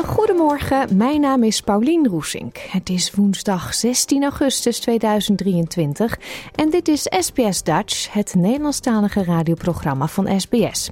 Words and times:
Een 0.00 0.06
hele 0.06 0.18
goede 0.18 0.42
morgen. 0.42 0.96
Mijn 0.96 1.20
naam 1.20 1.42
is 1.42 1.60
Paulien 1.60 2.06
Roesink. 2.08 2.56
Het 2.56 2.88
is 2.88 3.10
woensdag 3.10 3.74
16 3.74 4.22
augustus 4.22 4.78
2023 4.78 6.18
en 6.54 6.70
dit 6.70 6.88
is 6.88 7.06
SBS 7.18 7.62
Dutch, 7.62 8.12
het 8.12 8.34
Nederlandstalige 8.34 9.24
radioprogramma 9.24 10.06
van 10.06 10.40
SBS. 10.40 10.90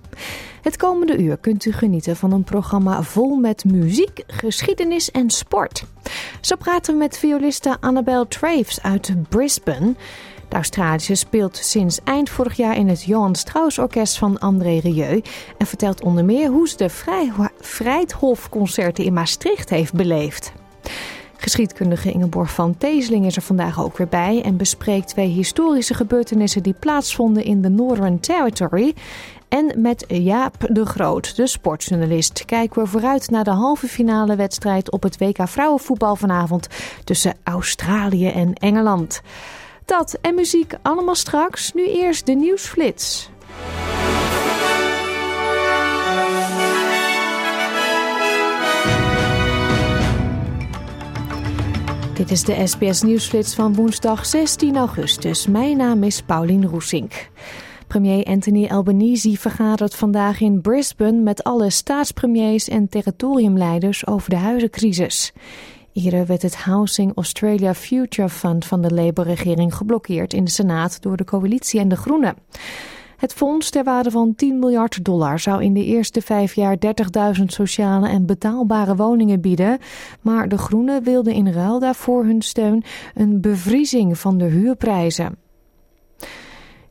Het 0.63 0.77
komende 0.77 1.19
uur 1.19 1.37
kunt 1.37 1.65
u 1.65 1.73
genieten 1.73 2.17
van 2.17 2.33
een 2.33 2.45
programma 2.45 3.03
vol 3.03 3.37
met 3.37 3.65
muziek, 3.65 4.23
geschiedenis 4.27 5.11
en 5.11 5.31
sport. 5.31 5.85
Zo 6.41 6.57
praten 6.57 6.93
we 6.93 6.99
met 6.99 7.19
violiste 7.19 7.77
Annabel 7.81 8.29
Traves 8.29 8.83
uit 8.83 9.15
Brisbane. 9.29 9.95
De 10.49 10.57
Australische 10.57 11.15
speelt 11.15 11.57
sinds 11.57 12.01
eind 12.05 12.31
vorig 12.31 12.57
jaar 12.57 12.77
in 12.77 12.89
het 12.89 13.03
Johan 13.05 13.35
Strauss 13.35 13.79
Orkest 13.79 14.19
van 14.19 14.39
André 14.39 14.79
Rieu 14.79 15.23
en 15.59 15.67
vertelt 15.67 16.03
onder 16.03 16.25
meer 16.25 16.49
hoe 16.49 16.69
ze 16.69 16.77
de 16.77 16.89
Vrijhofconcerten 17.61 19.05
in 19.05 19.13
Maastricht 19.13 19.71
heeft 19.71 19.93
beleefd. 19.93 20.53
Geschiedkundige 21.37 22.13
Ingeborg 22.13 22.51
van 22.51 22.77
Teesling 22.79 23.27
is 23.27 23.37
er 23.37 23.43
vandaag 23.43 23.83
ook 23.83 23.97
weer 23.97 24.09
bij 24.09 24.43
en 24.43 24.57
bespreekt 24.57 25.09
twee 25.09 25.29
historische 25.29 25.95
gebeurtenissen 25.95 26.63
die 26.63 26.75
plaatsvonden 26.79 27.45
in 27.45 27.63
de 27.63 27.69
Northern 27.69 28.21
Territory. 28.21 28.95
En 29.49 29.73
met 29.77 30.05
Jaap 30.09 30.55
de 30.71 30.87
Groot, 30.87 31.37
de 31.37 31.47
sportjournalist, 31.47 32.45
kijken 32.45 32.83
we 32.83 32.89
vooruit 32.89 33.31
naar 33.31 33.45
de 33.45 33.51
halve 33.51 33.89
finale 33.89 34.37
wedstrijd 34.37 34.91
op 34.91 35.03
het 35.03 35.19
WK 35.19 35.49
vrouwenvoetbal 35.49 36.17
vanavond 36.17 36.69
tussen 37.05 37.35
Australië 37.43 38.29
en 38.29 38.53
Engeland. 38.55 39.23
Dat 39.89 40.19
en 40.21 40.35
muziek 40.35 40.75
allemaal 40.83 41.15
straks. 41.15 41.73
Nu 41.73 41.89
eerst 41.89 42.27
de 42.27 42.33
nieuwsflits. 42.33 43.31
Dit 52.15 52.31
is 52.31 52.45
de 52.45 52.67
SBS 52.67 53.03
Nieuwsflits 53.03 53.55
van 53.55 53.75
woensdag 53.75 54.27
16 54.27 54.77
augustus. 54.77 55.47
Mijn 55.47 55.77
naam 55.77 56.03
is 56.03 56.23
Paulien 56.23 56.67
Roesink. 56.67 57.29
Premier 57.87 58.25
Anthony 58.25 58.67
Albanese 58.67 59.37
vergadert 59.39 59.95
vandaag 59.95 60.41
in 60.41 60.61
Brisbane 60.61 61.21
met 61.21 61.45
alle 61.45 61.71
staatspremiers 61.71 62.69
en 62.69 62.89
territoriumleiders 62.89 64.07
over 64.07 64.31
de 64.31 64.37
huizencrisis. 64.37 65.33
Eerder 66.05 66.27
werd 66.27 66.43
het 66.43 66.57
Housing 66.57 67.13
Australia 67.15 67.75
Future 67.75 68.29
Fund 68.29 68.65
van 68.65 68.83
de 68.83 68.95
Labour-regering 68.95 69.75
geblokkeerd 69.75 70.33
in 70.33 70.45
de 70.45 70.51
Senaat 70.51 71.03
door 71.03 71.17
de 71.17 71.25
coalitie 71.25 71.81
en 71.81 71.89
de 71.89 71.97
Groenen. 71.97 72.37
Het 73.17 73.33
fonds 73.33 73.71
ter 73.71 73.85
waarde 73.85 74.11
van 74.11 74.35
10 74.35 74.59
miljard 74.59 75.05
dollar 75.05 75.39
zou 75.39 75.63
in 75.63 75.75
de 75.75 75.85
eerste 75.85 76.23
vijf 76.23 76.55
jaar 76.55 76.77
30.000 77.39 77.45
sociale 77.45 78.09
en 78.09 78.27
betaalbare 78.27 78.97
woningen 78.97 79.41
bieden. 79.41 79.79
Maar 80.21 80.49
de 80.49 80.59
Groenen 80.59 81.03
wilden 81.03 81.33
in 81.33 81.53
ruil 81.53 81.79
daarvoor 81.79 82.25
hun 82.25 82.43
steun 82.43 82.85
een 83.15 83.41
bevriezing 83.41 84.19
van 84.19 84.39
de 84.39 84.45
huurprijzen. 84.45 85.48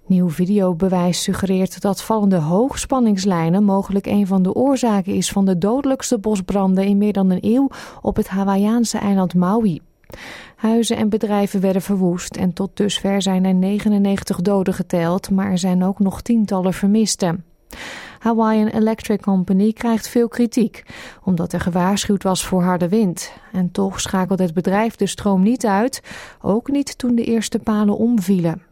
Nieuw 0.07 0.29
videobewijs 0.29 1.23
suggereert 1.23 1.81
dat 1.81 2.03
vallende 2.03 2.35
hoogspanningslijnen 2.35 3.63
mogelijk 3.63 4.05
een 4.05 4.27
van 4.27 4.43
de 4.43 4.53
oorzaken 4.53 5.13
is 5.13 5.31
van 5.31 5.45
de 5.45 5.57
dodelijkste 5.57 6.17
bosbranden 6.17 6.85
in 6.85 6.97
meer 6.97 7.13
dan 7.13 7.29
een 7.29 7.45
eeuw 7.45 7.69
op 8.01 8.15
het 8.15 8.27
Hawaïaanse 8.27 8.97
eiland 8.97 9.33
Maui. 9.35 9.81
Huizen 10.55 10.97
en 10.97 11.09
bedrijven 11.09 11.61
werden 11.61 11.81
verwoest 11.81 12.35
en 12.35 12.53
tot 12.53 12.69
dusver 12.73 13.21
zijn 13.21 13.45
er 13.45 13.53
99 13.53 14.41
doden 14.41 14.73
geteld, 14.73 15.29
maar 15.29 15.51
er 15.51 15.57
zijn 15.57 15.83
ook 15.83 15.99
nog 15.99 16.21
tientallen 16.21 16.73
vermisten. 16.73 17.43
Hawaiian 18.19 18.67
Electric 18.67 19.21
Company 19.21 19.73
krijgt 19.73 20.07
veel 20.07 20.27
kritiek, 20.27 20.83
omdat 21.23 21.53
er 21.53 21.59
gewaarschuwd 21.59 22.23
was 22.23 22.45
voor 22.45 22.63
harde 22.63 22.89
wind. 22.89 23.31
En 23.51 23.71
toch 23.71 24.01
schakelt 24.01 24.39
het 24.39 24.53
bedrijf 24.53 24.95
de 24.95 25.07
stroom 25.07 25.43
niet 25.43 25.65
uit, 25.65 26.01
ook 26.41 26.69
niet 26.69 26.97
toen 26.97 27.15
de 27.15 27.23
eerste 27.23 27.59
palen 27.59 27.97
omvielen. 27.97 28.66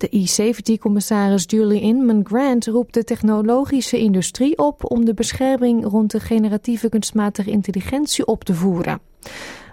De 0.00 0.08
E-safety-commissaris 0.10 1.44
Julie 1.46 1.80
Inman 1.80 2.20
Grant 2.26 2.66
roept 2.66 2.94
de 2.94 3.04
technologische 3.04 3.98
industrie 3.98 4.58
op 4.58 4.90
om 4.90 5.04
de 5.04 5.14
bescherming 5.14 5.84
rond 5.84 6.10
de 6.10 6.20
generatieve 6.20 6.88
kunstmatige 6.88 7.50
intelligentie 7.50 8.26
op 8.26 8.44
te 8.44 8.54
voeren. 8.54 9.00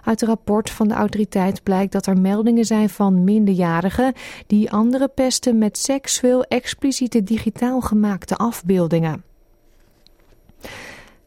Uit 0.04 0.20
het 0.20 0.28
rapport 0.28 0.70
van 0.70 0.88
de 0.88 0.94
autoriteit 0.94 1.62
blijkt 1.62 1.92
dat 1.92 2.06
er 2.06 2.20
meldingen 2.20 2.64
zijn 2.64 2.88
van 2.88 3.24
minderjarigen 3.24 4.12
die 4.46 4.70
andere 4.70 5.08
pesten 5.08 5.58
met 5.58 5.78
seksueel 5.78 6.44
expliciete 6.44 7.22
digitaal 7.22 7.80
gemaakte 7.80 8.36
afbeeldingen. 8.36 9.24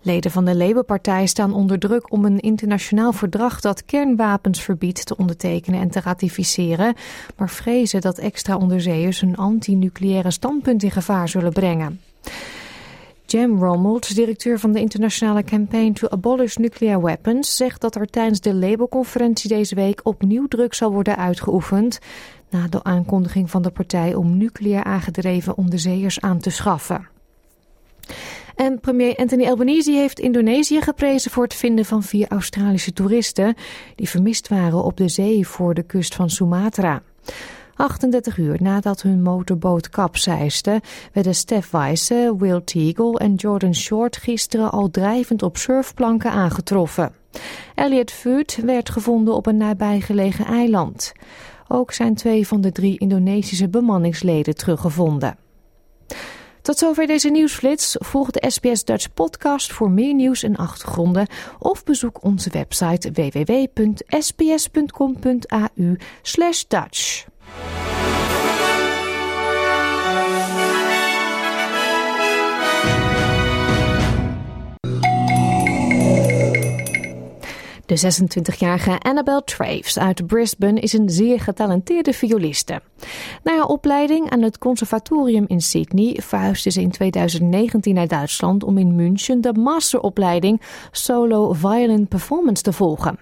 Leden 0.04 0.32
van 0.32 0.46
de 0.46 0.56
Labour-partij 0.56 1.26
staan 1.26 1.54
onder 1.54 1.80
druk 1.80 2.12
om 2.12 2.26
een 2.26 2.40
internationaal 2.40 3.14
verdrag 3.14 3.60
dat 3.60 3.86
kernwapens 3.86 4.62
verbiedt 4.62 5.06
te 5.06 5.18
ondertekenen 5.18 5.80
en 5.80 5.90
te 5.90 6.00
ratificeren, 6.00 6.96
maar 7.38 7.50
vrezen 7.50 8.02
dat 8.02 8.18
extra 8.18 8.58
onderzeeërs 8.58 9.22
een 9.22 9.38
anti-nucleaire 9.38 10.32
standpunt 10.32 10.84
in 10.84 10.92
gevaar 10.92 11.30
zullen 11.30 11.54
brengen. 11.54 12.00
Jem 13.26 13.60
Rommelt, 13.60 14.16
directeur 14.16 14.60
van 14.60 14.72
de 14.72 14.80
internationale 14.80 15.44
Campaign 15.44 15.94
to 15.94 16.08
Abolish 16.10 16.56
Nuclear 16.56 17.02
Weapons, 17.02 17.56
zegt 17.56 17.82
dat 17.82 17.96
er 17.96 18.08
tijdens 18.08 18.40
de 18.40 18.54
Labour-conferentie 18.54 19.50
deze 19.50 19.76
week 19.76 20.00
opnieuw 20.04 20.48
druk 20.48 20.74
zal 20.74 20.92
worden 20.92 21.18
uitgeoefend 21.18 22.00
na 22.50 22.68
de 22.68 22.84
aankondiging 22.84 23.50
van 23.50 23.62
de 23.62 23.70
partij 23.70 24.16
om 24.16 24.38
nucleair 24.38 24.84
aangedreven 24.84 25.58
onderzeeërs 25.58 26.22
aan 26.22 26.40
te 26.40 26.50
schaffen. 26.50 27.08
En 28.62 28.80
premier 28.80 29.16
Anthony 29.16 29.48
Albanese 29.48 29.92
heeft 29.92 30.20
Indonesië 30.20 30.82
geprezen 30.82 31.32
voor 31.32 31.44
het 31.44 31.54
vinden 31.54 31.86
van 31.86 32.04
vier 32.04 32.28
Australische 32.28 32.94
toeristen 32.94 33.56
die 33.96 34.10
vermist 34.10 34.48
waren 34.48 34.84
op 34.84 34.98
de 34.98 35.10
zee 35.10 35.48
voor 35.48 35.74
de 35.74 35.84
kust 35.84 36.16
van 36.16 36.30
Sumatra. 36.30 37.02
38 37.76 38.38
uur 38.38 38.58
nadat 38.62 39.02
hun 39.02 39.22
motorboot 39.22 39.90
kapseisde, 39.90 40.82
werden 41.14 41.36
Steph 41.36 41.72
Weisse, 41.72 42.36
Will 42.38 42.62
Teagle 42.64 43.18
en 43.18 43.36
Jordan 43.36 43.76
Short 43.76 44.18
gisteren 44.18 44.72
al 44.72 44.90
drijvend 44.90 45.44
op 45.44 45.58
surfplanken 45.58 46.32
aangetroffen. 46.32 47.12
Elliot 47.76 48.12
Food 48.12 48.56
werd 48.66 48.90
gevonden 48.90 49.36
op 49.36 49.46
een 49.46 49.58
nabijgelegen 49.58 50.46
eiland. 50.46 51.12
Ook 51.68 51.92
zijn 51.92 52.16
twee 52.16 52.48
van 52.48 52.62
de 52.62 52.72
drie 52.72 52.98
Indonesische 52.98 53.70
bemanningsleden 53.70 54.56
teruggevonden. 54.56 55.38
Tot 56.62 56.78
zover 56.78 57.08
deze 57.08 57.30
nieuwsflits. 57.30 57.96
Volg 58.00 58.32
de 58.32 58.50
SBS 58.52 58.84
Dutch 58.84 59.14
podcast 59.14 59.74
voor 59.74 59.92
meer 59.92 60.14
nieuws 60.14 60.44
en 60.44 60.56
achtergronden 60.56 61.28
of 61.60 61.84
bezoek 61.84 62.24
onze 62.24 62.50
website 62.50 63.12
www.sbs.com.au 63.12 64.12
De 77.92 78.14
26-jarige 78.22 79.00
Annabelle 79.00 79.44
Traves 79.44 80.00
uit 80.00 80.28
Brisbane 80.28 80.80
is 80.80 80.94
een 80.94 81.10
zeer 81.10 81.40
getalenteerde 81.40 82.14
violiste. 82.14 82.82
Na 83.44 83.56
haar 83.56 83.66
opleiding 83.66 84.30
aan 84.30 84.42
het 84.42 84.58
conservatorium 84.58 85.46
in 85.48 85.62
Sydney 85.62 86.18
verhuisde 86.22 86.70
ze 86.70 86.82
in 86.82 86.92
2019 86.92 87.94
naar 87.94 88.08
Duitsland 88.08 88.64
om 88.64 88.78
in 88.78 88.96
München 88.96 89.42
de 89.42 89.54
masteropleiding 89.54 90.62
Solo 90.92 91.54
Violin 91.54 92.08
Performance 92.08 92.64
te 92.64 92.74
volgen. 92.74 93.20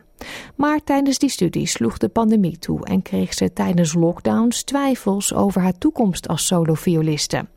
Maar 0.56 0.84
tijdens 0.84 1.18
die 1.18 1.30
studie 1.30 1.68
sloeg 1.68 1.98
de 1.98 2.10
pandemie 2.10 2.60
toe 2.60 2.86
en 2.86 3.02
kreeg 3.02 3.34
ze 3.34 3.54
tijdens 3.54 3.94
lockdowns 3.94 4.64
twijfels 4.64 5.34
over 5.34 5.62
haar 5.62 5.78
toekomst 5.78 6.28
als 6.28 6.46
solovioliste. 6.46 7.48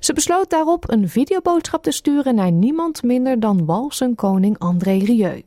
Ze 0.00 0.12
besloot 0.12 0.50
daarop 0.50 0.90
een 0.90 1.08
videoboodschap 1.08 1.82
te 1.82 1.90
sturen 1.90 2.34
naar 2.34 2.52
niemand 2.52 3.02
minder 3.02 3.40
dan 3.40 3.64
walsenkoning 3.64 4.58
André 4.58 4.96
Rieu. 4.98 5.42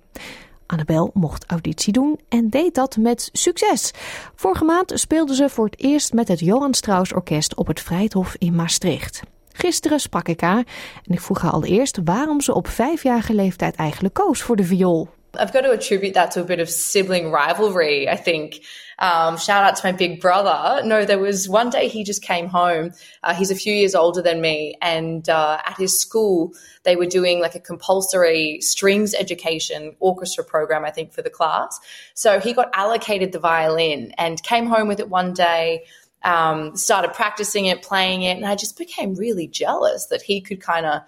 Annabel 0.71 1.11
mocht 1.13 1.45
auditie 1.45 1.93
doen 1.93 2.19
en 2.27 2.49
deed 2.49 2.75
dat 2.75 2.97
met 2.97 3.29
succes. 3.31 3.91
Vorige 4.35 4.63
maand 4.63 4.91
speelde 4.95 5.35
ze 5.35 5.49
voor 5.49 5.65
het 5.65 5.79
eerst 5.79 6.13
met 6.13 6.27
het 6.27 6.39
Johan 6.39 6.73
Strauss 6.73 7.13
Orkest 7.13 7.55
op 7.55 7.67
het 7.67 7.81
Vrijthof 7.81 8.35
in 8.37 8.55
Maastricht. 8.55 9.21
Gisteren 9.51 9.99
sprak 9.99 10.27
ik 10.27 10.41
haar 10.41 10.65
en 11.03 11.13
ik 11.13 11.21
vroeg 11.21 11.41
haar 11.41 11.51
allereerst 11.51 11.99
waarom 12.03 12.41
ze 12.41 12.53
op 12.53 12.67
vijfjarige 12.67 13.33
leeftijd 13.33 13.75
eigenlijk 13.75 14.13
koos 14.13 14.41
voor 14.41 14.55
de 14.55 14.63
viool. 14.63 15.09
I've 15.39 15.53
got 15.53 15.61
to 15.61 15.71
attribute 15.71 16.13
that 16.15 16.31
to 16.31 16.41
a 16.41 16.43
bit 16.43 16.59
of 16.59 16.69
sibling 16.69 17.31
rivalry, 17.31 18.09
I 18.09 18.15
think. 18.15 18.61
Um, 18.99 19.37
shout 19.37 19.63
out 19.63 19.77
to 19.77 19.87
my 19.87 19.93
big 19.93 20.19
brother. 20.19 20.85
No, 20.85 21.05
there 21.05 21.19
was 21.19 21.47
one 21.47 21.69
day 21.69 21.87
he 21.87 22.03
just 22.03 22.21
came 22.21 22.47
home. 22.47 22.91
Uh, 23.23 23.33
he's 23.33 23.49
a 23.49 23.55
few 23.55 23.73
years 23.73 23.95
older 23.95 24.21
than 24.21 24.41
me. 24.41 24.75
And 24.81 25.27
uh, 25.29 25.59
at 25.65 25.77
his 25.77 25.99
school, 25.99 26.53
they 26.83 26.97
were 26.97 27.05
doing 27.05 27.39
like 27.39 27.55
a 27.55 27.59
compulsory 27.61 28.59
strings 28.59 29.13
education 29.13 29.95
orchestra 29.99 30.43
program, 30.43 30.83
I 30.83 30.91
think, 30.91 31.13
for 31.13 31.21
the 31.21 31.29
class. 31.29 31.79
So 32.13 32.39
he 32.39 32.53
got 32.53 32.69
allocated 32.73 33.31
the 33.31 33.39
violin 33.39 34.11
and 34.17 34.43
came 34.43 34.65
home 34.65 34.89
with 34.89 34.99
it 34.99 35.09
one 35.09 35.33
day. 35.33 35.85
Um, 36.21 36.75
started 36.75 37.13
practicing 37.13 37.67
it, 37.67 37.81
playing 37.81 38.23
it, 38.23 38.35
and 38.35 38.45
I 38.45 38.55
just 38.55 38.77
became 38.77 39.15
really 39.15 39.47
jealous 39.47 40.07
that 40.07 40.21
he 40.21 40.41
could 40.41 40.59
kind 40.59 40.85
of 40.85 41.01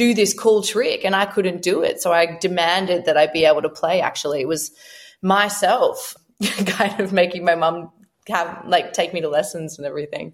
do 0.00 0.14
this 0.14 0.32
cool 0.32 0.62
trick 0.62 1.04
and 1.04 1.14
I 1.14 1.26
couldn't 1.26 1.60
do 1.60 1.82
it. 1.82 2.00
So 2.00 2.10
I 2.10 2.38
demanded 2.40 3.04
that 3.04 3.18
I 3.18 3.26
be 3.26 3.44
able 3.44 3.60
to 3.60 3.68
play 3.68 4.00
actually. 4.00 4.40
It 4.40 4.48
was 4.48 4.72
myself 5.20 6.16
kind 6.64 6.98
of 7.00 7.12
making 7.12 7.44
my 7.44 7.54
mum 7.54 7.92
have 8.26 8.62
like 8.66 8.94
take 8.94 9.12
me 9.12 9.20
to 9.20 9.28
lessons 9.28 9.76
and 9.76 9.86
everything. 9.86 10.32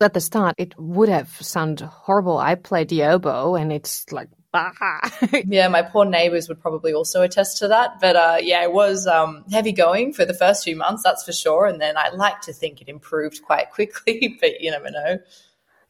At 0.00 0.14
the 0.14 0.20
start, 0.20 0.54
it 0.56 0.78
would 0.78 1.08
have 1.08 1.30
sounded 1.30 1.84
horrible. 1.84 2.38
I 2.38 2.54
played 2.54 2.90
the 2.90 3.02
oboe 3.02 3.56
and 3.56 3.72
it's 3.72 4.06
like, 4.12 4.28
yeah, 5.46 5.66
my 5.66 5.82
poor 5.82 6.04
neighbors 6.04 6.48
would 6.48 6.60
probably 6.60 6.92
also 6.92 7.22
attest 7.22 7.58
to 7.58 7.68
that. 7.68 7.98
But 8.00 8.14
uh, 8.14 8.36
yeah, 8.40 8.62
it 8.62 8.72
was 8.72 9.08
um, 9.08 9.44
heavy 9.50 9.72
going 9.72 10.12
for 10.12 10.24
the 10.24 10.34
first 10.34 10.62
few 10.62 10.76
months, 10.76 11.02
that's 11.02 11.24
for 11.24 11.32
sure. 11.32 11.66
And 11.66 11.80
then 11.80 11.96
I 11.96 12.10
like 12.10 12.40
to 12.42 12.52
think 12.52 12.80
it 12.80 12.88
improved 12.88 13.42
quite 13.42 13.70
quickly, 13.72 14.38
but 14.40 14.60
you 14.60 14.70
never 14.70 14.92
know. 14.92 15.18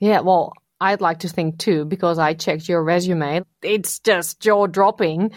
Yeah, 0.01 0.21
well, 0.21 0.55
I'd 0.83 1.01
like 1.01 1.21
to 1.21 1.29
think 1.29 1.59
too, 1.59 1.85
because 1.85 2.19
I 2.19 2.35
checked 2.35 2.69
your 2.69 2.83
resume. 2.83 3.43
It's 3.63 4.01
just 4.01 4.41
jaw 4.41 4.67
dropping. 4.67 5.31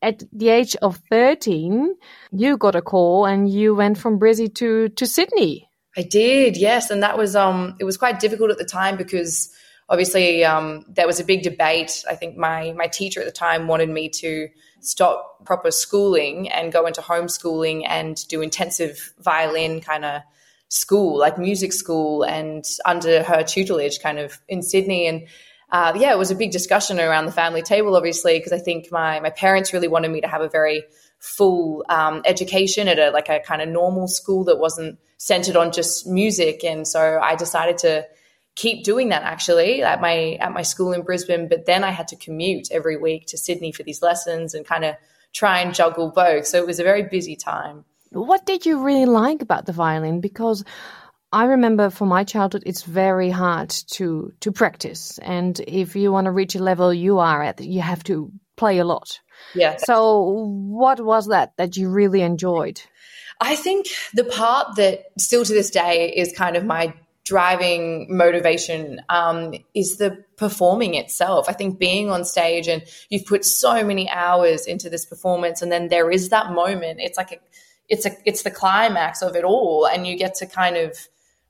At 0.00 0.22
the 0.32 0.48
age 0.48 0.74
of 0.76 1.02
13, 1.10 1.94
you 2.32 2.56
got 2.56 2.74
a 2.74 2.82
call 2.82 3.26
and 3.26 3.46
you 3.48 3.74
went 3.74 3.98
from 3.98 4.18
Brizzy 4.18 4.54
to, 4.54 4.88
to 4.88 5.06
Sydney. 5.06 5.68
I 5.98 6.02
did, 6.02 6.56
yes. 6.56 6.90
And 6.90 7.02
that 7.02 7.18
was, 7.18 7.36
um, 7.36 7.76
it 7.78 7.84
was 7.84 7.98
quite 7.98 8.20
difficult 8.20 8.50
at 8.50 8.56
the 8.56 8.64
time 8.64 8.96
because 8.96 9.54
obviously 9.90 10.44
um, 10.44 10.86
there 10.88 11.06
was 11.06 11.20
a 11.20 11.24
big 11.24 11.42
debate. 11.42 12.02
I 12.08 12.14
think 12.14 12.38
my, 12.38 12.72
my 12.72 12.86
teacher 12.86 13.20
at 13.20 13.26
the 13.26 13.32
time 13.32 13.66
wanted 13.66 13.90
me 13.90 14.08
to 14.10 14.48
stop 14.80 15.44
proper 15.44 15.70
schooling 15.70 16.50
and 16.50 16.72
go 16.72 16.86
into 16.86 17.02
homeschooling 17.02 17.84
and 17.86 18.26
do 18.28 18.40
intensive 18.40 19.12
violin 19.18 19.82
kind 19.82 20.06
of 20.06 20.22
school, 20.68 21.18
like 21.18 21.38
music 21.38 21.72
school, 21.72 22.22
and 22.22 22.64
under 22.84 23.22
her 23.22 23.42
tutelage, 23.42 24.00
kind 24.00 24.18
of 24.18 24.38
in 24.48 24.62
Sydney. 24.62 25.06
And 25.06 25.26
uh, 25.70 25.92
yeah, 25.96 26.12
it 26.12 26.18
was 26.18 26.30
a 26.30 26.36
big 26.36 26.50
discussion 26.50 27.00
around 27.00 27.26
the 27.26 27.32
family 27.32 27.62
table, 27.62 27.96
obviously, 27.96 28.38
because 28.38 28.52
I 28.52 28.58
think 28.58 28.90
my 28.90 29.20
my 29.20 29.30
parents 29.30 29.72
really 29.72 29.88
wanted 29.88 30.10
me 30.10 30.20
to 30.20 30.28
have 30.28 30.40
a 30.40 30.48
very 30.48 30.84
full 31.18 31.84
um, 31.88 32.22
education 32.24 32.88
at 32.88 32.98
a 32.98 33.10
like 33.10 33.28
a 33.28 33.40
kind 33.40 33.62
of 33.62 33.68
normal 33.68 34.08
school 34.08 34.44
that 34.44 34.58
wasn't 34.58 34.98
centered 35.18 35.56
on 35.56 35.72
just 35.72 36.06
music, 36.06 36.64
and 36.64 36.86
so 36.86 37.18
I 37.20 37.36
decided 37.36 37.78
to 37.78 38.06
keep 38.54 38.84
doing 38.84 39.10
that 39.10 39.22
actually 39.22 39.82
at 39.82 40.00
my 40.00 40.38
at 40.40 40.52
my 40.52 40.62
school 40.62 40.92
in 40.92 41.02
Brisbane. 41.02 41.48
But 41.48 41.66
then 41.66 41.84
I 41.84 41.90
had 41.90 42.08
to 42.08 42.16
commute 42.16 42.70
every 42.70 42.96
week 42.96 43.26
to 43.28 43.38
Sydney 43.38 43.72
for 43.72 43.82
these 43.82 44.02
lessons 44.02 44.54
and 44.54 44.66
kind 44.66 44.84
of 44.84 44.94
try 45.32 45.60
and 45.60 45.74
juggle 45.74 46.10
both. 46.10 46.46
So 46.46 46.58
it 46.58 46.66
was 46.66 46.80
a 46.80 46.84
very 46.84 47.04
busy 47.04 47.36
time. 47.36 47.84
What 48.16 48.46
did 48.46 48.66
you 48.66 48.82
really 48.82 49.06
like 49.06 49.42
about 49.42 49.66
the 49.66 49.72
violin? 49.72 50.20
Because 50.20 50.64
I 51.32 51.44
remember 51.44 51.90
from 51.90 52.08
my 52.08 52.24
childhood, 52.24 52.62
it's 52.64 52.82
very 52.82 53.30
hard 53.30 53.70
to 53.92 54.32
to 54.40 54.52
practice, 54.52 55.18
and 55.18 55.58
if 55.60 55.96
you 55.96 56.12
want 56.12 56.26
to 56.26 56.30
reach 56.30 56.54
a 56.54 56.62
level 56.62 56.94
you 56.94 57.18
are 57.18 57.42
at, 57.42 57.60
you 57.60 57.80
have 57.82 58.02
to 58.04 58.32
play 58.56 58.78
a 58.78 58.84
lot. 58.84 59.20
Yeah. 59.54 59.76
So, 59.78 60.46
what 60.48 61.00
was 61.00 61.26
that 61.26 61.52
that 61.58 61.76
you 61.76 61.90
really 61.90 62.22
enjoyed? 62.22 62.80
I 63.40 63.54
think 63.54 63.88
the 64.14 64.24
part 64.24 64.76
that 64.76 65.04
still 65.18 65.44
to 65.44 65.52
this 65.52 65.70
day 65.70 66.14
is 66.16 66.32
kind 66.32 66.56
of 66.56 66.64
my 66.64 66.94
driving 67.24 68.06
motivation 68.16 69.02
um, 69.08 69.52
is 69.74 69.98
the 69.98 70.24
performing 70.36 70.94
itself. 70.94 71.48
I 71.48 71.52
think 71.52 71.78
being 71.78 72.08
on 72.08 72.24
stage 72.24 72.68
and 72.68 72.82
you've 73.10 73.26
put 73.26 73.44
so 73.44 73.84
many 73.84 74.08
hours 74.08 74.66
into 74.66 74.88
this 74.88 75.04
performance, 75.04 75.60
and 75.60 75.70
then 75.70 75.88
there 75.88 76.10
is 76.10 76.30
that 76.30 76.52
moment. 76.52 77.00
It's 77.00 77.18
like 77.18 77.32
a 77.32 77.38
it's 77.88 78.06
a 78.06 78.10
it's 78.24 78.42
the 78.42 78.50
climax 78.50 79.22
of 79.22 79.36
it 79.36 79.44
all 79.44 79.86
and 79.86 80.06
you 80.06 80.16
get 80.16 80.34
to 80.36 80.46
kind 80.46 80.76
of 80.76 80.96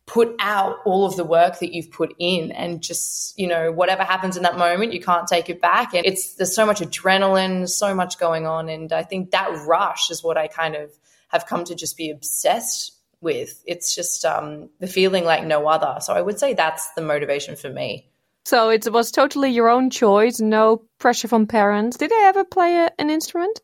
put 0.06 0.36
out 0.38 0.76
all 0.84 1.04
of 1.04 1.16
the 1.16 1.24
work 1.24 1.58
that 1.58 1.74
you've 1.74 1.90
put 1.90 2.14
in 2.18 2.52
and 2.52 2.82
just 2.82 3.36
you 3.38 3.46
know 3.46 3.72
whatever 3.72 4.04
happens 4.04 4.36
in 4.36 4.42
that 4.44 4.56
moment 4.56 4.92
you 4.92 5.00
can't 5.00 5.26
take 5.26 5.50
it 5.50 5.60
back. 5.60 5.94
And 5.94 6.06
it's 6.06 6.34
there's 6.34 6.54
so 6.54 6.64
much 6.64 6.80
adrenaline 6.80 7.68
so 7.68 7.94
much 7.94 8.18
going 8.18 8.46
on 8.46 8.68
and 8.68 8.92
i 8.92 9.02
think 9.02 9.32
that 9.32 9.50
rush 9.66 10.10
is 10.10 10.22
what 10.22 10.36
i 10.36 10.46
kind 10.46 10.76
of 10.76 10.90
have 11.28 11.46
come 11.46 11.64
to 11.64 11.74
just 11.74 11.96
be 11.96 12.10
obsessed 12.10 12.92
with. 13.20 13.62
It's 13.66 13.94
just 13.94 14.24
um, 14.24 14.70
the 14.78 14.86
feeling 14.86 15.24
like 15.24 15.44
no 15.44 15.66
other. 15.66 16.00
So 16.00 16.12
i 16.14 16.20
would 16.20 16.38
say 16.38 16.54
that's 16.54 16.92
the 16.92 17.02
motivation 17.02 17.56
for 17.56 17.70
me. 17.70 18.08
So 18.44 18.70
it 18.70 18.90
was 18.90 19.10
totally 19.10 19.50
your 19.50 19.68
own 19.68 19.90
choice 19.90 20.40
no 20.40 20.84
pressure 20.98 21.28
from 21.28 21.46
parents. 21.46 21.96
Did 21.96 22.10
they 22.10 22.22
ever 22.24 22.44
play 22.44 22.76
a, 22.76 22.90
an 22.98 23.10
instrument 23.10 23.60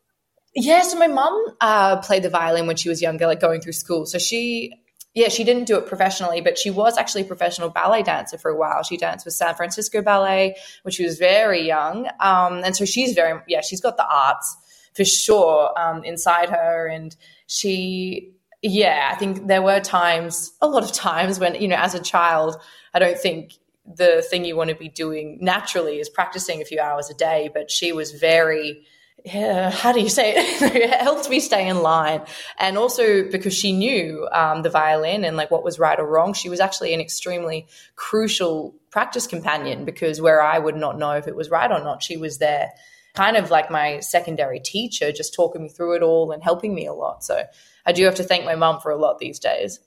yeah, 0.55 0.81
so 0.81 0.97
my 0.97 1.07
mum 1.07 1.45
uh, 1.61 1.97
played 1.97 2.23
the 2.23 2.29
violin 2.29 2.67
when 2.67 2.75
she 2.75 2.89
was 2.89 3.01
younger, 3.01 3.25
like 3.25 3.39
going 3.39 3.61
through 3.61 3.73
school. 3.73 4.05
So 4.05 4.19
she, 4.19 4.73
yeah, 5.15 5.29
she 5.29 5.43
didn't 5.43 5.65
do 5.65 5.77
it 5.77 5.87
professionally, 5.87 6.41
but 6.41 6.57
she 6.57 6.69
was 6.69 6.97
actually 6.97 7.23
a 7.23 7.25
professional 7.25 7.69
ballet 7.69 8.03
dancer 8.03 8.37
for 8.37 8.51
a 8.51 8.55
while. 8.55 8.83
She 8.83 8.97
danced 8.97 9.25
with 9.25 9.33
San 9.33 9.55
Francisco 9.55 10.01
Ballet 10.01 10.55
when 10.83 10.91
she 10.91 11.03
was 11.03 11.17
very 11.17 11.65
young. 11.65 12.07
Um, 12.19 12.63
and 12.63 12.75
so 12.75 12.85
she's 12.85 13.13
very, 13.13 13.39
yeah, 13.47 13.61
she's 13.61 13.81
got 13.81 13.97
the 13.97 14.07
arts 14.07 14.57
for 14.93 15.05
sure 15.05 15.71
um, 15.79 16.03
inside 16.03 16.49
her. 16.49 16.87
And 16.87 17.15
she, 17.47 18.33
yeah, 18.61 19.09
I 19.11 19.15
think 19.15 19.47
there 19.47 19.61
were 19.61 19.79
times, 19.79 20.53
a 20.61 20.67
lot 20.67 20.83
of 20.83 20.91
times 20.91 21.39
when, 21.39 21.55
you 21.55 21.67
know, 21.67 21.77
as 21.77 21.95
a 21.95 21.99
child, 21.99 22.57
I 22.93 22.99
don't 22.99 23.17
think 23.17 23.53
the 23.85 24.25
thing 24.29 24.45
you 24.45 24.55
want 24.55 24.69
to 24.69 24.75
be 24.75 24.87
doing 24.87 25.39
naturally 25.41 25.99
is 25.99 26.09
practicing 26.09 26.61
a 26.61 26.65
few 26.65 26.79
hours 26.79 27.09
a 27.09 27.15
day, 27.15 27.49
but 27.53 27.69
she 27.69 27.91
was 27.91 28.11
very, 28.11 28.85
yeah, 29.25 29.69
how 29.69 29.93
do 29.93 30.01
you 30.01 30.09
say 30.09 30.33
it? 30.35 30.61
it 30.75 30.89
helped 30.89 31.29
me 31.29 31.39
stay 31.39 31.67
in 31.67 31.81
line. 31.81 32.21
And 32.59 32.77
also 32.77 33.29
because 33.29 33.53
she 33.53 33.71
knew 33.71 34.27
um, 34.31 34.63
the 34.63 34.69
violin 34.69 35.23
and 35.23 35.37
like 35.37 35.49
what 35.49 35.63
was 35.63 35.79
right 35.79 35.99
or 35.99 36.05
wrong, 36.05 36.33
she 36.33 36.49
was 36.49 36.59
actually 36.59 36.93
an 36.93 36.99
extremely 36.99 37.67
crucial 37.95 38.75
practice 38.89 39.25
companion 39.25 39.85
because 39.85 40.19
where 40.19 40.41
I 40.41 40.59
would 40.59 40.75
not 40.75 40.97
know 40.97 41.11
if 41.11 41.27
it 41.27 41.35
was 41.35 41.49
right 41.49 41.71
or 41.71 41.79
not, 41.79 42.03
she 42.03 42.17
was 42.17 42.39
there 42.39 42.71
kind 43.13 43.37
of 43.37 43.51
like 43.51 43.69
my 43.69 43.99
secondary 43.99 44.59
teacher, 44.59 45.11
just 45.11 45.33
talking 45.33 45.63
me 45.63 45.69
through 45.69 45.95
it 45.95 46.03
all 46.03 46.31
and 46.31 46.43
helping 46.43 46.73
me 46.73 46.85
a 46.85 46.93
lot. 46.93 47.23
So 47.23 47.43
I 47.85 47.91
do 47.91 48.05
have 48.05 48.15
to 48.15 48.23
thank 48.23 48.45
my 48.45 48.55
mum 48.55 48.79
for 48.81 48.91
a 48.91 48.97
lot 48.97 49.19
these 49.19 49.39
days. 49.39 49.79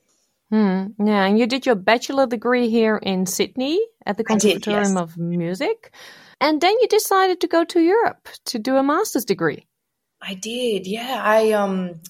Hmm. 0.50 0.87
Yeah, 0.99 1.25
and 1.25 1.38
you 1.38 1.47
did 1.47 1.67
your 1.67 1.75
bachelor 1.75 2.26
degree 2.26 2.69
here 2.69 2.97
in 2.97 3.26
Sydney 3.26 3.85
at 4.05 4.17
the 4.17 4.25
Conservatorium 4.25 4.95
yes. 4.95 4.97
of 4.97 5.19
Music. 5.19 5.93
And 6.41 6.61
then 6.61 6.76
you 6.81 6.88
decided 6.88 7.41
to 7.41 7.49
go 7.49 7.65
to 7.65 7.81
Europe 7.81 8.29
to 8.47 8.59
do 8.59 8.76
a 8.76 8.83
master's 8.83 9.25
degree. 9.25 9.67
I 10.21 10.35
did, 10.35 10.87
yeah. 10.87 11.21
I 11.23 11.53
um 11.53 12.00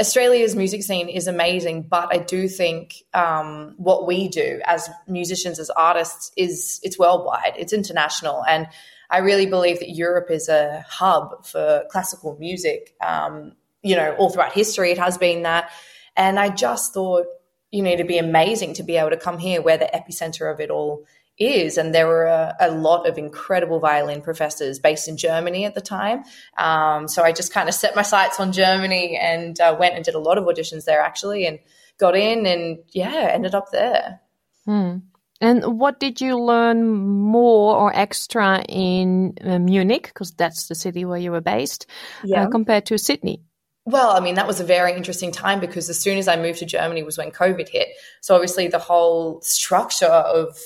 Australia's 0.00 0.56
music 0.56 0.82
scene 0.82 1.08
is 1.08 1.26
amazing, 1.26 1.82
but 1.82 2.08
I 2.12 2.18
do 2.18 2.48
think 2.48 2.94
um, 3.12 3.74
what 3.76 4.06
we 4.06 4.28
do 4.28 4.60
as 4.64 4.88
musicians, 5.06 5.58
as 5.58 5.68
artists, 5.70 6.32
is 6.36 6.80
it's 6.82 6.98
worldwide, 6.98 7.52
it's 7.58 7.72
international, 7.72 8.42
and 8.48 8.66
I 9.10 9.18
really 9.18 9.46
believe 9.46 9.80
that 9.80 9.90
Europe 9.90 10.30
is 10.30 10.48
a 10.48 10.84
hub 10.88 11.44
for 11.44 11.84
classical 11.90 12.36
music. 12.40 12.94
Um, 13.04 13.52
you 13.82 13.94
know, 13.94 14.14
all 14.14 14.30
throughout 14.30 14.54
history, 14.54 14.92
it 14.92 14.98
has 14.98 15.18
been 15.18 15.42
that, 15.42 15.70
and 16.16 16.38
I 16.40 16.48
just 16.48 16.94
thought, 16.94 17.26
you 17.72 17.82
know, 17.82 17.90
it'd 17.90 18.06
be 18.06 18.18
amazing 18.18 18.74
to 18.74 18.82
be 18.82 18.96
able 18.96 19.10
to 19.10 19.16
come 19.16 19.38
here, 19.38 19.60
where 19.60 19.78
the 19.78 19.90
epicenter 19.92 20.52
of 20.52 20.60
it 20.60 20.70
all 20.70 21.04
is. 21.38 21.78
And 21.78 21.94
there 21.94 22.06
were 22.06 22.26
a, 22.26 22.54
a, 22.60 22.70
lot 22.70 23.08
of 23.08 23.16
incredible 23.18 23.80
violin 23.80 24.20
professors 24.20 24.78
based 24.78 25.08
in 25.08 25.16
Germany 25.16 25.64
at 25.64 25.74
the 25.74 25.80
time. 25.80 26.24
Um, 26.58 27.08
so 27.08 27.22
I 27.22 27.32
just 27.32 27.52
kind 27.52 27.68
of 27.68 27.74
set 27.74 27.96
my 27.96 28.02
sights 28.02 28.38
on 28.38 28.52
Germany 28.52 29.18
and 29.20 29.58
uh, 29.58 29.74
went 29.78 29.94
and 29.94 30.04
did 30.04 30.14
a 30.14 30.20
lot 30.20 30.38
of 30.38 30.44
auditions 30.44 30.84
there 30.84 31.00
actually 31.00 31.46
and 31.46 31.58
got 31.98 32.14
in 32.14 32.46
and 32.46 32.78
yeah, 32.90 33.30
ended 33.32 33.54
up 33.54 33.72
there. 33.72 34.20
Hmm. 34.66 34.98
And 35.40 35.80
what 35.80 35.98
did 35.98 36.20
you 36.20 36.38
learn 36.38 36.86
more 36.86 37.74
or 37.74 37.96
extra 37.96 38.62
in 38.68 39.34
uh, 39.42 39.58
Munich? 39.58 40.04
Because 40.04 40.30
that's 40.30 40.68
the 40.68 40.76
city 40.76 41.04
where 41.04 41.18
you 41.18 41.32
were 41.32 41.40
based, 41.40 41.86
uh, 42.22 42.26
yeah. 42.26 42.44
uh, 42.44 42.50
compared 42.50 42.86
to 42.86 42.98
Sydney. 42.98 43.42
Well, 43.84 44.10
I 44.10 44.20
mean, 44.20 44.36
that 44.36 44.46
was 44.46 44.60
a 44.60 44.64
very 44.64 44.92
interesting 44.92 45.32
time 45.32 45.58
because 45.58 45.90
as 45.90 45.98
soon 45.98 46.16
as 46.16 46.28
I 46.28 46.36
moved 46.36 46.60
to 46.60 46.66
Germany 46.66 47.02
was 47.02 47.18
when 47.18 47.32
COVID 47.32 47.68
hit. 47.68 47.88
So 48.20 48.34
obviously 48.34 48.68
the 48.68 48.78
whole 48.78 49.40
structure 49.40 50.06
of, 50.06 50.56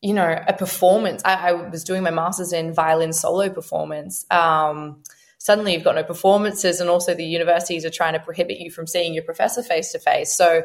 you 0.00 0.14
know, 0.14 0.42
a 0.48 0.54
performance. 0.54 1.20
I, 1.24 1.50
I 1.50 1.52
was 1.52 1.84
doing 1.84 2.02
my 2.02 2.10
master's 2.10 2.54
in 2.54 2.72
violin 2.72 3.12
solo 3.12 3.50
performance. 3.50 4.24
Um, 4.30 5.02
suddenly 5.36 5.74
you've 5.74 5.84
got 5.84 5.96
no 5.96 6.04
performances, 6.04 6.80
and 6.80 6.88
also 6.88 7.14
the 7.14 7.24
universities 7.24 7.84
are 7.84 7.90
trying 7.90 8.14
to 8.14 8.20
prohibit 8.20 8.58
you 8.58 8.70
from 8.70 8.86
seeing 8.86 9.12
your 9.12 9.24
professor 9.24 9.62
face 9.62 9.92
to 9.92 9.98
face. 9.98 10.34
So 10.34 10.62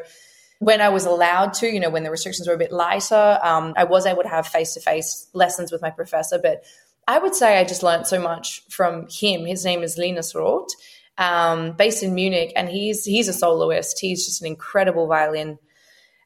when 0.58 0.80
I 0.80 0.88
was 0.88 1.04
allowed 1.04 1.52
to, 1.54 1.66
you 1.66 1.80
know, 1.80 1.90
when 1.90 2.02
the 2.02 2.10
restrictions 2.10 2.48
were 2.48 2.54
a 2.54 2.58
bit 2.58 2.72
lighter, 2.72 3.38
um, 3.42 3.74
I 3.76 3.84
was 3.84 4.06
able 4.06 4.22
to 4.22 4.28
have 4.28 4.46
face 4.46 4.72
to 4.74 4.80
face 4.80 5.28
lessons 5.34 5.70
with 5.70 5.82
my 5.82 5.90
professor. 5.90 6.38
But 6.38 6.64
I 7.06 7.18
would 7.18 7.34
say 7.34 7.58
I 7.58 7.64
just 7.64 7.82
learned 7.82 8.06
so 8.06 8.20
much 8.20 8.62
from 8.70 9.06
him. 9.10 9.44
His 9.44 9.64
name 9.64 9.82
is 9.82 9.98
Linus 9.98 10.34
Roth, 10.34 10.70
um, 11.18 11.72
based 11.72 12.02
in 12.02 12.14
Munich, 12.14 12.52
and 12.56 12.68
he's 12.68 13.04
he's 13.04 13.28
a 13.28 13.32
soloist. 13.32 13.98
He's 13.98 14.24
just 14.26 14.40
an 14.40 14.46
incredible 14.46 15.06
violin 15.06 15.58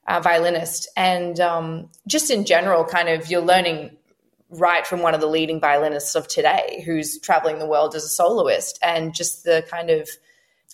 uh, 0.06 0.20
violinist, 0.20 0.88
and 0.97 1.38
um, 1.40 1.90
just 2.06 2.30
in 2.30 2.44
general, 2.44 2.85
kind 2.85 3.09
of 3.09 3.30
you're 3.30 3.40
learning 3.40 3.97
right 4.50 4.85
from 4.87 5.00
one 5.00 5.14
of 5.14 5.20
the 5.20 5.28
leading 5.28 5.61
violinists 5.61 6.14
of 6.14 6.26
today, 6.26 6.82
who's 6.85 7.20
traveling 7.20 7.59
the 7.59 7.66
world 7.66 7.94
as 7.94 8.04
a 8.04 8.09
soloist, 8.09 8.78
and 8.82 9.14
just 9.14 9.44
the 9.44 9.64
kind 9.70 9.90
of 9.90 10.09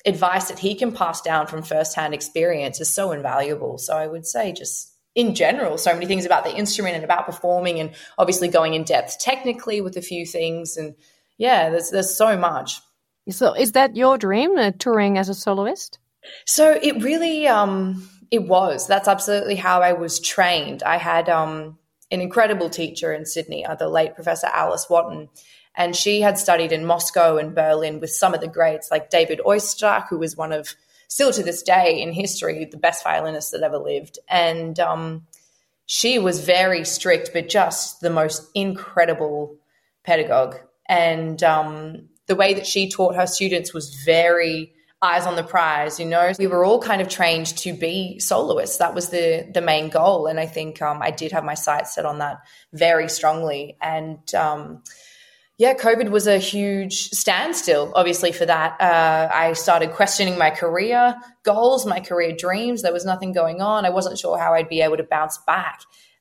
advice 0.07 0.49
that 0.49 0.59
he 0.59 0.75
can 0.75 0.93
pass 0.93 1.21
down 1.21 1.47
from 1.47 1.63
firsthand 1.63 2.15
experience 2.15 2.81
is 2.81 2.89
so 2.89 3.13
invaluable. 3.13 3.77
So 3.77 3.97
I 3.97 4.07
would 4.07 4.25
say 4.25 4.53
just 4.53 4.93
in 5.17 5.35
general, 5.35 5.79
so 5.79 5.93
many 5.95 6.07
things 6.07 6.27
about 6.27 6.45
the 6.45 6.55
instrument 6.55 6.95
and 6.95 7.05
about 7.05 7.27
performing 7.27 7.81
and 7.81 7.91
obviously 8.19 8.49
going 8.49 8.75
in 8.75 8.85
depth 8.85 9.19
technically 9.19 9.81
with 9.81 9.97
a 9.97 10.03
few 10.03 10.27
things. 10.27 10.77
And 10.77 10.95
yeah, 11.39 11.71
there's, 11.71 11.91
there's 11.91 12.15
so 12.15 12.37
much. 12.37 12.81
So 13.29 13.55
is 13.55 13.73
that 13.73 13.97
your 13.97 14.19
dream, 14.19 14.57
uh, 14.57 14.73
touring 14.79 15.19
as 15.19 15.29
a 15.29 15.35
soloist? 15.35 15.99
So 16.45 16.79
it 16.83 17.03
really, 17.03 17.47
um, 17.47 18.09
it 18.31 18.45
was. 18.45 18.87
That's 18.87 19.09
absolutely 19.09 19.57
how 19.57 19.81
I 19.83 19.93
was 19.93 20.21
trained. 20.21 20.83
I 20.83 20.97
had 20.97 21.29
um, 21.29 21.79
an 22.11 22.21
incredible 22.21 22.71
teacher 22.71 23.13
in 23.13 23.27
Sydney, 23.27 23.65
uh, 23.65 23.75
the 23.75 23.89
late 23.89 24.15
Professor 24.15 24.49
Alice 24.49 24.87
Watton, 24.89 25.29
and 25.75 25.95
she 25.95 26.21
had 26.21 26.39
studied 26.39 26.73
in 26.73 26.87
Moscow 26.87 27.37
and 27.37 27.55
Berlin 27.55 28.01
with 28.01 28.11
some 28.11 28.35
of 28.35 28.41
the 28.41 28.49
greats, 28.49 28.91
like 28.91 29.11
David 29.11 29.41
Oistrakh, 29.45 30.09
who 30.09 30.19
was 30.19 30.37
one 30.37 30.53
of, 30.53 30.75
still 31.09 31.33
to 31.33 31.43
this 31.43 31.63
day 31.63 32.01
in 32.01 32.13
history, 32.13 32.65
the 32.65 32.79
best 32.79 33.05
violinist 33.05 33.53
that 33.53 33.63
ever 33.63 33.79
lived. 33.79 34.19
And 34.29 34.81
um, 34.81 35.27
she 35.85 36.19
was 36.19 36.41
very 36.45 36.85
strict, 36.85 37.31
but 37.33 37.49
just 37.49 38.01
the 38.01 38.11
most 38.11 38.51
incredible 38.55 39.57
pedagogue. 40.03 40.57
And 40.89 41.43
um, 41.43 42.09
the 42.27 42.37
way 42.37 42.55
that 42.55 42.67
she 42.67 42.89
taught 42.89 43.15
her 43.15 43.27
students 43.27 43.73
was 43.73 43.95
very 44.05 44.73
eyes 45.03 45.27
on 45.27 45.37
the 45.37 45.43
prize 45.43 46.01
you 46.01 46.07
know 46.07 46.33
we 46.39 46.47
were 46.47 46.65
all 46.65 46.81
kind 46.81 47.03
of 47.03 47.09
trained 47.09 47.47
to 47.47 47.75
be 47.75 48.19
soloists 48.19 48.79
that 48.79 48.95
was 48.95 49.11
the 49.11 49.49
the 49.53 49.61
main 49.61 49.91
goal 49.91 50.27
and 50.27 50.41
i 50.41 50.47
think 50.47 50.81
um, 50.81 51.03
i 51.03 51.11
did 51.11 51.33
have 51.33 51.45
my 51.45 51.55
sights 51.55 51.95
set 51.95 52.07
on 52.07 52.19
that 52.19 52.39
very 52.73 53.09
strongly 53.09 53.77
and 53.83 54.35
um, 54.35 54.83
yeah, 55.59 55.73
COVID 55.73 56.11
was 56.11 56.27
a 56.27 56.37
huge 56.37 57.09
standstill, 57.11 57.91
obviously, 57.95 58.31
for 58.31 58.45
that. 58.45 58.79
Uh, 58.79 59.31
I 59.33 59.55
started 59.55 59.93
questioning 59.93 60.37
my 60.37 60.51
career 60.51 61.17
goals, 61.45 61.87
my 61.87 62.01
career 62.01 62.33
dreams. 62.37 62.83
There 62.83 62.93
was 62.93 63.07
nothing 63.07 63.33
going 63.33 63.63
on. 63.63 63.87
I 63.87 63.91
wasn't 63.91 64.19
sure 64.19 64.39
how 64.39 64.53
I'd 64.53 64.69
be 64.69 64.83
able 64.83 64.99
to 64.99 65.03
bounce 65.03 65.39
back 65.47 65.81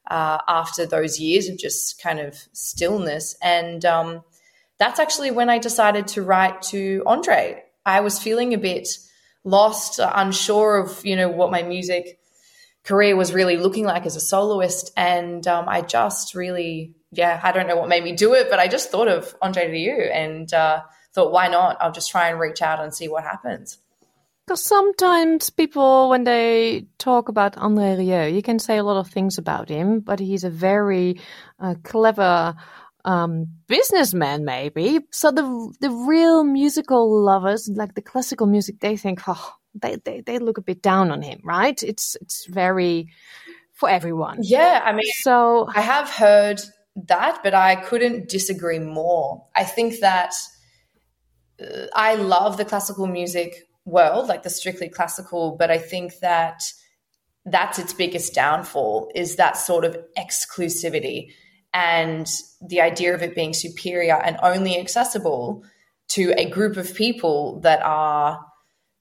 uh, 0.09 0.37
after 0.47 0.85
those 0.85 1.19
years 1.19 1.49
of 1.49 1.57
just 1.57 2.01
kind 2.01 2.19
of 2.19 2.37
stillness. 2.53 3.35
And 3.41 3.83
um, 3.83 4.23
that's 4.77 4.99
actually 4.99 5.31
when 5.31 5.49
I 5.49 5.57
decided 5.57 6.07
to 6.09 6.21
write 6.21 6.61
to 6.63 7.03
Andre. 7.05 7.63
I 7.85 8.01
was 8.01 8.19
feeling 8.19 8.53
a 8.53 8.57
bit 8.57 8.87
lost, 9.43 9.99
unsure 9.99 10.77
of, 10.77 11.05
you 11.05 11.15
know, 11.15 11.29
what 11.29 11.51
my 11.51 11.63
music 11.63 12.19
career 12.83 13.15
was 13.15 13.33
really 13.33 13.57
looking 13.57 13.85
like 13.85 14.05
as 14.05 14.15
a 14.15 14.19
soloist. 14.19 14.91
And 14.97 15.47
um, 15.47 15.69
I 15.69 15.81
just 15.81 16.35
really 16.35 16.95
yeah, 17.17 17.39
I 17.43 17.51
don't 17.51 17.67
know 17.67 17.75
what 17.75 17.89
made 17.89 18.03
me 18.03 18.13
do 18.13 18.33
it, 18.33 18.49
but 18.49 18.59
I 18.59 18.67
just 18.67 18.91
thought 18.91 19.07
of 19.07 19.35
Andre 19.41 19.71
Rieu 19.71 20.09
and 20.11 20.51
uh, 20.53 20.81
thought, 21.13 21.31
why 21.31 21.47
not? 21.47 21.77
I'll 21.79 21.91
just 21.91 22.11
try 22.11 22.29
and 22.29 22.39
reach 22.39 22.61
out 22.61 22.79
and 22.81 22.93
see 22.93 23.07
what 23.07 23.23
happens. 23.23 23.77
Because 24.45 24.61
sometimes 24.61 25.49
people, 25.49 26.09
when 26.09 26.23
they 26.23 26.85
talk 26.99 27.29
about 27.29 27.57
Andre 27.57 27.95
Rieu, 27.97 28.35
you 28.35 28.43
can 28.43 28.59
say 28.59 28.77
a 28.77 28.83
lot 28.83 28.97
of 28.97 29.09
things 29.09 29.37
about 29.37 29.69
him, 29.69 30.01
but 30.01 30.19
he's 30.19 30.43
a 30.43 30.51
very 30.51 31.19
uh, 31.59 31.75
clever 31.83 32.55
um, 33.05 33.47
businessman, 33.67 34.43
maybe. 34.43 34.99
So 35.11 35.31
the 35.31 35.73
the 35.79 35.91
real 35.91 36.43
musical 36.43 37.23
lovers, 37.23 37.69
like 37.73 37.93
the 37.93 38.01
classical 38.01 38.47
music, 38.47 38.79
they 38.79 38.97
think, 38.97 39.21
oh, 39.27 39.53
they, 39.73 39.97
they, 40.03 40.21
they 40.21 40.39
look 40.39 40.57
a 40.57 40.61
bit 40.61 40.81
down 40.81 41.11
on 41.11 41.21
him, 41.21 41.39
right? 41.43 41.81
It's 41.81 42.17
it's 42.19 42.45
very 42.45 43.07
for 43.73 43.89
everyone. 43.89 44.39
Yeah, 44.41 44.81
I 44.83 44.91
mean, 44.91 45.11
so 45.19 45.67
I 45.73 45.81
have 45.81 46.09
heard 46.09 46.61
that, 47.07 47.39
but 47.43 47.53
I 47.53 47.75
couldn't 47.75 48.29
disagree 48.29 48.79
more. 48.79 49.45
I 49.55 49.63
think 49.63 49.99
that 49.99 50.33
uh, 51.61 51.87
I 51.93 52.15
love 52.15 52.57
the 52.57 52.65
classical 52.65 53.05
music 53.05 53.67
world, 53.85 54.27
like 54.27 54.43
the 54.43 54.49
strictly 54.49 54.89
classical, 54.89 55.55
but 55.59 55.69
I 55.69 55.77
think 55.77 56.19
that 56.21 56.63
that's 57.45 57.77
its 57.77 57.93
biggest 57.93 58.33
downfall 58.33 59.11
is 59.13 59.35
that 59.35 59.57
sort 59.57 59.85
of 59.85 59.95
exclusivity 60.17 61.29
and 61.75 62.27
the 62.67 62.81
idea 62.81 63.13
of 63.13 63.21
it 63.21 63.35
being 63.35 63.53
superior 63.53 64.15
and 64.15 64.37
only 64.41 64.79
accessible 64.79 65.63
to 66.07 66.33
a 66.37 66.49
group 66.49 66.77
of 66.77 66.95
people 66.95 67.59
that 67.59 67.81
are 67.83 68.43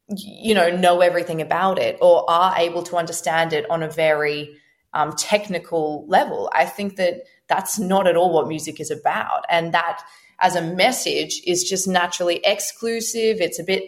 you 0.08 0.54
know 0.54 0.68
know 0.68 1.00
everything 1.00 1.40
about 1.40 1.78
it 1.78 1.96
or 2.02 2.28
are 2.30 2.58
able 2.58 2.82
to 2.82 2.96
understand 2.96 3.54
it 3.54 3.64
on 3.70 3.82
a 3.82 3.88
very 3.88 4.54
um, 4.92 5.12
technical 5.12 6.04
level 6.08 6.50
i 6.54 6.66
think 6.66 6.96
that 6.96 7.22
that's 7.48 7.78
not 7.78 8.06
at 8.06 8.16
all 8.16 8.32
what 8.32 8.48
music 8.48 8.80
is 8.80 8.90
about. 8.90 9.44
And 9.48 9.74
that 9.74 10.02
as 10.40 10.56
a 10.56 10.62
message 10.62 11.40
is 11.46 11.64
just 11.64 11.86
naturally 11.86 12.40
exclusive. 12.44 13.40
It's 13.40 13.58
a 13.58 13.64
bit 13.64 13.84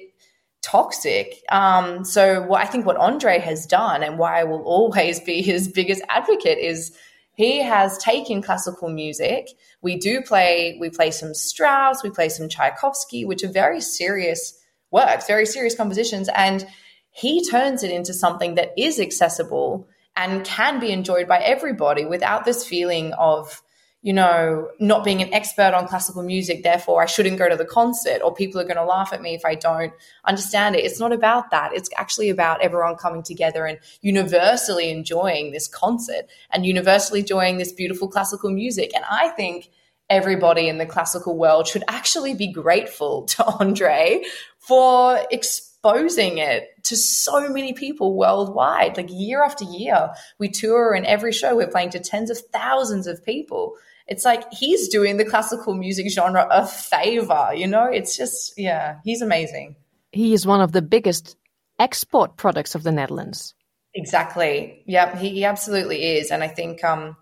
toxic. 0.63 1.43
Um, 1.51 2.05
so 2.05 2.43
what 2.43 2.61
I 2.61 2.67
think 2.67 2.87
what 2.87 2.97
Andre 2.97 3.39
has 3.39 3.67
done 3.67 4.03
and 4.03 4.19
why 4.19 4.41
I 4.41 4.45
will 4.45 4.63
always 4.65 5.21
be 5.21 5.43
his 5.43 5.69
biggest 5.69 6.03
advocate 6.09 6.59
is 6.59 6.97
he 7.37 7.63
has 7.63 7.99
taken 7.99 8.43
classical 8.43 8.89
music. 8.89 9.49
We 9.83 9.97
do 9.99 10.23
play, 10.23 10.79
we 10.81 10.89
play 10.89 11.11
some 11.11 11.35
Strauss, 11.35 12.03
we 12.03 12.11
play 12.11 12.31
some 12.31 12.49
Tchaikovsky, 12.49 13.27
which 13.27 13.45
are 13.45 13.53
very 13.53 13.81
serious 13.83 14.59
works, 14.91 15.27
very 15.27 15.45
serious 15.45 15.77
compositions. 15.77 16.31
And 16.35 16.67
he 17.11 17.45
turns 17.45 17.83
it 17.83 17.91
into 17.91 18.15
something 18.15 18.55
that 18.55 18.73
is 18.79 18.99
accessible 18.99 19.87
and 20.17 20.45
can 20.47 20.81
be 20.81 20.91
enjoyed 20.91 21.29
by 21.29 21.39
everybody 21.39 22.07
without 22.07 22.47
this 22.47 22.67
feeling 22.67 23.13
of 23.13 23.63
you 24.03 24.13
know, 24.13 24.69
not 24.79 25.05
being 25.05 25.21
an 25.21 25.33
expert 25.35 25.75
on 25.75 25.89
classical 25.89 26.23
music, 26.23 26.63
therefore 26.63 27.03
I 27.03 27.07
shouldn't 27.07 27.39
go 27.39 27.49
to 27.49 27.57
the 27.57 27.65
concert, 27.65 28.21
or 28.23 28.33
people 28.33 28.61
are 28.61 28.65
going 28.65 28.77
to 28.77 28.85
laugh 28.85 29.13
at 29.13 29.21
me 29.21 29.35
if 29.35 29.45
I 29.45 29.57
don't 29.57 29.93
understand 30.25 30.77
it. 30.77 30.85
It's 30.85 31.01
not 31.01 31.13
about 31.13 31.51
that. 31.51 31.73
It's 31.75 31.91
actually 31.97 32.31
about 32.31 32.63
everyone 32.63 32.97
coming 32.97 33.23
together 33.23 33.67
and 33.67 33.79
universally 34.03 34.91
enjoying 34.91 35.51
this 35.51 35.67
concert 35.67 36.27
and 36.51 36.65
universally 36.65 37.21
enjoying 37.21 37.59
this 37.59 37.73
beautiful 37.73 38.09
classical 38.09 38.51
music. 38.51 38.95
And 38.95 39.05
I 39.11 39.29
think 39.31 39.71
everybody 40.09 40.69
in 40.69 40.79
the 40.79 40.87
classical 40.87 41.37
world 41.37 41.67
should 41.67 41.85
actually 41.89 42.35
be 42.35 42.53
grateful 42.53 43.23
to 43.27 43.45
Andre 43.45 44.23
for 44.59 45.21
exposing 45.31 46.39
it 46.39 46.69
to 46.85 46.97
so 46.97 47.49
many 47.49 47.73
people 47.73 48.17
worldwide. 48.17 48.97
Like 48.97 49.09
year 49.11 49.43
after 49.43 49.65
year, 49.65 50.11
we 50.39 50.49
tour 50.49 50.95
and 50.95 51.07
every 51.07 51.33
show 51.33 51.57
we're 51.57 51.69
playing 51.69 51.91
to 51.91 52.01
tens 52.01 52.31
of 52.31 52.39
thousands 52.53 53.07
of 53.07 53.25
people. 53.25 53.75
It's 54.07 54.25
like 54.25 54.53
he's 54.53 54.89
doing 54.89 55.17
the 55.17 55.25
classical 55.25 55.75
music 55.75 56.11
genre 56.11 56.47
a 56.51 56.67
favor, 56.67 57.51
you 57.55 57.67
know? 57.67 57.85
It's 57.85 58.17
just, 58.17 58.55
yeah, 58.57 58.99
he's 59.05 59.21
amazing. 59.21 59.77
He 60.13 60.33
is 60.33 60.47
one 60.47 60.61
of 60.61 60.73
the 60.73 60.83
biggest 60.83 61.37
export 61.79 62.37
products 62.37 62.75
of 62.75 62.85
the 62.85 62.93
Netherlands. 62.93 63.55
Exactly. 63.95 64.83
Yeah, 64.87 65.17
he, 65.17 65.31
he 65.31 65.45
absolutely 65.45 66.19
is. 66.19 66.31
And 66.31 66.45
I 66.45 66.49
think, 66.49 66.85
um, 66.85 67.17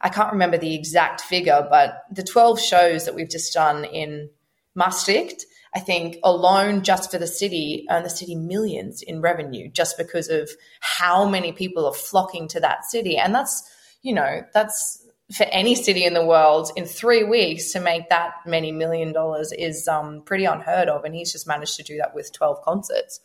I 0.00 0.08
can't 0.08 0.32
remember 0.32 0.58
the 0.58 0.74
exact 0.74 1.20
figure, 1.20 1.66
but 1.68 2.04
the 2.10 2.22
12 2.22 2.60
shows 2.60 3.04
that 3.04 3.14
we've 3.14 3.30
just 3.30 3.52
done 3.52 3.84
in 3.84 4.30
Maastricht, 4.74 5.46
I 5.74 5.80
think 5.80 6.18
alone 6.24 6.82
just 6.82 7.10
for 7.10 7.18
the 7.18 7.26
city 7.26 7.86
earn 7.90 8.02
the 8.02 8.10
city 8.10 8.34
millions 8.34 9.02
in 9.02 9.20
revenue 9.20 9.68
just 9.68 9.98
because 9.98 10.28
of 10.28 10.50
how 10.80 11.28
many 11.28 11.52
people 11.52 11.86
are 11.86 11.94
flocking 11.94 12.48
to 12.48 12.60
that 12.60 12.84
city. 12.84 13.18
And 13.18 13.34
that's, 13.34 13.62
you 14.02 14.14
know, 14.14 14.42
that's 14.54 15.02
for 15.34 15.44
any 15.44 15.74
city 15.74 16.04
in 16.04 16.14
the 16.14 16.24
world 16.24 16.70
in 16.76 16.84
three 16.84 17.24
weeks 17.24 17.72
to 17.72 17.80
make 17.80 18.08
that 18.08 18.34
many 18.46 18.70
million 18.70 19.12
dollars 19.12 19.52
is 19.52 19.88
um, 19.88 20.22
pretty 20.22 20.44
unheard 20.44 20.88
of. 20.88 21.04
And 21.04 21.14
he's 21.14 21.32
just 21.32 21.48
managed 21.48 21.76
to 21.76 21.82
do 21.82 21.96
that 21.98 22.14
with 22.14 22.32
12 22.32 22.62
concerts. 22.62 23.20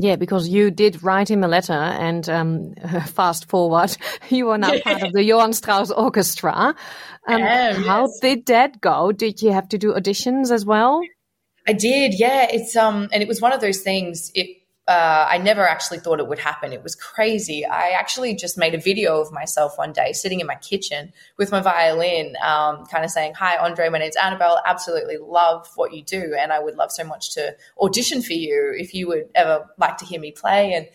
Yeah, 0.00 0.14
because 0.14 0.48
you 0.48 0.70
did 0.70 1.02
write 1.02 1.28
him 1.28 1.42
a 1.42 1.48
letter, 1.48 1.72
and 1.72 2.28
um, 2.28 2.74
fast 3.06 3.48
forward, 3.48 3.96
you 4.30 4.48
are 4.50 4.58
now 4.58 4.78
part 4.80 5.02
of 5.02 5.12
the 5.12 5.24
Johann 5.24 5.52
Strauss 5.52 5.90
Orchestra. 5.90 6.74
Um, 7.26 7.42
how 7.42 8.02
yes. 8.02 8.20
did 8.20 8.46
that 8.46 8.80
go? 8.80 9.10
Did 9.10 9.42
you 9.42 9.50
have 9.52 9.68
to 9.70 9.78
do 9.78 9.92
auditions 9.92 10.52
as 10.52 10.64
well? 10.64 11.02
I 11.66 11.72
did, 11.72 12.18
yeah. 12.18 12.46
It's 12.48 12.76
um, 12.76 13.08
and 13.12 13.22
it 13.22 13.28
was 13.28 13.40
one 13.40 13.52
of 13.52 13.60
those 13.60 13.80
things. 13.80 14.30
It 14.36 14.56
uh, 14.88 15.26
I 15.28 15.36
never 15.36 15.68
actually 15.68 15.98
thought 15.98 16.18
it 16.18 16.28
would 16.28 16.38
happen. 16.38 16.72
It 16.72 16.82
was 16.82 16.94
crazy. 16.94 17.66
I 17.66 17.90
actually 17.90 18.34
just 18.34 18.56
made 18.56 18.74
a 18.74 18.80
video 18.80 19.20
of 19.20 19.30
myself 19.30 19.76
one 19.76 19.92
day 19.92 20.14
sitting 20.14 20.40
in 20.40 20.46
my 20.46 20.54
kitchen 20.54 21.12
with 21.36 21.52
my 21.52 21.60
violin, 21.60 22.36
um, 22.42 22.86
kind 22.86 23.04
of 23.04 23.10
saying, 23.10 23.34
Hi, 23.34 23.58
Andre, 23.58 23.90
my 23.90 23.98
name's 23.98 24.16
Annabelle. 24.16 24.62
Absolutely 24.64 25.18
love 25.18 25.68
what 25.76 25.92
you 25.92 26.02
do. 26.02 26.34
And 26.38 26.54
I 26.54 26.58
would 26.58 26.76
love 26.76 26.90
so 26.90 27.04
much 27.04 27.34
to 27.34 27.54
audition 27.78 28.22
for 28.22 28.32
you 28.32 28.74
if 28.78 28.94
you 28.94 29.06
would 29.08 29.28
ever 29.34 29.66
like 29.76 29.98
to 29.98 30.06
hear 30.06 30.20
me 30.20 30.32
play. 30.32 30.72
And, 30.72 30.88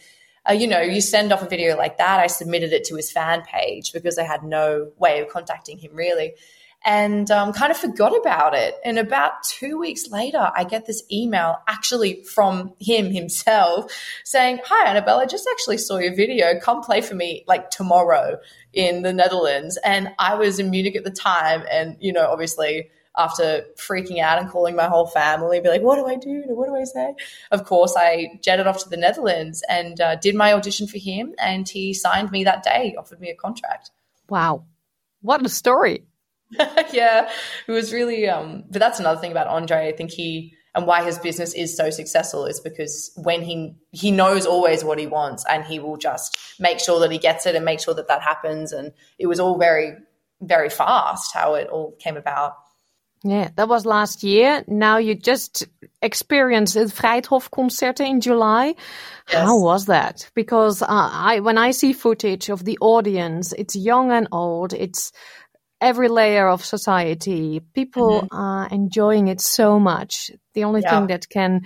uh, 0.49 0.53
you 0.53 0.65
know, 0.65 0.81
you 0.81 0.99
send 0.99 1.31
off 1.31 1.43
a 1.43 1.47
video 1.47 1.77
like 1.77 1.99
that. 1.99 2.19
I 2.19 2.25
submitted 2.25 2.73
it 2.73 2.85
to 2.85 2.95
his 2.95 3.11
fan 3.11 3.43
page 3.43 3.93
because 3.93 4.17
I 4.17 4.23
had 4.23 4.41
no 4.41 4.91
way 4.97 5.21
of 5.21 5.29
contacting 5.29 5.77
him 5.77 5.91
really 5.93 6.33
and 6.85 7.29
um, 7.31 7.53
kind 7.53 7.71
of 7.71 7.77
forgot 7.77 8.15
about 8.17 8.53
it. 8.53 8.75
And 8.83 8.99
about 8.99 9.43
two 9.43 9.79
weeks 9.79 10.09
later, 10.09 10.51
I 10.55 10.63
get 10.63 10.85
this 10.85 11.03
email 11.11 11.57
actually 11.67 12.23
from 12.23 12.73
him 12.79 13.11
himself 13.11 13.91
saying, 14.23 14.59
Hi, 14.65 14.89
Annabelle, 14.89 15.19
I 15.19 15.25
just 15.25 15.47
actually 15.51 15.77
saw 15.77 15.97
your 15.97 16.15
video. 16.15 16.59
Come 16.59 16.81
play 16.81 17.01
for 17.01 17.15
me 17.15 17.45
like 17.47 17.69
tomorrow 17.69 18.37
in 18.73 19.01
the 19.01 19.13
Netherlands. 19.13 19.77
And 19.83 20.09
I 20.19 20.35
was 20.35 20.59
in 20.59 20.69
Munich 20.71 20.95
at 20.95 21.03
the 21.03 21.11
time. 21.11 21.63
And, 21.71 21.95
you 21.99 22.11
know, 22.11 22.27
obviously, 22.27 22.89
after 23.15 23.63
freaking 23.77 24.19
out 24.19 24.39
and 24.39 24.49
calling 24.49 24.75
my 24.75 24.87
whole 24.87 25.05
family, 25.05 25.59
be 25.61 25.69
like, 25.69 25.83
what 25.83 25.95
do 25.95 26.05
I 26.05 26.15
do? 26.15 26.43
What 26.47 26.67
do 26.67 26.75
I 26.75 26.83
say? 26.83 27.13
Of 27.51 27.65
course, 27.65 27.95
I 27.95 28.39
jetted 28.41 28.67
off 28.67 28.83
to 28.83 28.89
the 28.89 28.97
Netherlands 28.97 29.63
and 29.69 30.01
uh, 30.01 30.15
did 30.15 30.35
my 30.35 30.53
audition 30.53 30.87
for 30.87 30.97
him. 30.97 31.35
And 31.37 31.69
he 31.69 31.93
signed 31.93 32.31
me 32.31 32.43
that 32.43 32.63
day, 32.63 32.95
offered 32.97 33.19
me 33.19 33.29
a 33.29 33.35
contract. 33.35 33.91
Wow. 34.29 34.65
What 35.21 35.45
a 35.45 35.49
story. 35.49 36.03
yeah, 36.93 37.29
it 37.67 37.71
was 37.71 37.93
really. 37.93 38.27
Um, 38.27 38.63
but 38.69 38.79
that's 38.79 38.99
another 38.99 39.19
thing 39.19 39.31
about 39.31 39.47
Andre. 39.47 39.87
I 39.87 39.91
think 39.91 40.11
he 40.11 40.55
and 40.75 40.87
why 40.87 41.03
his 41.03 41.19
business 41.19 41.53
is 41.53 41.75
so 41.75 41.89
successful 41.89 42.45
is 42.45 42.59
because 42.59 43.11
when 43.15 43.43
he 43.43 43.75
he 43.91 44.11
knows 44.11 44.45
always 44.45 44.83
what 44.83 44.99
he 44.99 45.07
wants 45.07 45.45
and 45.49 45.63
he 45.63 45.79
will 45.79 45.97
just 45.97 46.37
make 46.59 46.79
sure 46.79 46.99
that 46.99 47.11
he 47.11 47.17
gets 47.17 47.45
it 47.45 47.55
and 47.55 47.65
make 47.65 47.79
sure 47.79 47.93
that 47.93 48.07
that 48.07 48.21
happens. 48.21 48.71
And 48.71 48.91
it 49.19 49.27
was 49.27 49.39
all 49.39 49.57
very 49.57 49.93
very 50.41 50.69
fast 50.69 51.33
how 51.33 51.55
it 51.55 51.69
all 51.69 51.95
came 51.99 52.17
about. 52.17 52.55
Yeah, 53.25 53.51
that 53.55 53.69
was 53.69 53.85
last 53.85 54.21
year. 54.23 54.65
Now 54.67 54.97
you 54.97 55.15
just 55.15 55.65
experienced 56.01 56.73
the 56.73 56.81
Vrijthof 56.81 57.49
concert 57.51 58.01
in 58.01 58.19
July. 58.19 58.75
Yes. 59.31 59.45
How 59.45 59.57
was 59.57 59.85
that? 59.85 60.29
Because 60.35 60.81
uh, 60.81 60.87
I, 60.89 61.39
when 61.39 61.57
I 61.57 61.71
see 61.71 61.93
footage 61.93 62.49
of 62.49 62.65
the 62.65 62.77
audience, 62.81 63.53
it's 63.53 63.77
young 63.77 64.11
and 64.11 64.27
old. 64.33 64.73
It's 64.73 65.13
every 65.83 66.07
layer 66.07 66.47
of 66.47 66.63
society. 66.63 67.59
People 67.73 68.21
mm-hmm. 68.21 68.35
are 68.35 68.67
enjoying 68.69 69.27
it 69.27 69.41
so 69.41 69.79
much. 69.79 70.31
The 70.53 70.63
only 70.63 70.81
yeah. 70.81 70.89
thing 70.89 71.07
that 71.07 71.29
can 71.29 71.61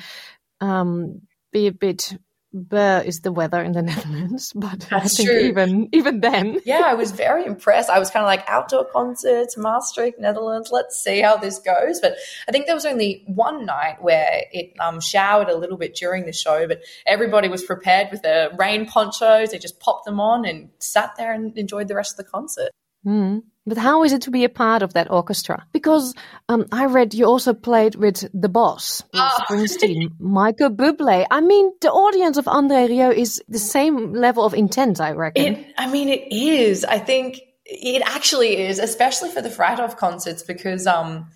um, 0.59 1.21
be 1.51 1.67
a 1.67 1.71
bit 1.71 2.17
But 2.53 3.05
is 3.05 3.19
the 3.21 3.31
weather 3.31 3.61
in 3.61 3.73
the 3.73 3.81
Netherlands, 3.91 4.53
but 4.55 4.79
That's 4.89 5.13
I 5.13 5.15
think 5.15 5.29
true. 5.29 5.39
even 5.39 5.89
even 5.91 6.21
then, 6.21 6.59
yeah, 6.65 6.83
I 6.85 6.95
was 6.95 7.11
very 7.11 7.45
impressed. 7.45 7.89
I 7.89 7.99
was 7.99 8.09
kind 8.09 8.23
of 8.23 8.27
like 8.27 8.43
outdoor 8.47 8.85
concerts, 8.85 9.57
Maastricht, 9.57 10.17
Netherlands. 10.17 10.69
Let's 10.71 10.95
see 11.03 11.21
how 11.21 11.35
this 11.37 11.59
goes. 11.59 11.99
But 11.99 12.15
I 12.47 12.51
think 12.51 12.65
there 12.65 12.73
was 12.73 12.85
only 12.85 13.23
one 13.27 13.65
night 13.65 14.01
where 14.01 14.45
it 14.51 14.73
um, 14.79 15.01
showered 15.01 15.49
a 15.49 15.57
little 15.57 15.77
bit 15.77 15.93
during 15.95 16.25
the 16.25 16.31
show, 16.33 16.67
but 16.67 16.81
everybody 17.05 17.49
was 17.49 17.63
prepared 17.63 18.07
with 18.11 18.21
their 18.21 18.49
rain 18.57 18.85
ponchos. 18.85 19.51
They 19.51 19.59
just 19.59 19.79
popped 19.79 20.05
them 20.05 20.19
on 20.19 20.45
and 20.45 20.69
sat 20.79 21.15
there 21.17 21.33
and 21.33 21.55
enjoyed 21.57 21.89
the 21.89 21.95
rest 21.95 22.13
of 22.13 22.25
the 22.25 22.31
concert. 22.31 22.71
Mm. 23.07 23.43
But 23.65 23.77
how 23.77 24.03
is 24.05 24.13
it 24.13 24.21
to 24.23 24.31
be 24.31 24.45
a 24.45 24.49
part 24.49 24.81
of 24.81 24.93
that 24.93 25.11
orchestra? 25.11 25.65
Because 25.73 26.13
um, 26.47 26.67
I 26.71 26.85
read 26.85 27.13
you 27.13 27.25
also 27.25 27.53
played 27.53 27.95
with 27.95 28.25
the 28.33 28.47
boss, 28.47 29.03
oh. 29.13 29.39
Springsteen, 29.41 30.11
Michael 30.19 30.69
Bublé. 30.69 31.25
I 31.29 31.41
mean, 31.41 31.73
the 31.81 31.91
audience 31.91 32.37
of 32.37 32.47
Andre 32.47 32.87
Rieu 32.87 33.11
is 33.11 33.43
the 33.49 33.59
same 33.59 34.13
level 34.13 34.45
of 34.45 34.53
intent, 34.53 35.01
I 35.01 35.11
reckon. 35.11 35.55
It, 35.55 35.73
I 35.77 35.91
mean, 35.91 36.07
it 36.07 36.31
is. 36.31 36.85
I 36.85 36.99
think 36.99 37.41
it 37.65 38.01
actually 38.05 38.57
is, 38.57 38.79
especially 38.79 39.31
for 39.31 39.41
the 39.41 39.49
Vrijthof 39.49 39.97
concerts, 39.97 40.43
because 40.43 40.87
um, 40.87 41.29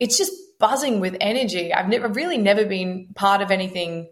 it's 0.00 0.18
just 0.18 0.32
buzzing 0.58 0.98
with 0.98 1.16
energy. 1.20 1.72
I've 1.72 1.88
never 1.88 2.08
really 2.08 2.38
never 2.38 2.64
been 2.64 3.08
part 3.14 3.42
of 3.42 3.52
anything 3.52 4.08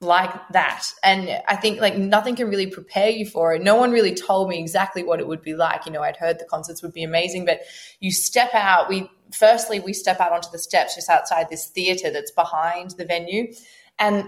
like 0.00 0.32
that. 0.50 0.86
And 1.02 1.42
I 1.48 1.56
think 1.56 1.80
like 1.80 1.96
nothing 1.96 2.36
can 2.36 2.48
really 2.48 2.66
prepare 2.66 3.08
you 3.10 3.26
for 3.26 3.54
it. 3.54 3.62
No 3.62 3.76
one 3.76 3.90
really 3.90 4.14
told 4.14 4.48
me 4.48 4.58
exactly 4.58 5.02
what 5.02 5.20
it 5.20 5.26
would 5.26 5.42
be 5.42 5.54
like. 5.54 5.86
You 5.86 5.92
know, 5.92 6.02
I'd 6.02 6.16
heard 6.16 6.38
the 6.38 6.44
concerts 6.44 6.82
would 6.82 6.92
be 6.92 7.02
amazing, 7.02 7.44
but 7.44 7.60
you 8.00 8.12
step 8.12 8.50
out, 8.54 8.88
we 8.88 9.08
firstly 9.32 9.80
we 9.80 9.92
step 9.92 10.20
out 10.20 10.32
onto 10.32 10.50
the 10.52 10.58
steps 10.58 10.94
just 10.94 11.08
outside 11.08 11.48
this 11.48 11.68
theater 11.68 12.10
that's 12.10 12.30
behind 12.30 12.90
the 12.92 13.04
venue. 13.04 13.52
And 13.98 14.24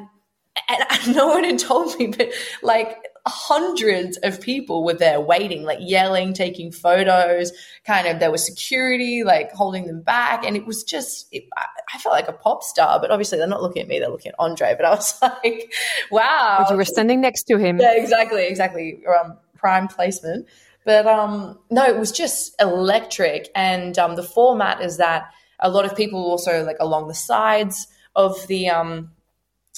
and 0.69 0.85
no 1.15 1.29
one 1.29 1.45
had 1.45 1.59
told 1.59 1.99
me, 1.99 2.09
but 2.09 2.31
like 2.63 2.97
hundreds 3.27 4.17
of 4.19 4.41
people 4.41 4.85
were 4.85 4.95
there 4.95 5.21
waiting, 5.21 5.65
like 5.65 5.79
yelling, 5.81 6.33
taking 6.33 6.71
photos. 6.71 7.53
Kind 7.85 8.07
of, 8.07 8.21
there 8.21 8.31
was 8.31 8.47
security, 8.47 9.25
like 9.25 9.53
holding 9.53 9.87
them 9.87 10.01
back, 10.01 10.45
and 10.45 10.57
it 10.57 10.67
was 10.67 10.85
just, 10.85 11.27
it, 11.33 11.45
I 11.57 11.99
felt 11.99 12.15
like 12.15 12.29
a 12.29 12.33
pop 12.33 12.63
star. 12.63 13.01
But 13.01 13.11
obviously, 13.11 13.39
they're 13.39 13.47
not 13.47 13.63
looking 13.63 13.83
at 13.83 13.89
me; 13.89 13.99
they're 13.99 14.09
looking 14.09 14.31
at 14.31 14.37
Andre. 14.39 14.75
But 14.77 14.87
I 14.87 14.91
was 14.91 15.19
like, 15.23 15.73
wow, 16.11 16.57
but 16.61 16.71
you 16.71 16.77
were 16.77 16.85
standing 16.85 17.21
next 17.21 17.45
to 17.45 17.59
him. 17.59 17.81
Yeah, 17.81 17.95
exactly, 17.97 18.47
exactly. 18.47 19.01
Um, 19.07 19.37
prime 19.57 19.89
placement. 19.89 20.47
But 20.85 21.07
um, 21.07 21.59
no, 21.69 21.85
it 21.85 21.99
was 21.99 22.13
just 22.13 22.55
electric, 22.61 23.51
and 23.55 23.99
um, 23.99 24.15
the 24.15 24.23
format 24.23 24.81
is 24.83 24.99
that 24.99 25.31
a 25.59 25.69
lot 25.69 25.85
of 25.85 25.97
people 25.97 26.21
also 26.21 26.65
like 26.65 26.77
along 26.81 27.09
the 27.09 27.15
sides 27.15 27.89
of 28.15 28.47
the 28.47 28.69
um 28.69 29.11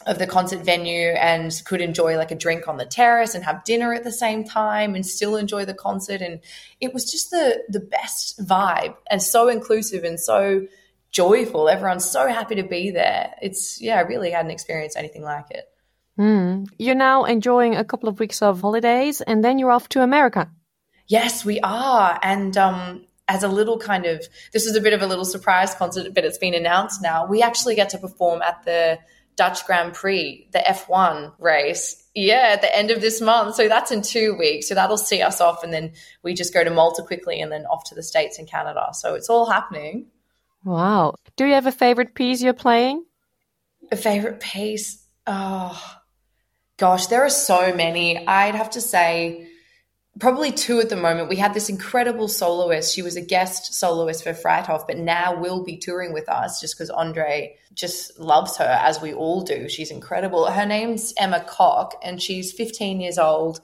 of 0.07 0.19
the 0.19 0.27
concert 0.27 0.65
venue 0.65 1.09
and 1.09 1.61
could 1.65 1.81
enjoy 1.81 2.17
like 2.17 2.31
a 2.31 2.37
drink 2.37 2.69
on 2.69 2.77
the 2.77 2.87
terrace 2.87 3.35
and 3.35 3.45
have 3.45 3.65
dinner 3.65 3.93
at 3.93 4.05
the 4.05 4.13
same 4.13 4.45
time 4.45 4.95
and 4.95 5.05
still 5.05 5.37
enjoy 5.37 5.65
the 5.65 5.75
concert. 5.75 6.21
And 6.21 6.41
it 6.81 6.95
was 6.95 7.11
just 7.11 7.31
the 7.31 7.65
the 7.69 7.81
best 7.81 8.45
vibe 8.47 8.95
and 9.11 9.23
so 9.23 9.49
inclusive 9.49 10.05
and 10.05 10.19
so 10.21 10.67
joyful. 11.11 11.69
Everyone's 11.69 12.09
so 12.09 12.29
happy 12.29 12.55
to 12.57 12.63
be 12.63 12.91
there. 12.91 13.35
It's 13.43 13.81
yeah 13.81 13.97
i 13.97 14.03
really 14.03 14.31
hadn't 14.31 14.53
experienced 14.53 14.97
anything 14.97 15.23
like 15.23 15.51
it. 15.51 15.69
Mm. 16.19 16.67
you're 16.81 16.97
now 16.97 17.25
enjoying 17.25 17.77
a 17.77 17.85
couple 17.85 18.09
of 18.09 18.19
weeks 18.19 18.43
of 18.43 18.61
holidays 18.61 19.21
and 19.21 19.45
then 19.45 19.59
you're 19.59 19.71
off 19.71 19.89
to 19.91 20.03
america. 20.03 20.51
Yes 21.09 21.45
we 21.45 21.59
are. 21.61 22.19
And 22.23 22.57
um 22.57 23.05
as 23.27 23.43
a 23.43 23.49
little 23.49 23.79
kind 23.79 24.07
of 24.07 24.25
this 24.53 24.65
is 24.65 24.77
a 24.77 24.81
bit 24.81 24.93
of 24.93 25.03
a 25.03 25.07
little 25.07 25.25
surprise 25.25 25.75
concert 25.75 26.15
but 26.15 26.25
it's 26.25 26.39
been 26.39 26.55
announced 26.55 27.03
now. 27.03 27.27
We 27.27 27.43
actually 27.43 27.75
get 27.75 27.91
to 27.91 27.99
perform 27.99 28.43
at 28.43 28.63
the 28.65 28.99
Dutch 29.38 29.64
Grand 29.66 29.94
Prix, 29.94 30.48
the 30.53 30.59
F1 30.59 31.33
race. 31.38 32.05
Yeah, 32.14 32.51
at 32.53 32.61
the 32.61 32.77
end 32.77 32.90
of 32.90 33.01
this 33.01 33.20
month. 33.20 33.55
So 33.55 33.68
that's 33.68 33.92
in 33.92 34.03
two 34.03 34.37
weeks. 34.37 34.68
So 34.68 34.74
that'll 34.74 34.98
see 34.98 35.22
us 35.22 35.40
off. 35.40 35.62
And 35.62 35.72
then 35.72 35.92
we 36.24 36.35
just 36.35 36.53
go 36.53 36.64
to 36.64 36.70
Malta 36.70 37.03
quickly 37.03 37.40
and 37.40 37.51
then 37.51 37.64
off 37.66 37.85
to 37.85 37.94
the 37.94 38.03
States 38.03 38.40
and 38.40 38.48
Canada. 38.48 38.88
So 38.92 39.14
it's 39.14 39.31
all 39.31 39.46
happening. 39.46 40.09
Wow. 40.64 41.14
Do 41.37 41.46
you 41.46 41.55
have 41.55 41.66
a 41.66 41.72
favorite 41.72 42.14
piece 42.14 42.42
you're 42.42 42.53
playing? 42.53 43.05
A 43.92 43.96
favorite 43.96 44.40
piece? 44.40 45.07
Oh, 45.27 45.81
gosh, 46.77 47.07
there 47.07 47.24
are 47.24 47.31
so 47.31 47.72
many. 47.72 48.27
I'd 48.27 48.57
have 48.57 48.70
to 48.70 48.81
say 48.81 49.46
probably 50.18 50.51
two 50.51 50.81
at 50.81 50.88
the 50.88 50.96
moment. 50.96 51.29
We 51.29 51.37
had 51.37 51.55
this 51.55 51.68
incredible 51.68 52.27
soloist. 52.27 52.92
She 52.92 53.03
was 53.03 53.14
a 53.14 53.20
guest 53.20 53.74
soloist 53.74 54.24
for 54.24 54.33
Vrijthof, 54.33 54.88
but 54.88 54.98
now 54.98 55.38
will 55.38 55.62
be 55.62 55.77
touring 55.77 56.12
with 56.12 56.29
us 56.29 56.61
just 56.61 56.77
because 56.77 56.90
Andre 56.90 57.57
just 57.79 58.19
loves 58.19 58.57
her, 58.57 58.64
as 58.64 59.01
we 59.01 59.14
all 59.14 59.43
do. 59.43 59.69
She's 59.69 59.91
incredible. 59.91 60.51
Her 60.51 60.67
name's 60.67 61.14
Emma 61.19 61.41
Cock, 61.41 61.95
and 62.03 62.21
she's 62.21 62.53
15 62.53 63.01
years 63.01 63.19
old. 63.19 63.61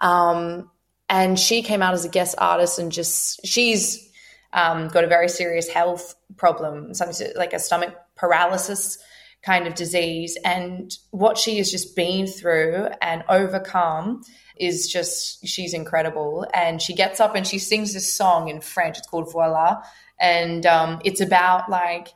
Um, 0.00 0.70
and 1.08 1.38
she 1.38 1.62
came 1.62 1.82
out 1.82 1.94
as 1.94 2.04
a 2.04 2.08
guest 2.08 2.34
artist, 2.38 2.78
and 2.78 2.90
just 2.90 3.46
she's 3.46 4.10
um, 4.52 4.88
got 4.88 5.04
a 5.04 5.08
very 5.08 5.28
serious 5.28 5.68
health 5.68 6.14
problem, 6.36 6.94
something 6.94 7.28
like 7.36 7.52
a 7.52 7.58
stomach 7.58 7.94
paralysis 8.16 8.98
kind 9.42 9.66
of 9.66 9.74
disease. 9.74 10.36
And 10.44 10.92
what 11.10 11.38
she 11.38 11.58
has 11.58 11.70
just 11.70 11.94
been 11.94 12.26
through 12.26 12.88
and 13.00 13.24
overcome 13.28 14.22
is 14.56 14.88
just 14.88 15.46
she's 15.46 15.72
incredible 15.72 16.46
and 16.52 16.82
she 16.82 16.94
gets 16.94 17.18
up 17.18 17.34
and 17.34 17.46
she 17.46 17.58
sings 17.58 17.94
this 17.94 18.12
song 18.12 18.48
in 18.48 18.60
french 18.60 18.98
it's 18.98 19.08
called 19.08 19.32
voila 19.32 19.82
and 20.20 20.66
um, 20.66 21.00
it's 21.02 21.22
about 21.22 21.70
like 21.70 22.08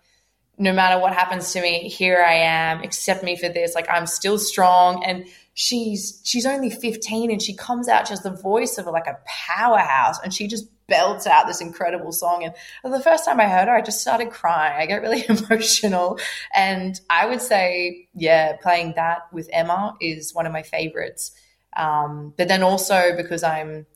no 0.58 0.72
matter 0.72 1.00
what 1.00 1.12
happens 1.12 1.52
to 1.52 1.60
me 1.60 1.88
here 1.88 2.22
i 2.26 2.34
am 2.34 2.82
accept 2.82 3.22
me 3.22 3.36
for 3.36 3.48
this 3.48 3.74
like 3.74 3.88
i'm 3.90 4.06
still 4.06 4.38
strong 4.38 5.04
and 5.04 5.26
she's 5.54 6.20
she's 6.24 6.46
only 6.46 6.70
15 6.70 7.30
and 7.30 7.42
she 7.42 7.54
comes 7.54 7.88
out 7.88 8.08
just 8.08 8.22
the 8.22 8.30
voice 8.30 8.78
of 8.78 8.86
like 8.86 9.06
a 9.06 9.18
powerhouse 9.26 10.20
and 10.22 10.34
she 10.34 10.46
just 10.46 10.66
belts 10.86 11.26
out 11.26 11.46
this 11.46 11.60
incredible 11.60 12.12
song. 12.12 12.44
And 12.82 12.92
the 12.92 13.00
first 13.00 13.24
time 13.24 13.40
I 13.40 13.48
heard 13.48 13.68
her, 13.68 13.74
I 13.74 13.80
just 13.80 14.00
started 14.00 14.30
crying. 14.30 14.80
I 14.80 14.86
get 14.86 15.02
really 15.02 15.24
emotional. 15.28 16.18
And 16.54 17.00
I 17.08 17.26
would 17.26 17.40
say, 17.40 18.08
yeah, 18.14 18.56
playing 18.56 18.94
that 18.96 19.32
with 19.32 19.48
Emma 19.52 19.96
is 20.00 20.34
one 20.34 20.46
of 20.46 20.52
my 20.52 20.62
favorites. 20.62 21.32
Um, 21.76 22.34
but 22.36 22.48
then 22.48 22.62
also 22.62 23.16
because 23.16 23.42
I'm, 23.42 23.86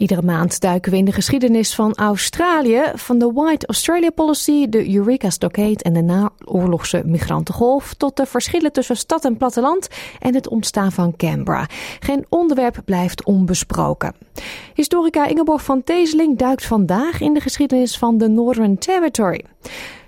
Iedere 0.00 0.22
maand 0.22 0.60
duiken 0.60 0.92
we 0.92 0.98
in 0.98 1.04
de 1.04 1.12
geschiedenis 1.12 1.74
van 1.74 1.94
Australië, 1.94 2.82
van 2.94 3.18
de 3.18 3.32
White 3.32 3.66
Australia 3.66 4.10
Policy, 4.10 4.68
de 4.68 4.94
Eureka 4.94 5.30
Stockade 5.30 5.82
en 5.82 5.92
de 5.92 6.02
naoorlogse 6.02 7.02
migrantengolf, 7.04 7.94
tot 7.94 8.16
de 8.16 8.26
verschillen 8.26 8.72
tussen 8.72 8.96
stad 8.96 9.24
en 9.24 9.36
platteland 9.36 9.88
en 10.18 10.34
het 10.34 10.48
ontstaan 10.48 10.92
van 10.92 11.16
Canberra. 11.16 11.66
Geen 11.98 12.26
onderwerp 12.28 12.82
blijft 12.84 13.24
onbesproken. 13.24 14.14
Historica 14.74 15.26
Ingeborg 15.26 15.64
van 15.64 15.82
Teeseling 15.82 16.38
duikt 16.38 16.64
vandaag 16.64 17.20
in 17.20 17.34
de 17.34 17.40
geschiedenis 17.40 17.98
van 17.98 18.18
de 18.18 18.28
Northern 18.28 18.78
Territory. 18.78 19.44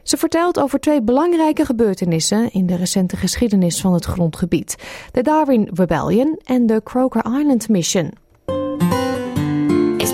Ze 0.03 0.17
vertelt 0.17 0.61
over 0.61 0.81
twee 0.81 1.03
belangrijke 1.03 1.65
gebeurtenissen 1.65 2.53
in 2.53 2.67
de 2.67 2.77
recente 2.77 3.17
geschiedenis 3.17 3.81
van 3.81 3.93
het 3.93 4.05
grondgebied: 4.05 4.77
de 5.11 5.23
Darwin 5.23 5.69
Rebellion 5.75 6.39
en 6.45 6.67
de 6.67 6.81
Croker 6.85 7.25
Island 7.25 7.69
Mission. 7.69 8.22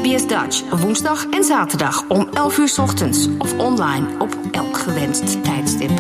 SBS 0.09 0.27
Dutch, 0.27 0.81
woensdag 0.81 1.27
en 1.27 1.45
zaterdag 1.45 2.09
om 2.09 2.29
11 2.33 2.59
uur 2.59 2.75
ochtends 2.81 3.29
of 3.39 3.59
online 3.59 4.19
op 4.19 4.39
elk 4.51 4.77
gewenst 4.77 5.45
tijdstip. 5.45 5.91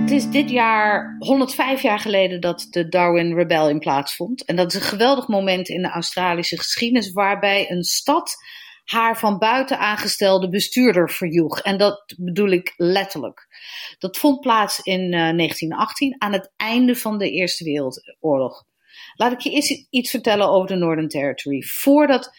Het 0.00 0.10
is 0.10 0.30
dit 0.30 0.50
jaar 0.50 1.16
105 1.18 1.82
jaar 1.82 1.98
geleden 1.98 2.40
dat 2.40 2.66
de 2.70 2.88
Darwin 2.88 3.34
Rebellion 3.34 3.78
plaatsvond. 3.78 4.44
En 4.44 4.56
dat 4.56 4.66
is 4.66 4.74
een 4.74 4.86
geweldig 4.86 5.28
moment 5.28 5.68
in 5.68 5.82
de 5.82 5.90
Australische 5.90 6.56
geschiedenis 6.56 7.12
waarbij 7.12 7.70
een 7.70 7.84
stad 7.84 8.34
haar 8.84 9.18
van 9.18 9.38
buiten 9.38 9.78
aangestelde 9.78 10.48
bestuurder 10.48 11.10
verjoeg. 11.10 11.60
En 11.60 11.78
dat 11.78 12.14
bedoel 12.16 12.50
ik 12.50 12.74
letterlijk. 12.76 13.46
Dat 13.98 14.16
vond 14.16 14.40
plaats 14.40 14.80
in 14.80 15.10
1918 15.10 16.14
aan 16.18 16.32
het 16.32 16.52
einde 16.56 16.96
van 16.96 17.18
de 17.18 17.30
Eerste 17.30 17.64
Wereldoorlog. 17.64 18.64
Laat 19.16 19.32
ik 19.32 19.40
je 19.40 19.50
eerst 19.50 19.86
iets 19.90 20.10
vertellen 20.10 20.48
over 20.48 20.68
de 20.68 20.74
Northern 20.74 21.08
Territory. 21.08 21.62
Voordat 21.62 22.30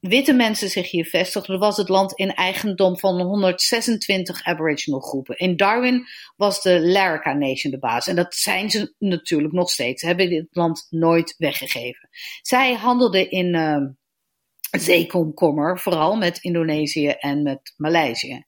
witte 0.00 0.32
mensen 0.32 0.68
zich 0.68 0.90
hier 0.90 1.04
vestigden, 1.04 1.58
was 1.58 1.76
het 1.76 1.88
land 1.88 2.12
in 2.12 2.34
eigendom 2.34 2.98
van 2.98 3.20
126 3.20 4.44
Aboriginal 4.44 5.00
groepen. 5.00 5.38
In 5.38 5.56
Darwin 5.56 6.06
was 6.36 6.62
de 6.62 6.80
Laraka 6.80 7.32
Nation 7.32 7.72
de 7.72 7.78
baas. 7.78 8.06
En 8.06 8.16
dat 8.16 8.34
zijn 8.34 8.70
ze 8.70 8.94
natuurlijk 8.98 9.52
nog 9.52 9.70
steeds. 9.70 10.00
Ze 10.00 10.06
hebben 10.06 10.28
dit 10.28 10.46
land 10.50 10.86
nooit 10.90 11.34
weggegeven. 11.38 12.08
Zij 12.42 12.74
handelden 12.74 13.30
in 13.30 13.54
uh, 13.54 13.76
zeekomkommer, 14.80 15.78
vooral 15.78 16.16
met 16.16 16.38
Indonesië 16.38 17.08
en 17.08 17.42
met 17.42 17.74
Maleisië. 17.76 18.44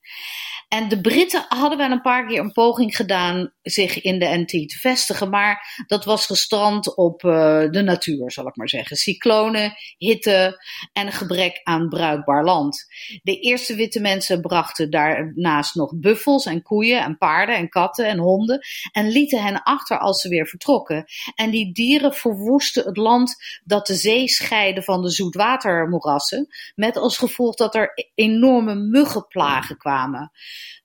En 0.74 0.88
de 0.88 1.00
Britten 1.00 1.44
hadden 1.48 1.78
wel 1.78 1.90
een 1.90 2.00
paar 2.00 2.26
keer 2.26 2.40
een 2.40 2.52
poging 2.52 2.96
gedaan 2.96 3.52
zich 3.62 4.00
in 4.00 4.18
de 4.18 4.26
NT 4.26 4.48
te 4.48 4.78
vestigen, 4.80 5.30
maar 5.30 5.84
dat 5.86 6.04
was 6.04 6.26
gestrand 6.26 6.96
op 6.96 7.22
uh, 7.22 7.32
de 7.70 7.82
natuur, 7.82 8.30
zal 8.30 8.46
ik 8.46 8.56
maar 8.56 8.68
zeggen. 8.68 8.96
Cyclonen, 8.96 9.72
hitte 9.98 10.64
en 10.92 11.12
gebrek 11.12 11.60
aan 11.62 11.88
bruikbaar 11.88 12.44
land. 12.44 12.86
De 13.22 13.38
eerste 13.40 13.74
witte 13.74 14.00
mensen 14.00 14.40
brachten 14.40 14.90
daarnaast 14.90 15.74
nog 15.74 15.98
buffels 15.98 16.46
en 16.46 16.62
koeien 16.62 17.02
en 17.02 17.18
paarden 17.18 17.56
en 17.56 17.68
katten 17.68 18.06
en 18.06 18.18
honden 18.18 18.60
en 18.92 19.08
lieten 19.08 19.42
hen 19.42 19.62
achter 19.62 19.98
als 19.98 20.20
ze 20.20 20.28
weer 20.28 20.46
vertrokken. 20.46 21.04
En 21.34 21.50
die 21.50 21.72
dieren 21.72 22.12
verwoesten 22.12 22.84
het 22.84 22.96
land 22.96 23.34
dat 23.64 23.86
de 23.86 23.94
zee 23.94 24.28
scheidde 24.28 24.82
van 24.82 25.02
de 25.02 25.10
zoetwatermoerassen, 25.10 26.46
met 26.74 26.96
als 26.96 27.18
gevolg 27.18 27.54
dat 27.54 27.74
er 27.74 28.10
enorme 28.14 28.74
muggenplagen 28.74 29.76
kwamen. 29.76 30.32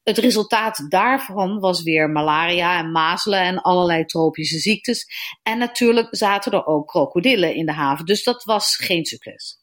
Het 0.04 0.18
resultaat 0.18 0.86
daarvan 0.90 1.60
was 1.60 1.84
weer 1.84 2.10
malaria 2.10 2.80
en 2.80 2.92
mazelen 2.92 3.42
en 3.42 3.62
allerlei 3.62 4.06
tropische 4.06 4.60
ziektes. 4.60 5.06
En 5.44 5.58
natuurlijk 5.58 6.08
zaten 6.12 6.52
er 6.52 6.66
ook 6.66 6.88
krokodillen 6.88 7.56
in 7.56 7.66
de 7.66 7.74
haven, 7.74 8.06
dus 8.06 8.24
dat 8.24 8.44
was 8.44 8.76
geen 8.76 9.06
succes. 9.06 9.58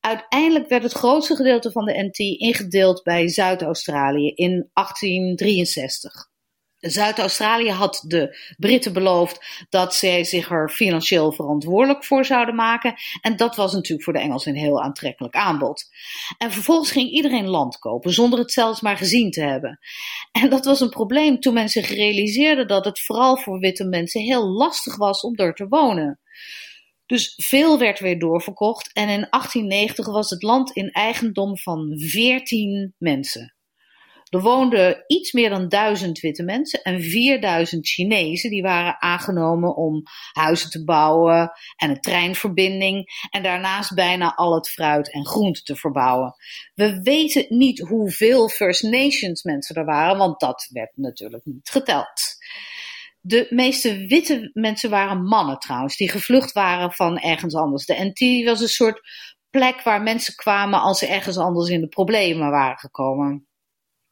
Uiteindelijk 0.00 0.68
werd 0.68 0.82
het 0.82 0.92
grootste 0.92 1.36
gedeelte 1.36 1.72
van 1.72 1.84
de 1.84 2.02
NT 2.02 2.18
ingedeeld 2.18 3.02
bij 3.02 3.28
Zuid-Australië 3.28 4.32
in 4.34 4.70
1863. 4.72 6.34
Zuid-Australië 6.90 7.70
had 7.70 8.04
de 8.06 8.38
Britten 8.56 8.92
beloofd 8.92 9.66
dat 9.68 9.94
zij 9.94 10.24
zich 10.24 10.50
er 10.50 10.70
financieel 10.70 11.32
verantwoordelijk 11.32 12.04
voor 12.04 12.24
zouden 12.24 12.54
maken. 12.54 12.94
En 13.20 13.36
dat 13.36 13.56
was 13.56 13.72
natuurlijk 13.72 14.02
voor 14.02 14.12
de 14.12 14.18
Engelsen 14.18 14.52
een 14.52 14.60
heel 14.60 14.82
aantrekkelijk 14.82 15.34
aanbod. 15.34 15.84
En 16.38 16.52
vervolgens 16.52 16.90
ging 16.90 17.10
iedereen 17.10 17.46
land 17.46 17.78
kopen, 17.78 18.12
zonder 18.12 18.38
het 18.38 18.52
zelfs 18.52 18.80
maar 18.80 18.96
gezien 18.96 19.30
te 19.30 19.40
hebben. 19.40 19.78
En 20.32 20.50
dat 20.50 20.64
was 20.64 20.80
een 20.80 20.90
probleem 20.90 21.40
toen 21.40 21.54
men 21.54 21.68
zich 21.68 21.88
realiseerde 21.88 22.66
dat 22.66 22.84
het 22.84 23.00
vooral 23.00 23.36
voor 23.36 23.58
witte 23.58 23.84
mensen 23.84 24.20
heel 24.20 24.46
lastig 24.48 24.96
was 24.96 25.20
om 25.20 25.34
er 25.34 25.54
te 25.54 25.68
wonen. 25.68 26.20
Dus 27.06 27.34
veel 27.36 27.78
werd 27.78 28.00
weer 28.00 28.18
doorverkocht 28.18 28.92
en 28.92 29.08
in 29.08 29.26
1890 29.30 30.06
was 30.06 30.30
het 30.30 30.42
land 30.42 30.70
in 30.70 30.90
eigendom 30.90 31.58
van 31.58 31.94
14 31.98 32.94
mensen. 32.98 33.55
Er 34.26 34.40
woonden 34.40 35.04
iets 35.06 35.32
meer 35.32 35.50
dan 35.50 35.68
duizend 35.68 36.20
witte 36.20 36.42
mensen 36.42 36.82
en 36.82 37.02
4000 37.02 37.86
Chinezen 37.86 38.50
die 38.50 38.62
waren 38.62 39.00
aangenomen 39.00 39.76
om 39.76 40.02
huizen 40.32 40.70
te 40.70 40.84
bouwen 40.84 41.50
en 41.76 41.90
een 41.90 42.00
treinverbinding 42.00 43.06
en 43.30 43.42
daarnaast 43.42 43.94
bijna 43.94 44.34
al 44.34 44.54
het 44.54 44.68
fruit 44.68 45.12
en 45.12 45.26
groente 45.26 45.62
te 45.62 45.76
verbouwen. 45.76 46.34
We 46.74 47.00
weten 47.02 47.46
niet 47.48 47.78
hoeveel 47.78 48.48
First 48.48 48.82
Nations 48.82 49.42
mensen 49.42 49.76
er 49.76 49.84
waren, 49.84 50.18
want 50.18 50.40
dat 50.40 50.68
werd 50.72 50.96
natuurlijk 50.96 51.44
niet 51.44 51.68
geteld. 51.68 52.36
De 53.20 53.46
meeste 53.50 54.06
witte 54.06 54.50
mensen 54.52 54.90
waren 54.90 55.22
mannen 55.22 55.58
trouwens, 55.58 55.96
die 55.96 56.10
gevlucht 56.10 56.52
waren 56.52 56.92
van 56.92 57.18
ergens 57.18 57.54
anders. 57.54 57.86
De 57.86 58.12
NT 58.14 58.44
was 58.44 58.60
een 58.60 58.68
soort 58.68 59.00
plek 59.50 59.82
waar 59.82 60.02
mensen 60.02 60.34
kwamen 60.34 60.80
als 60.80 60.98
ze 60.98 61.06
ergens 61.06 61.38
anders 61.38 61.68
in 61.68 61.80
de 61.80 61.88
problemen 61.88 62.50
waren 62.50 62.78
gekomen. 62.78 63.46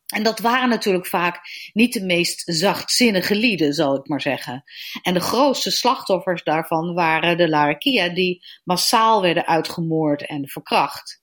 En 0.07 0.23
dat 0.23 0.38
waren 0.38 0.69
natuurlijk 0.69 1.07
vaak 1.07 1.40
niet 1.73 1.93
de 1.93 2.05
meest 2.05 2.43
zachtzinnige 2.45 3.35
lieden, 3.35 3.73
zal 3.73 3.97
ik 3.97 4.09
maar 4.09 4.21
zeggen. 4.21 4.64
En 5.03 5.14
de 5.14 5.21
grootste 5.21 5.71
slachtoffers 5.71 6.43
daarvan 6.43 6.95
waren 6.95 7.37
de 7.37 7.49
Larakia, 7.49 8.09
die 8.09 8.45
massaal 8.64 9.23
werden 9.23 9.47
uitgemoord 9.47 10.27
en 10.27 10.49
verkracht. 10.49 11.23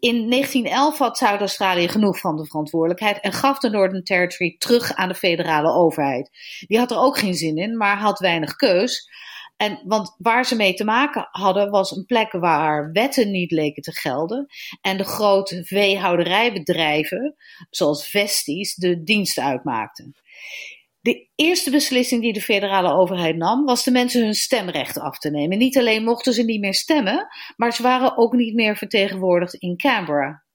In 0.00 0.30
1911 0.30 0.98
had 0.98 1.18
Zuid-Australië 1.18 1.88
genoeg 1.88 2.18
van 2.18 2.36
de 2.36 2.46
verantwoordelijkheid 2.46 3.20
en 3.20 3.32
gaf 3.32 3.58
de 3.58 3.70
Northern 3.70 4.04
Territory 4.04 4.56
terug 4.58 4.94
aan 4.94 5.08
de 5.08 5.14
federale 5.14 5.72
overheid. 5.72 6.30
Die 6.66 6.78
had 6.78 6.90
er 6.90 6.98
ook 6.98 7.18
geen 7.18 7.34
zin 7.34 7.56
in, 7.56 7.76
maar 7.76 7.98
had 7.98 8.18
weinig 8.18 8.56
keus. 8.56 9.08
En, 9.58 9.80
want 9.84 10.14
waar 10.18 10.44
ze 10.44 10.56
mee 10.56 10.74
te 10.74 10.84
maken 10.84 11.28
hadden 11.30 11.70
was 11.70 11.90
een 11.90 12.04
plek 12.04 12.32
waar 12.32 12.92
wetten 12.92 13.30
niet 13.30 13.50
leken 13.50 13.82
te 13.82 13.92
gelden 13.92 14.46
en 14.80 14.96
de 14.96 15.04
grote 15.04 15.64
veehouderijbedrijven, 15.64 17.36
zoals 17.70 18.06
Vesties, 18.06 18.74
de 18.74 19.02
dienst 19.02 19.38
uitmaakten. 19.38 20.14
De 21.00 21.28
eerste 21.34 21.70
beslissing 21.70 22.22
die 22.22 22.32
de 22.32 22.40
federale 22.40 22.92
overheid 22.92 23.36
nam, 23.36 23.64
was 23.64 23.84
de 23.84 23.90
mensen 23.90 24.22
hun 24.22 24.34
stemrecht 24.34 24.98
af 24.98 25.18
te 25.18 25.30
nemen. 25.30 25.58
Niet 25.58 25.78
alleen 25.78 26.04
mochten 26.04 26.32
ze 26.32 26.42
niet 26.42 26.60
meer 26.60 26.74
stemmen, 26.74 27.26
maar 27.56 27.72
ze 27.72 27.82
waren 27.82 28.16
ook 28.16 28.32
niet 28.32 28.54
meer 28.54 28.76
vertegenwoordigd 28.76 29.54
in 29.54 29.76
Canberra. 29.76 30.46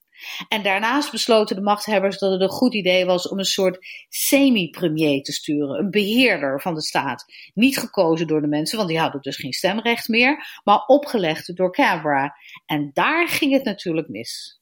En 0.48 0.64
daarnaast 0.64 1.12
besloten 1.12 1.56
de 1.56 1.62
machthebbers 1.62 2.18
dat 2.18 2.32
het 2.32 2.42
een 2.42 2.50
goed 2.50 2.74
idee 2.74 3.06
was 3.06 3.28
om 3.28 3.40
een 3.40 3.46
soort 3.46 3.88
semi-premier 4.10 5.22
te 5.22 5.32
sturen, 5.32 5.80
een 5.80 5.92
beheerder 5.92 6.62
van 6.62 6.74
de 6.74 6.82
staat. 6.82 7.26
Niet 7.54 7.78
gekozen 7.78 8.28
door 8.28 8.42
de 8.42 8.48
mensen, 8.48 8.78
want 8.78 8.90
die 8.90 9.00
hadden 9.00 9.22
dus 9.22 9.36
geen 9.36 9.54
stemrecht 9.54 10.08
meer, 10.08 10.62
maar 10.64 10.86
opgelegd 10.86 11.56
door 11.56 11.72
Canberra. 11.72 12.36
En 12.66 12.90
daar 12.94 13.28
ging 13.28 13.54
het 13.54 13.64
natuurlijk 13.64 14.08
mis. 14.08 14.62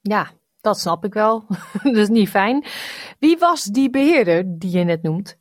Ja, 0.00 0.32
dat 0.60 0.78
snap 0.78 1.04
ik 1.04 1.14
wel. 1.14 1.46
dat 1.82 1.96
is 1.96 2.08
niet 2.08 2.28
fijn. 2.28 2.64
Wie 3.18 3.38
was 3.38 3.64
die 3.64 3.90
beheerder 3.90 4.58
die 4.58 4.70
je 4.70 4.84
net 4.84 5.02
noemt? 5.02 5.38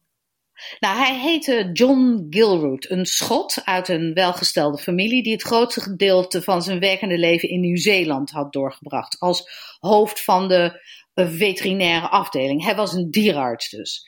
Nou, 0.79 0.97
hij 0.97 1.19
heette 1.19 1.69
John 1.73 2.27
Gilroot, 2.29 2.89
een 2.89 3.05
Schot 3.05 3.61
uit 3.63 3.87
een 3.87 4.13
welgestelde 4.13 4.77
familie 4.77 5.23
die 5.23 5.33
het 5.33 5.41
grootste 5.41 5.81
gedeelte 5.81 6.41
van 6.41 6.61
zijn 6.61 6.79
werkende 6.79 7.17
leven 7.17 7.49
in 7.49 7.59
Nieuw-Zeeland 7.59 8.31
had 8.31 8.53
doorgebracht 8.53 9.19
als 9.19 9.49
hoofd 9.79 10.23
van 10.23 10.47
de 10.47 10.81
veterinaire 11.15 12.09
afdeling. 12.09 12.63
Hij 12.63 12.75
was 12.75 12.93
een 12.93 13.11
dierarts 13.11 13.69
dus. 13.69 14.07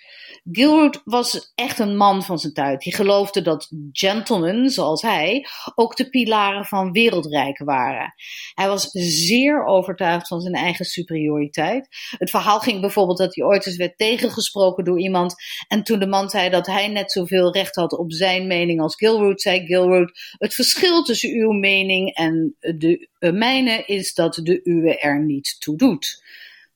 Gilroot 0.51 1.01
was 1.03 1.51
echt 1.55 1.79
een 1.79 1.97
man 1.97 2.23
van 2.23 2.39
zijn 2.39 2.53
tijd. 2.53 2.81
Die 2.81 2.95
geloofde 2.95 3.41
dat 3.41 3.71
gentlemen, 3.91 4.69
zoals 4.69 5.01
hij, 5.01 5.45
ook 5.75 5.95
de 5.95 6.09
pilaren 6.09 6.65
van 6.65 6.91
wereldrijken 6.91 7.65
waren. 7.65 8.13
Hij 8.53 8.67
was 8.67 8.89
zeer 8.91 9.65
overtuigd 9.65 10.27
van 10.27 10.41
zijn 10.41 10.53
eigen 10.53 10.85
superioriteit. 10.85 11.87
Het 12.17 12.29
verhaal 12.29 12.59
ging 12.59 12.81
bijvoorbeeld 12.81 13.17
dat 13.17 13.35
hij 13.35 13.45
ooit 13.45 13.65
eens 13.65 13.75
werd 13.75 13.97
tegengesproken 13.97 14.83
door 14.83 14.99
iemand. 14.99 15.35
En 15.67 15.83
toen 15.83 15.99
de 15.99 16.07
man 16.07 16.29
zei 16.29 16.49
dat 16.49 16.65
hij 16.65 16.87
net 16.87 17.11
zoveel 17.11 17.53
recht 17.53 17.75
had 17.75 17.97
op 17.97 18.13
zijn 18.13 18.47
mening 18.47 18.81
als 18.81 18.95
Gilroot, 18.95 19.41
zei 19.41 19.65
Gilroot: 19.65 20.35
Het 20.37 20.53
verschil 20.53 21.03
tussen 21.03 21.29
uw 21.29 21.51
mening 21.51 22.15
en 22.15 22.55
de 22.59 23.07
mijne 23.19 23.83
is 23.85 24.13
dat 24.13 24.39
de 24.43 24.59
uwe 24.63 24.99
er 24.99 25.23
niet 25.23 25.55
toe 25.59 25.77
doet 25.77 26.23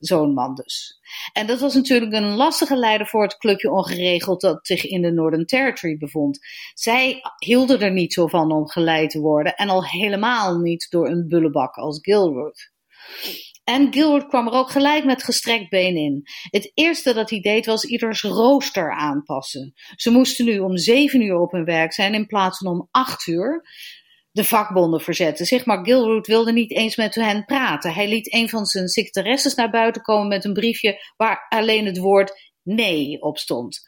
zo'n 0.00 0.34
man 0.34 0.54
dus. 0.54 0.98
En 1.32 1.46
dat 1.46 1.60
was 1.60 1.74
natuurlijk 1.74 2.12
een 2.12 2.34
lastige 2.34 2.76
leider 2.76 3.06
voor 3.06 3.22
het 3.22 3.36
clubje 3.36 3.70
ongeregeld 3.70 4.40
dat 4.40 4.66
zich 4.66 4.84
in 4.84 5.02
de 5.02 5.12
Northern 5.12 5.46
Territory 5.46 5.96
bevond. 5.96 6.38
Zij 6.74 7.20
hielden 7.38 7.80
er 7.80 7.92
niet 7.92 8.12
zo 8.12 8.26
van 8.26 8.52
om 8.52 8.68
geleid 8.68 9.10
te 9.10 9.20
worden 9.20 9.54
en 9.54 9.68
al 9.68 9.84
helemaal 9.84 10.58
niet 10.58 10.86
door 10.90 11.08
een 11.08 11.28
bullebak 11.28 11.76
als 11.76 11.98
Gilroot. 12.02 12.70
En 13.64 13.92
Gilroot 13.92 14.26
kwam 14.26 14.46
er 14.46 14.52
ook 14.52 14.70
gelijk 14.70 15.04
met 15.04 15.22
gestrekt 15.22 15.70
been 15.70 15.96
in. 15.96 16.22
Het 16.50 16.70
eerste 16.74 17.14
dat 17.14 17.30
hij 17.30 17.40
deed 17.40 17.66
was 17.66 17.84
ieders 17.84 18.22
rooster 18.22 18.92
aanpassen. 18.92 19.72
Ze 19.96 20.10
moesten 20.10 20.44
nu 20.44 20.58
om 20.58 20.76
zeven 20.76 21.22
uur 21.22 21.38
op 21.38 21.52
hun 21.52 21.64
werk 21.64 21.92
zijn 21.92 22.14
in 22.14 22.26
plaats 22.26 22.58
van 22.58 22.72
om 22.72 22.88
acht 22.90 23.26
uur 23.26 23.62
de 24.32 24.44
vakbonden 24.44 25.00
verzetten 25.00 25.46
zich, 25.46 25.66
maar 25.66 25.84
Gilroot 25.84 26.26
wilde 26.26 26.52
niet 26.52 26.70
eens 26.70 26.96
met 26.96 27.14
hen 27.14 27.44
praten. 27.44 27.94
Hij 27.94 28.08
liet 28.08 28.34
een 28.34 28.48
van 28.48 28.66
zijn 28.66 28.88
secretaresses 28.88 29.54
naar 29.54 29.70
buiten 29.70 30.02
komen 30.02 30.28
met 30.28 30.44
een 30.44 30.52
briefje 30.52 31.12
waar 31.16 31.46
alleen 31.48 31.86
het 31.86 31.98
woord 31.98 32.52
nee 32.62 33.22
op 33.22 33.38
stond. 33.38 33.80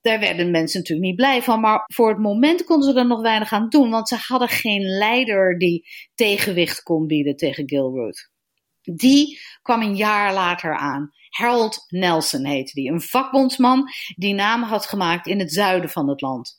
Daar 0.00 0.20
werden 0.20 0.50
mensen 0.50 0.78
natuurlijk 0.78 1.08
niet 1.08 1.16
blij 1.16 1.42
van, 1.42 1.60
maar 1.60 1.82
voor 1.94 2.08
het 2.08 2.18
moment 2.18 2.64
konden 2.64 2.92
ze 2.92 2.98
er 2.98 3.06
nog 3.06 3.20
weinig 3.20 3.52
aan 3.52 3.68
doen, 3.68 3.90
want 3.90 4.08
ze 4.08 4.16
hadden 4.16 4.48
geen 4.48 4.82
leider 4.82 5.58
die 5.58 5.86
tegenwicht 6.14 6.82
kon 6.82 7.06
bieden 7.06 7.36
tegen 7.36 7.68
Gilroot. 7.68 8.30
Die 8.82 9.38
kwam 9.62 9.82
een 9.82 9.96
jaar 9.96 10.34
later 10.34 10.76
aan. 10.76 11.10
Harold 11.28 11.84
Nelson 11.88 12.44
heette 12.44 12.72
die, 12.74 12.90
een 12.90 13.00
vakbondsman 13.00 13.88
die 14.16 14.34
naam 14.34 14.62
had 14.62 14.86
gemaakt 14.86 15.26
in 15.26 15.38
het 15.38 15.52
zuiden 15.52 15.90
van 15.90 16.08
het 16.08 16.20
land. 16.20 16.57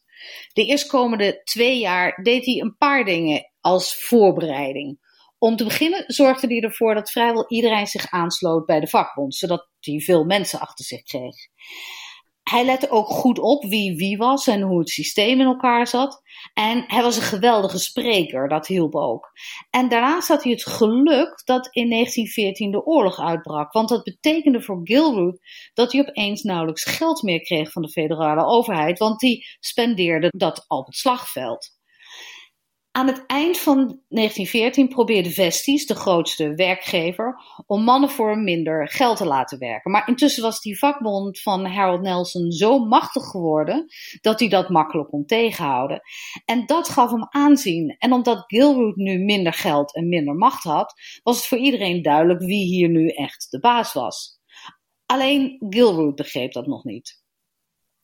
De 0.54 0.66
eerstkomende 0.66 1.42
twee 1.44 1.80
jaar 1.80 2.24
deed 2.24 2.46
hij 2.46 2.56
een 2.56 2.76
paar 2.78 3.06
dingen 3.06 3.52
als 3.62 4.04
voorbereiding. 4.06 5.08
Om 5.38 5.56
te 5.56 5.64
beginnen 5.64 6.04
zorgde 6.08 6.48
hij 6.48 6.62
ervoor 6.62 6.94
dat 6.94 7.12
vrijwel 7.12 7.46
iedereen 7.48 7.88
zich 7.88 8.12
aansloot 8.12 8.66
bij 8.66 8.80
de 8.80 8.88
vakbond, 8.88 9.36
zodat 9.36 9.70
hij 9.80 10.00
veel 10.00 10.24
mensen 10.24 10.60
achter 10.60 10.86
zich 10.86 11.02
kreeg. 11.02 11.36
Hij 12.50 12.66
lette 12.66 12.90
ook 12.90 13.08
goed 13.08 13.40
op 13.40 13.64
wie 13.64 13.96
wie 13.96 14.18
was 14.18 14.48
en 14.48 14.62
hoe 14.62 14.80
het 14.80 14.90
systeem 14.90 15.40
in 15.40 15.46
elkaar 15.46 15.88
zat. 15.88 16.22
En 16.54 16.84
hij 16.88 17.02
was 17.02 17.16
een 17.16 17.22
geweldige 17.22 17.78
spreker, 17.78 18.48
dat 18.48 18.68
hielp 18.68 18.96
ook. 18.96 19.32
En 19.70 19.90
daarnaast 19.90 20.28
had 20.28 20.44
hij 20.44 20.52
het 20.52 20.66
geluk 20.66 21.42
dat 21.46 21.68
in 21.72 21.90
1914 21.90 22.72
de 22.72 22.86
oorlog 22.86 23.20
uitbrak. 23.20 23.72
Want 23.72 23.90
dat 23.90 24.04
betekende 24.04 24.62
voor 24.62 24.80
Gilroot 24.84 25.40
dat 25.74 25.92
hij 25.92 26.02
opeens 26.02 26.42
nauwelijks 26.42 26.84
geld 26.84 27.22
meer 27.22 27.42
kreeg 27.42 27.72
van 27.72 27.82
de 27.82 27.92
federale 27.92 28.46
overheid, 28.46 29.00
want 29.00 29.20
die 29.20 29.46
spendeerde 29.60 30.32
dat 30.38 30.66
op 30.68 30.86
het 30.86 30.96
slagveld. 30.96 31.79
Aan 32.92 33.08
het 33.08 33.24
eind 33.26 33.60
van 33.60 33.78
1914 33.78 34.88
probeerde 34.88 35.30
Vesties, 35.30 35.86
de 35.86 35.96
grootste 35.96 36.54
werkgever, 36.54 37.42
om 37.66 37.84
mannen 37.84 38.10
voor 38.10 38.38
minder 38.38 38.88
geld 38.88 39.18
te 39.18 39.26
laten 39.26 39.60
werken. 39.60 39.92
Maar 39.92 40.08
intussen 40.08 40.44
was 40.44 40.62
die 40.62 40.78
vakbond 40.78 41.42
van 41.42 41.66
Harold 41.66 42.02
Nelson 42.02 42.52
zo 42.52 42.80
machtig 42.80 43.24
geworden 43.24 43.86
dat 44.22 44.40
hij 44.40 44.50
dat 44.50 44.70
makkelijk 44.70 45.10
kon 45.10 45.26
tegenhouden. 45.26 46.02
En 46.46 46.66
dat 46.66 46.90
gaf 46.90 47.12
hem 47.12 47.28
aanzien. 47.30 47.96
En 47.98 48.14
omdat 48.14 48.44
Gilroot 48.48 48.96
nu 48.96 49.18
minder 49.18 49.54
geld 49.54 49.96
en 49.96 50.10
minder 50.10 50.36
macht 50.36 50.64
had, 50.64 50.94
was 51.24 51.38
het 51.38 51.46
voor 51.46 51.58
iedereen 51.58 52.02
duidelijk 52.02 52.40
wie 52.40 52.66
hier 52.66 52.90
nu 52.90 53.08
echt 53.08 53.48
de 53.50 53.60
baas 53.60 53.94
was. 53.94 54.40
Alleen 55.06 55.66
Gilroot 55.70 56.16
begreep 56.16 56.52
dat 56.52 56.68
nog 56.68 56.84
niet. 56.84 57.22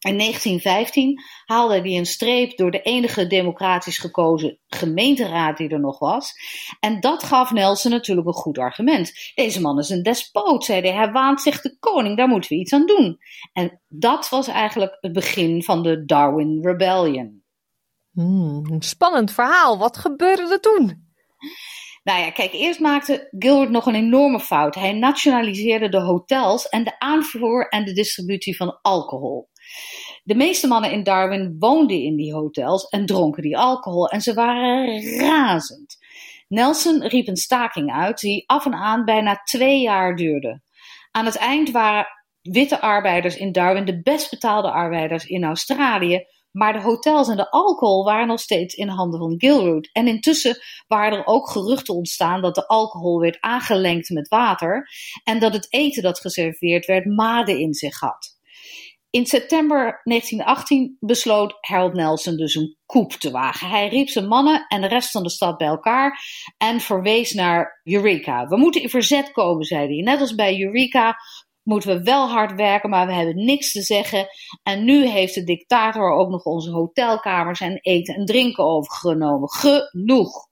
In 0.06 0.18
1915 0.18 1.22
haalde 1.46 1.80
hij 1.80 1.98
een 1.98 2.06
streep 2.06 2.58
door 2.58 2.72
de 2.72 2.82
enige 2.82 3.28
democratisch 3.28 3.98
gekozen 3.98 4.60
gemeenteraad 4.68 5.58
die 5.58 5.70
er 5.70 5.80
nog 5.80 6.00
was. 6.00 6.34
En 6.80 7.00
dat 7.00 7.24
gaf 7.24 7.52
Nelson 7.52 7.92
natuurlijk 7.92 8.28
een 8.28 8.34
goed 8.34 8.58
argument. 8.58 9.32
Deze 9.36 9.62
man 9.62 9.80
is 9.80 9.90
een 9.90 10.04
despoot, 10.04 10.64
zei 10.64 10.82
hij. 10.82 10.94
Hij 10.94 11.12
waant 11.12 11.42
zich 11.42 11.62
de 11.62 11.78
koning, 11.80 12.18
daar 12.18 12.28
moeten 12.28 12.50
we 12.50 12.60
iets 12.60 12.74
aan 12.74 12.86
doen. 12.86 13.18
En 13.54 13.82
dat 13.88 14.30
was 14.30 14.48
eigenlijk 14.48 14.98
het 15.02 15.14
begin 15.14 15.64
van 15.64 15.84
de 15.84 16.06
Darwin 16.06 16.60
Rebellion. 16.62 17.44
Hmm, 18.12 18.66
een 18.72 18.82
spannend 18.82 19.32
verhaal. 19.32 19.78
Wat 19.78 19.98
gebeurde 19.98 20.52
er 20.52 20.60
toen? 20.60 21.14
Nou 22.04 22.20
ja, 22.20 22.32
kijk, 22.32 22.54
eerst 22.54 22.80
maakte 22.80 23.28
Gilbert 23.40 23.70
nog 23.70 23.86
een 23.86 23.96
enorme 23.96 24.40
fout. 24.40 24.76
Hij 24.76 24.94
nationaliseerde 24.94 25.90
de 25.90 26.02
hotels 26.02 26.70
en 26.70 26.84
de 26.84 27.00
aanvoer 27.00 27.68
en 27.68 27.86
de 27.86 27.94
distributie 27.94 28.56
van 28.56 28.80
alcohol. 28.82 29.50
De 30.24 30.36
meeste 30.36 30.68
mannen 30.68 30.92
in 30.92 31.04
Darwin 31.04 31.56
woonden 31.60 32.02
in 32.02 32.16
die 32.16 32.34
hotels 32.34 32.88
en 32.88 33.06
dronken 33.06 33.44
die 33.44 33.58
alcohol 33.58 34.10
en 34.10 34.22
ze 34.22 34.34
waren 34.34 35.18
razend. 35.20 35.98
Nelson 36.48 37.08
riep 37.08 37.28
een 37.28 37.36
staking 37.36 37.92
uit 37.92 38.20
die 38.20 38.44
af 38.48 38.66
en 38.66 38.74
aan 38.74 39.06
bijna 39.06 39.42
twee 39.44 39.82
jaar 39.82 40.16
duurde. 40.16 40.62
Aan 41.12 41.26
het 41.26 41.38
eind 41.38 41.72
waren 41.72 42.08
witte 42.42 42.82
arbeiders 42.82 43.38
in 43.38 43.52
Darwin 43.52 43.86
de 43.86 44.02
best 44.02 44.30
betaalde 44.30 44.72
arbeiders 44.72 45.26
in 45.26 45.44
Australië, 45.44 46.26
maar 46.52 46.74
de 46.74 46.82
hotels 46.82 47.28
en 47.28 47.38
de 47.38 47.52
alcohol 47.52 48.04
waren 48.04 48.28
nog 48.28 48.40
steeds 48.40 48.74
in 48.74 48.88
handen 48.88 49.20
van 49.20 49.36
Gilroot. 49.38 49.90
En 49.92 50.08
intussen 50.08 50.58
waren 50.88 51.18
er 51.18 51.26
ook 51.26 51.50
geruchten 51.50 51.94
ontstaan 51.94 52.42
dat 52.42 52.56
de 52.56 52.68
alcohol 52.68 53.20
werd 53.20 53.38
aangelengd 53.40 54.10
met 54.10 54.28
water 54.28 54.90
en 55.24 55.40
dat 55.40 55.54
het 55.54 55.74
eten 55.74 56.04
dat 56.04 56.20
geserveerd 56.20 56.86
werd 56.86 57.06
maden 57.06 57.60
in 57.60 57.74
zich 57.74 58.00
had. 58.00 58.35
In 59.16 59.26
september 59.26 60.02
1918 60.04 60.98
besloot 61.00 61.58
Harold 61.60 61.94
Nelson 61.94 62.38
dus 62.38 62.56
een 62.56 62.78
coup 62.86 63.12
te 63.12 63.32
wagen. 63.32 63.70
Hij 63.70 63.88
riep 63.88 64.10
zijn 64.10 64.28
mannen 64.28 64.66
en 64.68 64.82
de 64.82 64.88
rest 64.88 65.12
van 65.12 65.24
de 65.24 65.30
stad 65.30 65.58
bij 65.58 65.68
elkaar 65.68 66.20
en 66.58 66.80
verwees 66.80 67.34
naar 67.34 67.82
Eureka. 67.84 68.48
We 68.48 68.58
moeten 68.58 68.82
in 68.82 68.90
verzet 68.90 69.32
komen, 69.32 69.66
zei 69.66 69.88
hij. 69.88 70.04
Net 70.04 70.20
als 70.20 70.36
bij 70.36 70.62
Eureka 70.62 71.16
moeten 71.64 71.98
we 71.98 72.04
wel 72.04 72.28
hard 72.30 72.56
werken, 72.56 72.90
maar 72.90 73.08
we 73.08 73.14
hebben 73.14 73.46
niks 73.46 73.72
te 73.72 73.82
zeggen. 73.82 74.28
En 74.64 74.84
nu 74.84 75.08
heeft 75.08 75.34
de 75.34 75.44
dictator 75.44 76.12
ook 76.12 76.30
nog 76.30 76.44
onze 76.44 76.72
hotelkamers 76.72 77.60
en 77.60 77.80
eten 77.82 78.16
en 78.16 78.26
drinken 78.26 78.64
overgenomen. 78.64 79.50
Genoeg. 79.50 80.48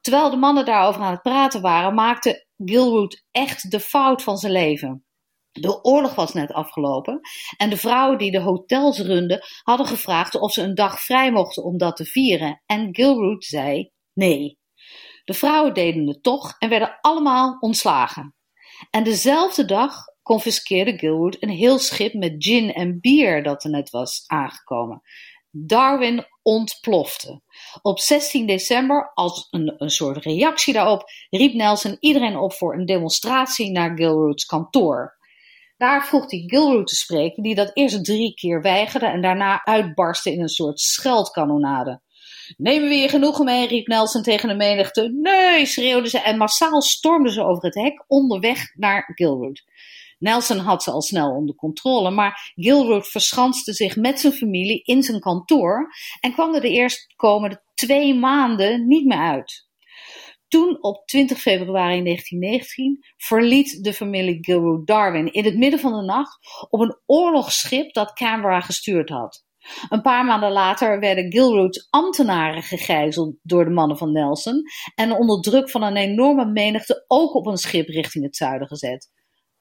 Terwijl 0.00 0.30
de 0.30 0.36
mannen 0.36 0.64
daarover 0.64 1.02
aan 1.02 1.12
het 1.12 1.22
praten 1.22 1.60
waren, 1.60 1.94
maakte 1.94 2.46
Gilroot 2.56 3.24
echt 3.30 3.70
de 3.70 3.80
fout 3.80 4.22
van 4.22 4.36
zijn 4.36 4.52
leven. 4.52 5.04
De 5.52 5.84
oorlog 5.84 6.14
was 6.14 6.32
net 6.32 6.52
afgelopen 6.52 7.20
en 7.56 7.70
de 7.70 7.76
vrouwen 7.76 8.18
die 8.18 8.30
de 8.30 8.40
hotels 8.40 8.98
runden 8.98 9.44
hadden 9.62 9.86
gevraagd 9.86 10.34
of 10.34 10.52
ze 10.52 10.62
een 10.62 10.74
dag 10.74 11.00
vrij 11.00 11.32
mochten 11.32 11.64
om 11.64 11.78
dat 11.78 11.96
te 11.96 12.04
vieren. 12.04 12.62
En 12.66 12.88
Gilroot 12.94 13.44
zei 13.44 13.90
nee. 14.12 14.58
De 15.24 15.34
vrouwen 15.34 15.74
deden 15.74 16.06
het 16.06 16.22
toch 16.22 16.54
en 16.58 16.68
werden 16.68 16.98
allemaal 17.00 17.56
ontslagen. 17.60 18.34
En 18.90 19.04
dezelfde 19.04 19.64
dag 19.64 19.94
confiskeerde 20.22 20.98
Gilroot 20.98 21.36
een 21.40 21.50
heel 21.50 21.78
schip 21.78 22.14
met 22.14 22.34
gin 22.38 22.72
en 22.72 23.00
bier 23.00 23.42
dat 23.42 23.64
er 23.64 23.70
net 23.70 23.90
was 23.90 24.24
aangekomen. 24.26 25.02
Darwin 25.50 26.26
ontplofte. 26.42 27.42
Op 27.82 27.98
16 27.98 28.46
december, 28.46 29.10
als 29.14 29.46
een, 29.50 29.74
een 29.76 29.90
soort 29.90 30.24
reactie 30.24 30.72
daarop, 30.72 31.04
riep 31.30 31.54
Nelson 31.54 31.96
iedereen 32.00 32.36
op 32.36 32.52
voor 32.52 32.74
een 32.74 32.86
demonstratie 32.86 33.70
naar 33.70 33.96
Gilroot's 33.96 34.44
kantoor. 34.44 35.20
Daar 35.82 36.06
vroeg 36.06 36.30
hij 36.30 36.42
Gilroot 36.46 36.86
te 36.86 36.94
spreken, 36.94 37.42
die 37.42 37.54
dat 37.54 37.70
eerst 37.74 38.04
drie 38.04 38.34
keer 38.34 38.62
weigerde 38.62 39.06
en 39.06 39.22
daarna 39.22 39.64
uitbarstte 39.64 40.32
in 40.32 40.40
een 40.40 40.48
soort 40.48 40.80
scheldkanonade. 40.80 42.00
Nemen 42.56 42.88
we 42.88 42.94
hier 42.94 43.08
genoegen 43.08 43.44
mee, 43.44 43.66
riep 43.66 43.86
Nelson 43.86 44.22
tegen 44.22 44.48
de 44.48 44.54
menigte. 44.54 45.12
Nee, 45.20 45.66
schreeuwden 45.66 46.10
ze 46.10 46.18
en 46.18 46.38
massaal 46.38 46.82
stormden 46.82 47.32
ze 47.32 47.44
over 47.44 47.64
het 47.64 47.74
hek 47.74 48.04
onderweg 48.06 48.74
naar 48.74 49.10
Gilroot. 49.14 49.64
Nelson 50.18 50.58
had 50.58 50.82
ze 50.82 50.90
al 50.90 51.02
snel 51.02 51.30
onder 51.30 51.54
controle, 51.54 52.10
maar 52.10 52.52
Gilroot 52.54 53.08
verschanste 53.08 53.72
zich 53.72 53.96
met 53.96 54.20
zijn 54.20 54.32
familie 54.32 54.82
in 54.82 55.02
zijn 55.02 55.20
kantoor 55.20 55.94
en 56.20 56.32
kwam 56.32 56.54
er 56.54 56.60
de 56.60 56.70
eerstkomende 56.70 57.62
twee 57.74 58.14
maanden 58.14 58.86
niet 58.86 59.06
meer 59.06 59.18
uit. 59.18 59.70
Toen, 60.52 60.82
op 60.82 61.06
20 61.06 61.38
februari 61.38 62.02
1919, 62.02 63.04
verliet 63.16 63.84
de 63.84 63.92
familie 63.92 64.38
Gilroot 64.40 64.86
Darwin 64.86 65.32
in 65.32 65.44
het 65.44 65.56
midden 65.56 65.80
van 65.80 65.92
de 65.92 66.02
nacht 66.02 66.38
op 66.70 66.80
een 66.80 67.00
oorlogsschip 67.06 67.92
dat 67.92 68.12
Canberra 68.12 68.60
gestuurd 68.60 69.08
had. 69.08 69.44
Een 69.88 70.02
paar 70.02 70.24
maanden 70.24 70.50
later 70.50 71.00
werden 71.00 71.32
Gilroot's 71.32 71.86
ambtenaren 71.90 72.62
gegijzeld 72.62 73.36
door 73.42 73.64
de 73.64 73.70
mannen 73.70 73.98
van 73.98 74.12
Nelson 74.12 74.62
en 74.94 75.12
onder 75.12 75.40
druk 75.40 75.70
van 75.70 75.82
een 75.82 75.96
enorme 75.96 76.46
menigte 76.46 77.04
ook 77.06 77.34
op 77.34 77.46
een 77.46 77.56
schip 77.56 77.88
richting 77.88 78.24
het 78.24 78.36
zuiden 78.36 78.68
gezet. 78.68 79.10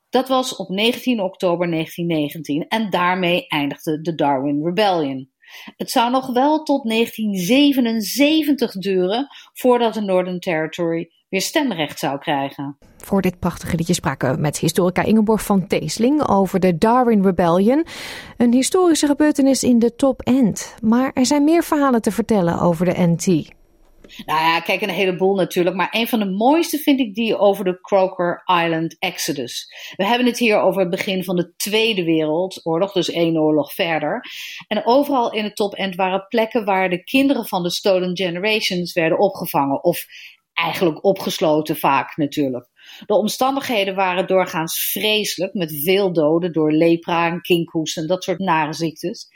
Dat 0.10 0.27
was 0.27 0.56
op 0.56 0.69
19 0.69 1.21
oktober 1.21 1.69
1919 1.69 2.67
en 2.67 2.89
daarmee 2.89 3.47
eindigde 3.47 4.01
de 4.01 4.15
Darwin 4.15 4.63
Rebellion. 4.63 5.32
Het 5.77 5.91
zou 5.91 6.11
nog 6.11 6.33
wel 6.33 6.63
tot 6.63 6.89
1977 6.89 8.71
duren 8.71 9.27
voordat 9.53 9.93
de 9.93 10.01
Northern 10.01 10.39
Territory 10.39 11.09
weer 11.29 11.41
stemrecht 11.41 11.99
zou 11.99 12.19
krijgen. 12.19 12.77
Voor 12.97 13.21
dit 13.21 13.39
prachtige 13.39 13.75
liedje 13.75 13.93
spraken 13.93 14.35
we 14.35 14.41
met 14.41 14.59
historica 14.59 15.03
Ingeborg 15.03 15.43
van 15.43 15.67
Teesling 15.67 16.27
over 16.27 16.59
de 16.59 16.77
Darwin 16.77 17.23
Rebellion. 17.23 17.85
Een 18.37 18.53
historische 18.53 19.07
gebeurtenis 19.07 19.63
in 19.63 19.79
de 19.79 19.95
top 19.95 20.21
end. 20.21 20.75
Maar 20.81 21.11
er 21.13 21.25
zijn 21.25 21.43
meer 21.43 21.63
verhalen 21.63 22.01
te 22.01 22.11
vertellen 22.11 22.59
over 22.59 22.85
de 22.85 22.93
NT. 22.97 23.51
Nou 24.26 24.39
ja, 24.39 24.60
kijk, 24.60 24.82
een 24.82 24.89
heleboel 24.89 25.36
natuurlijk. 25.36 25.76
Maar 25.76 25.88
een 25.91 26.08
van 26.08 26.19
de 26.19 26.30
mooiste 26.30 26.78
vind 26.78 27.00
ik 27.00 27.13
die 27.13 27.38
over 27.38 27.65
de 27.65 27.82
Croker 27.82 28.43
Island 28.45 28.95
Exodus. 29.00 29.67
We 29.95 30.06
hebben 30.06 30.28
het 30.28 30.38
hier 30.38 30.60
over 30.60 30.82
het 30.82 30.89
begin 30.89 31.24
van 31.24 31.36
de 31.36 31.54
Tweede 31.56 32.04
Wereldoorlog, 32.04 32.91
dus 32.91 33.10
één 33.10 33.38
oorlog 33.38 33.74
verder. 33.74 34.26
En 34.67 34.86
overal 34.86 35.34
in 35.34 35.43
het 35.43 35.56
top 35.56 35.74
end 35.74 35.95
waren 35.95 36.28
plekken 36.28 36.65
waar 36.65 36.89
de 36.89 37.04
kinderen 37.04 37.45
van 37.45 37.63
de 37.63 37.71
Stolen 37.71 38.17
Generations 38.17 38.93
werden 38.93 39.19
opgevangen. 39.19 39.84
Of 39.84 40.06
eigenlijk 40.54 41.04
opgesloten 41.04 41.78
vaak 41.78 42.17
natuurlijk. 42.17 42.69
De 43.05 43.13
omstandigheden 43.13 43.95
waren 43.95 44.27
doorgaans 44.27 44.91
vreselijk, 44.91 45.53
met 45.53 45.81
veel 45.83 46.13
doden 46.13 46.51
door 46.51 46.71
lepra 46.71 47.27
en 47.27 47.41
kinkhoest 47.41 47.97
en 47.97 48.07
dat 48.07 48.23
soort 48.23 48.39
nare 48.39 48.73
ziektes. 48.73 49.27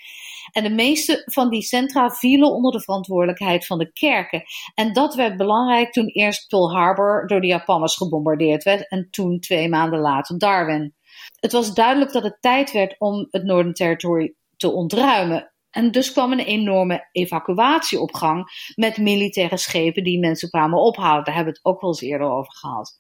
En 0.51 0.63
de 0.63 0.69
meeste 0.69 1.21
van 1.25 1.49
die 1.49 1.61
centra 1.61 2.09
vielen 2.09 2.51
onder 2.51 2.71
de 2.71 2.81
verantwoordelijkheid 2.81 3.65
van 3.65 3.77
de 3.77 3.91
kerken. 3.91 4.43
En 4.73 4.93
dat 4.93 5.15
werd 5.15 5.37
belangrijk 5.37 5.91
toen 5.91 6.07
eerst 6.07 6.47
Pearl 6.47 6.71
Harbor 6.71 7.27
door 7.27 7.41
de 7.41 7.47
Japanners 7.47 7.95
gebombardeerd 7.95 8.63
werd 8.63 8.89
en 8.89 9.07
toen 9.11 9.39
twee 9.39 9.69
maanden 9.69 9.99
later 9.99 10.37
Darwin. 10.37 10.95
Het 11.39 11.51
was 11.51 11.73
duidelijk 11.73 12.11
dat 12.11 12.23
het 12.23 12.37
tijd 12.39 12.71
werd 12.71 12.95
om 12.99 13.27
het 13.29 13.43
Northern 13.43 13.73
Territory 13.73 14.35
te 14.57 14.71
ontruimen. 14.71 15.53
En 15.69 15.91
dus 15.91 16.11
kwam 16.11 16.31
een 16.31 16.39
enorme 16.39 17.09
evacuatie 17.11 17.99
op 17.99 18.13
gang 18.13 18.45
met 18.75 18.97
militaire 18.97 19.57
schepen 19.57 20.03
die 20.03 20.19
mensen 20.19 20.49
kwamen 20.49 20.79
ophalen. 20.79 21.23
Daar 21.23 21.35
hebben 21.35 21.53
we 21.53 21.59
het 21.59 21.73
ook 21.73 21.81
wel 21.81 21.89
eens 21.89 22.01
eerder 22.01 22.27
over 22.27 22.51
gehad. 22.55 22.99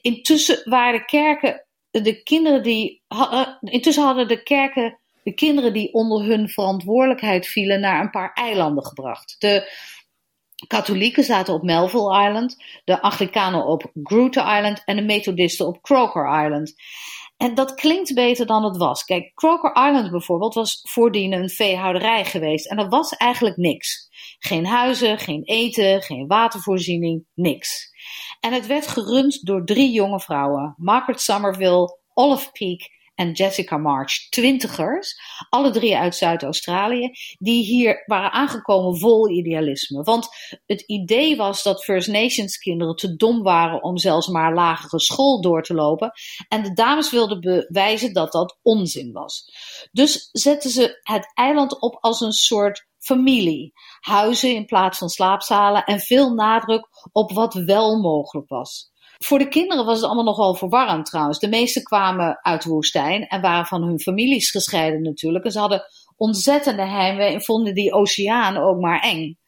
Intussen 0.00 0.70
waren 0.70 1.04
kerken, 1.04 1.66
de 1.90 2.22
kinderen 2.22 2.62
die, 2.62 3.02
intussen 3.60 4.04
hadden 4.04 4.28
de 4.28 4.42
kerken 4.42 4.98
de 5.24 5.34
kinderen 5.34 5.72
die 5.72 5.92
onder 5.92 6.24
hun 6.24 6.48
verantwoordelijkheid 6.48 7.46
vielen 7.46 7.80
naar 7.80 8.00
een 8.00 8.10
paar 8.10 8.32
eilanden 8.32 8.84
gebracht. 8.84 9.36
De 9.38 9.72
katholieken 10.66 11.24
zaten 11.24 11.54
op 11.54 11.62
Melville 11.62 12.26
Island, 12.26 12.56
de 12.84 13.02
Anglikanen 13.02 13.66
op 13.66 13.90
Groote 14.02 14.40
Island 14.40 14.82
en 14.84 14.96
de 14.96 15.02
Methodisten 15.02 15.66
op 15.66 15.82
Croker 15.82 16.44
Island. 16.44 16.74
En 17.36 17.54
dat 17.54 17.74
klinkt 17.74 18.14
beter 18.14 18.46
dan 18.46 18.64
het 18.64 18.76
was. 18.76 19.04
Kijk, 19.04 19.34
Croker 19.34 19.86
Island 19.86 20.10
bijvoorbeeld 20.10 20.54
was 20.54 20.80
voordien 20.82 21.32
een 21.32 21.50
veehouderij 21.50 22.24
geweest. 22.24 22.66
En 22.66 22.76
dat 22.76 22.88
was 22.88 23.10
eigenlijk 23.10 23.56
niks. 23.56 24.03
Geen 24.46 24.66
huizen, 24.66 25.18
geen 25.18 25.42
eten, 25.42 26.02
geen 26.02 26.26
watervoorziening, 26.26 27.26
niks. 27.34 27.92
En 28.40 28.52
het 28.52 28.66
werd 28.66 28.86
gerund 28.86 29.46
door 29.46 29.64
drie 29.64 29.92
jonge 29.92 30.20
vrouwen: 30.20 30.74
Margaret 30.76 31.20
Somerville, 31.20 31.98
Olive 32.14 32.50
Peak 32.52 32.80
en 33.14 33.32
Jessica 33.32 33.76
March, 33.76 34.28
twintigers, 34.28 35.20
alle 35.48 35.70
drie 35.70 35.96
uit 35.96 36.14
Zuid-Australië, 36.14 37.10
die 37.38 37.64
hier 37.64 38.02
waren 38.06 38.32
aangekomen 38.32 38.98
vol 38.98 39.30
idealisme. 39.30 40.02
Want 40.02 40.28
het 40.66 40.80
idee 40.80 41.36
was 41.36 41.62
dat 41.62 41.84
First 41.84 42.08
Nations 42.08 42.58
kinderen 42.58 42.96
te 42.96 43.16
dom 43.16 43.42
waren 43.42 43.82
om 43.82 43.98
zelfs 43.98 44.28
maar 44.28 44.54
lagere 44.54 45.00
school 45.00 45.40
door 45.40 45.62
te 45.62 45.74
lopen. 45.74 46.12
En 46.48 46.62
de 46.62 46.72
dames 46.72 47.10
wilden 47.10 47.40
bewijzen 47.40 48.12
dat 48.12 48.32
dat 48.32 48.58
onzin 48.62 49.12
was. 49.12 49.50
Dus 49.92 50.28
zetten 50.32 50.70
ze 50.70 50.98
het 51.02 51.30
eiland 51.34 51.80
op 51.80 51.96
als 52.00 52.20
een 52.20 52.32
soort 52.32 52.86
familie. 53.04 53.72
Huizen 54.00 54.54
in 54.54 54.66
plaats 54.66 54.98
van 54.98 55.08
slaapzalen 55.08 55.84
en 55.84 56.00
veel 56.00 56.34
nadruk 56.34 56.88
op 57.12 57.32
wat 57.32 57.54
wel 57.54 58.00
mogelijk 58.00 58.48
was. 58.48 58.92
Voor 59.18 59.38
de 59.38 59.48
kinderen 59.48 59.84
was 59.84 59.96
het 59.96 60.04
allemaal 60.04 60.24
nogal 60.24 60.54
verwarrend 60.54 61.06
trouwens. 61.06 61.38
De 61.38 61.48
meesten 61.48 61.82
kwamen 61.82 62.38
uit 62.42 62.62
de 62.62 62.68
woestijn 62.68 63.26
en 63.26 63.40
waren 63.40 63.66
van 63.66 63.82
hun 63.82 64.00
families 64.00 64.50
gescheiden 64.50 65.02
natuurlijk. 65.02 65.44
En 65.44 65.50
ze 65.50 65.58
hadden 65.58 65.84
ontzettende 66.16 66.86
heimwee 66.86 67.32
en 67.32 67.42
vonden 67.42 67.74
die 67.74 67.92
oceaan 67.92 68.56
ook 68.56 68.80
maar 68.80 69.00
eng. 69.00 69.38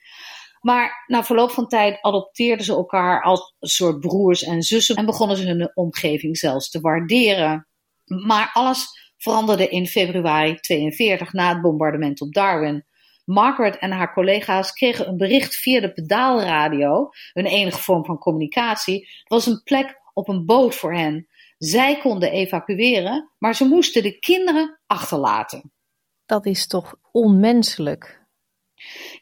Maar 0.60 1.04
na 1.06 1.24
verloop 1.24 1.50
van 1.50 1.68
tijd 1.68 1.98
adopteerden 2.00 2.64
ze 2.64 2.72
elkaar 2.72 3.22
als 3.22 3.54
een 3.58 3.68
soort 3.68 4.00
broers 4.00 4.42
en 4.42 4.62
zussen 4.62 4.96
en 4.96 5.06
begonnen 5.06 5.36
ze 5.36 5.46
hun 5.46 5.70
omgeving 5.74 6.38
zelfs 6.38 6.70
te 6.70 6.80
waarderen. 6.80 7.68
Maar 8.04 8.50
alles 8.52 8.86
veranderde 9.16 9.68
in 9.68 9.86
februari 9.86 10.54
42 10.54 11.32
na 11.32 11.48
het 11.48 11.62
bombardement 11.62 12.20
op 12.20 12.32
Darwin. 12.32 12.84
Margaret 13.26 13.78
en 13.78 13.90
haar 13.90 14.12
collega's 14.12 14.72
kregen 14.72 15.08
een 15.08 15.16
bericht 15.16 15.54
via 15.54 15.80
de 15.80 15.92
pedaalradio, 15.92 17.10
hun 17.32 17.46
enige 17.46 17.78
vorm 17.78 18.04
van 18.04 18.18
communicatie. 18.18 19.00
Het 19.00 19.28
was 19.28 19.46
een 19.46 19.62
plek 19.64 20.00
op 20.12 20.28
een 20.28 20.44
boot 20.44 20.74
voor 20.74 20.94
hen. 20.94 21.28
Zij 21.58 21.98
konden 21.98 22.30
evacueren, 22.30 23.30
maar 23.38 23.54
ze 23.54 23.64
moesten 23.64 24.02
de 24.02 24.18
kinderen 24.18 24.80
achterlaten. 24.86 25.72
Dat 26.26 26.46
is 26.46 26.66
toch 26.66 26.94
onmenselijk? 27.12 28.24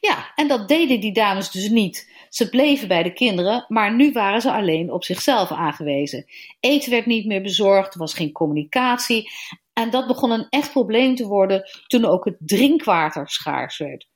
Ja, 0.00 0.32
en 0.34 0.48
dat 0.48 0.68
deden 0.68 1.00
die 1.00 1.12
dames 1.12 1.50
dus 1.50 1.68
niet. 1.68 2.12
Ze 2.28 2.48
bleven 2.48 2.88
bij 2.88 3.02
de 3.02 3.12
kinderen, 3.12 3.64
maar 3.68 3.94
nu 3.94 4.12
waren 4.12 4.40
ze 4.40 4.52
alleen 4.52 4.92
op 4.92 5.04
zichzelf 5.04 5.50
aangewezen. 5.50 6.24
Eten 6.60 6.90
werd 6.90 7.06
niet 7.06 7.26
meer 7.26 7.42
bezorgd, 7.42 7.94
er 7.94 7.98
was 7.98 8.14
geen 8.14 8.32
communicatie 8.32 9.30
en 9.74 9.90
dat 9.90 10.06
begon 10.06 10.30
een 10.30 10.46
echt 10.48 10.70
probleem 10.70 11.14
te 11.14 11.26
worden 11.26 11.62
toen 11.87 12.04
ook 12.04 12.24
het 12.24 12.37
drinkwater 12.38 13.28
schaars 13.28 13.78
werd. 13.78 14.08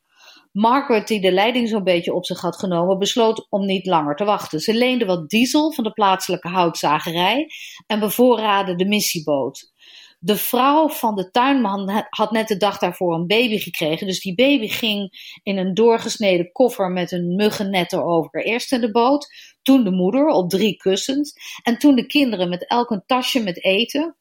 Margaret, 0.52 1.08
die 1.08 1.20
de 1.20 1.32
leiding 1.32 1.68
zo'n 1.68 1.84
beetje 1.84 2.14
op 2.14 2.26
zich 2.26 2.40
had 2.40 2.56
genomen, 2.56 2.98
besloot 2.98 3.46
om 3.50 3.66
niet 3.66 3.86
langer 3.86 4.16
te 4.16 4.24
wachten. 4.24 4.60
Ze 4.60 4.74
leende 4.74 5.04
wat 5.04 5.28
diesel 5.28 5.72
van 5.72 5.84
de 5.84 5.92
plaatselijke 5.92 6.48
houtzagerij 6.48 7.46
en 7.86 8.00
bevoorraadde 8.00 8.74
de 8.74 8.86
missieboot. 8.86 9.72
De 10.20 10.36
vrouw 10.36 10.88
van 10.88 11.14
de 11.14 11.30
tuinman 11.30 12.06
had 12.08 12.30
net 12.30 12.48
de 12.48 12.56
dag 12.56 12.78
daarvoor 12.78 13.14
een 13.14 13.26
baby 13.26 13.58
gekregen. 13.58 14.06
Dus 14.06 14.20
die 14.20 14.34
baby 14.34 14.68
ging 14.68 15.10
in 15.42 15.56
een 15.56 15.74
doorgesneden 15.74 16.52
koffer 16.52 16.90
met 16.90 17.12
een 17.12 17.34
muggennet 17.34 17.92
erover. 17.92 18.44
Eerst 18.44 18.72
in 18.72 18.80
de 18.80 18.90
boot, 18.90 19.28
toen 19.62 19.84
de 19.84 19.90
moeder 19.90 20.26
op 20.26 20.50
drie 20.50 20.76
kussens. 20.76 21.32
En 21.62 21.78
toen 21.78 21.94
de 21.94 22.06
kinderen 22.06 22.48
met 22.48 22.66
elk 22.66 22.90
een 22.90 23.02
tasje 23.06 23.42
met 23.42 23.64
eten 23.64 24.16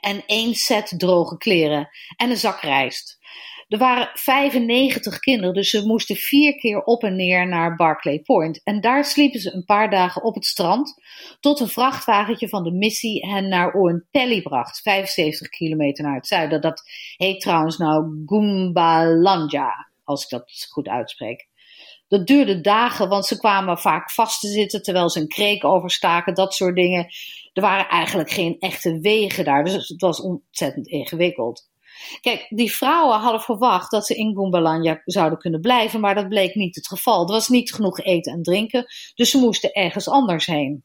en 0.00 0.22
één 0.26 0.54
set 0.54 0.94
droge 0.96 1.36
kleren 1.36 1.88
en 2.16 2.30
een 2.30 2.36
zak 2.36 2.60
rijst. 2.60 3.18
Er 3.68 3.78
waren 3.78 4.10
95 4.14 5.18
kinderen, 5.18 5.54
dus 5.54 5.70
ze 5.70 5.86
moesten 5.86 6.16
vier 6.16 6.54
keer 6.54 6.82
op 6.82 7.02
en 7.02 7.16
neer 7.16 7.48
naar 7.48 7.76
Barclay 7.76 8.20
Point. 8.20 8.60
En 8.64 8.80
daar 8.80 9.04
sliepen 9.04 9.40
ze 9.40 9.52
een 9.52 9.64
paar 9.64 9.90
dagen 9.90 10.22
op 10.22 10.34
het 10.34 10.44
strand, 10.44 10.94
tot 11.40 11.60
een 11.60 11.68
vrachtwagentje 11.68 12.48
van 12.48 12.62
de 12.62 12.72
missie 12.72 13.26
hen 13.26 13.48
naar 13.48 13.74
Oenpelli 13.74 14.42
bracht, 14.42 14.80
75 14.80 15.48
kilometer 15.48 16.04
naar 16.04 16.14
het 16.14 16.26
zuiden. 16.26 16.60
Dat 16.60 16.82
heet 17.16 17.40
trouwens 17.40 17.76
nou 17.76 18.22
Goombalanja, 18.26 19.90
als 20.04 20.22
ik 20.22 20.30
dat 20.30 20.66
goed 20.70 20.88
uitspreek. 20.88 21.47
Dat 22.08 22.26
duurde 22.26 22.60
dagen, 22.60 23.08
want 23.08 23.26
ze 23.26 23.38
kwamen 23.38 23.78
vaak 23.78 24.10
vast 24.10 24.40
te 24.40 24.48
zitten 24.48 24.82
terwijl 24.82 25.10
ze 25.10 25.20
een 25.20 25.28
kreek 25.28 25.64
overstaken, 25.64 26.34
dat 26.34 26.54
soort 26.54 26.74
dingen. 26.74 27.06
Er 27.52 27.62
waren 27.62 27.88
eigenlijk 27.88 28.30
geen 28.30 28.56
echte 28.58 28.98
wegen 29.00 29.44
daar, 29.44 29.64
dus 29.64 29.88
het 29.88 30.00
was 30.00 30.20
ontzettend 30.20 30.86
ingewikkeld. 30.86 31.68
Kijk, 32.20 32.46
die 32.48 32.72
vrouwen 32.72 33.18
hadden 33.18 33.40
verwacht 33.40 33.90
dat 33.90 34.06
ze 34.06 34.14
in 34.14 34.34
Gumbalanya 34.34 35.02
zouden 35.04 35.38
kunnen 35.38 35.60
blijven, 35.60 36.00
maar 36.00 36.14
dat 36.14 36.28
bleek 36.28 36.54
niet 36.54 36.74
het 36.74 36.86
geval. 36.86 37.26
Er 37.26 37.32
was 37.32 37.48
niet 37.48 37.74
genoeg 37.74 37.98
eten 37.98 38.32
en 38.32 38.42
drinken, 38.42 38.86
dus 39.14 39.30
ze 39.30 39.38
moesten 39.38 39.72
ergens 39.72 40.08
anders 40.08 40.46
heen. 40.46 40.84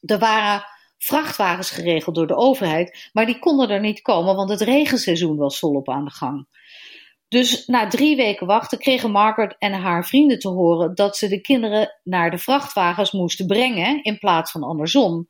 Er 0.00 0.18
waren 0.18 0.64
vrachtwagens 0.98 1.70
geregeld 1.70 2.14
door 2.14 2.26
de 2.26 2.36
overheid, 2.36 3.10
maar 3.12 3.26
die 3.26 3.38
konden 3.38 3.68
er 3.68 3.80
niet 3.80 4.02
komen, 4.02 4.36
want 4.36 4.50
het 4.50 4.60
regenseizoen 4.60 5.36
was 5.36 5.58
volop 5.58 5.88
aan 5.88 6.04
de 6.04 6.10
gang. 6.10 6.46
Dus 7.28 7.66
na 7.66 7.88
drie 7.88 8.16
weken 8.16 8.46
wachten 8.46 8.78
kregen 8.78 9.10
Margaret 9.10 9.56
en 9.58 9.72
haar 9.72 10.06
vrienden 10.06 10.38
te 10.38 10.48
horen 10.48 10.94
dat 10.94 11.16
ze 11.16 11.28
de 11.28 11.40
kinderen 11.40 12.00
naar 12.02 12.30
de 12.30 12.38
vrachtwagens 12.38 13.12
moesten 13.12 13.46
brengen 13.46 14.02
in 14.02 14.18
plaats 14.18 14.50
van 14.50 14.62
andersom. 14.62 15.28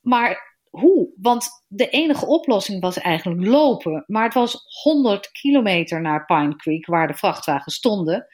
Maar 0.00 0.58
hoe? 0.70 1.12
Want 1.16 1.48
de 1.68 1.88
enige 1.88 2.26
oplossing 2.26 2.80
was 2.80 2.98
eigenlijk 2.98 3.46
lopen. 3.46 4.04
Maar 4.06 4.24
het 4.24 4.34
was 4.34 4.64
100 4.82 5.30
kilometer 5.30 6.00
naar 6.00 6.24
Pine 6.24 6.56
Creek, 6.56 6.86
waar 6.86 7.06
de 7.06 7.14
vrachtwagens 7.14 7.74
stonden. 7.74 8.26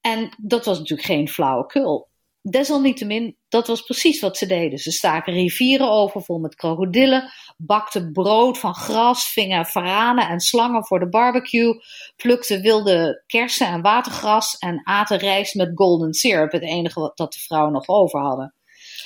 En 0.00 0.28
dat 0.42 0.64
was 0.64 0.78
natuurlijk 0.78 1.08
geen 1.08 1.28
flauwekul. 1.28 2.07
Desalniettemin, 2.50 3.36
dat 3.48 3.66
was 3.66 3.82
precies 3.82 4.20
wat 4.20 4.36
ze 4.36 4.46
deden. 4.46 4.78
Ze 4.78 4.90
staken 4.90 5.32
rivieren 5.32 5.90
over 5.90 6.22
vol 6.22 6.38
met 6.38 6.54
krokodillen, 6.54 7.30
bakten 7.56 8.12
brood 8.12 8.58
van 8.58 8.74
gras, 8.74 9.32
vingen 9.32 9.66
varanen 9.66 10.28
en 10.28 10.40
slangen 10.40 10.86
voor 10.86 10.98
de 10.98 11.08
barbecue, 11.08 11.82
plukten 12.16 12.60
wilde 12.60 13.22
kersen 13.26 13.66
en 13.66 13.82
watergras 13.82 14.58
en 14.58 14.80
aten 14.84 15.18
rijst 15.18 15.54
met 15.54 15.70
golden 15.74 16.14
syrup, 16.14 16.52
het 16.52 16.62
enige 16.62 17.00
wat 17.00 17.16
dat 17.16 17.32
de 17.32 17.40
vrouwen 17.40 17.72
nog 17.72 17.88
over 17.88 18.20
hadden. 18.20 18.52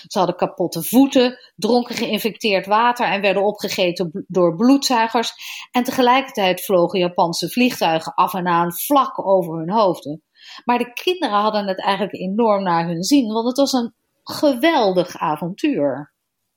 Ze 0.06 0.18
hadden 0.18 0.36
kapotte 0.36 0.82
voeten, 0.82 1.38
dronken 1.56 1.94
geïnfecteerd 1.94 2.66
water 2.66 3.06
en 3.06 3.20
werden 3.20 3.44
opgegeten 3.44 4.24
door 4.28 4.56
bloedzuigers. 4.56 5.32
En 5.70 5.82
tegelijkertijd 5.82 6.64
vlogen 6.64 6.98
Japanse 6.98 7.48
vliegtuigen 7.48 8.14
af 8.14 8.34
en 8.34 8.46
aan 8.46 8.72
vlak 8.72 9.26
over 9.26 9.58
hun 9.58 9.70
hoofden. 9.70 10.22
Maar 10.64 10.78
de 10.78 10.92
kinderen 10.92 11.38
hadden 11.38 11.66
het 11.66 11.80
eigenlijk 11.80 12.14
enorm 12.14 12.62
naar 12.62 12.86
hun 12.86 13.02
zin, 13.02 13.32
want 13.32 13.46
het 13.46 13.56
was 13.56 13.72
een 13.72 13.94
geweldig 14.22 15.16
avontuur. 15.16 16.12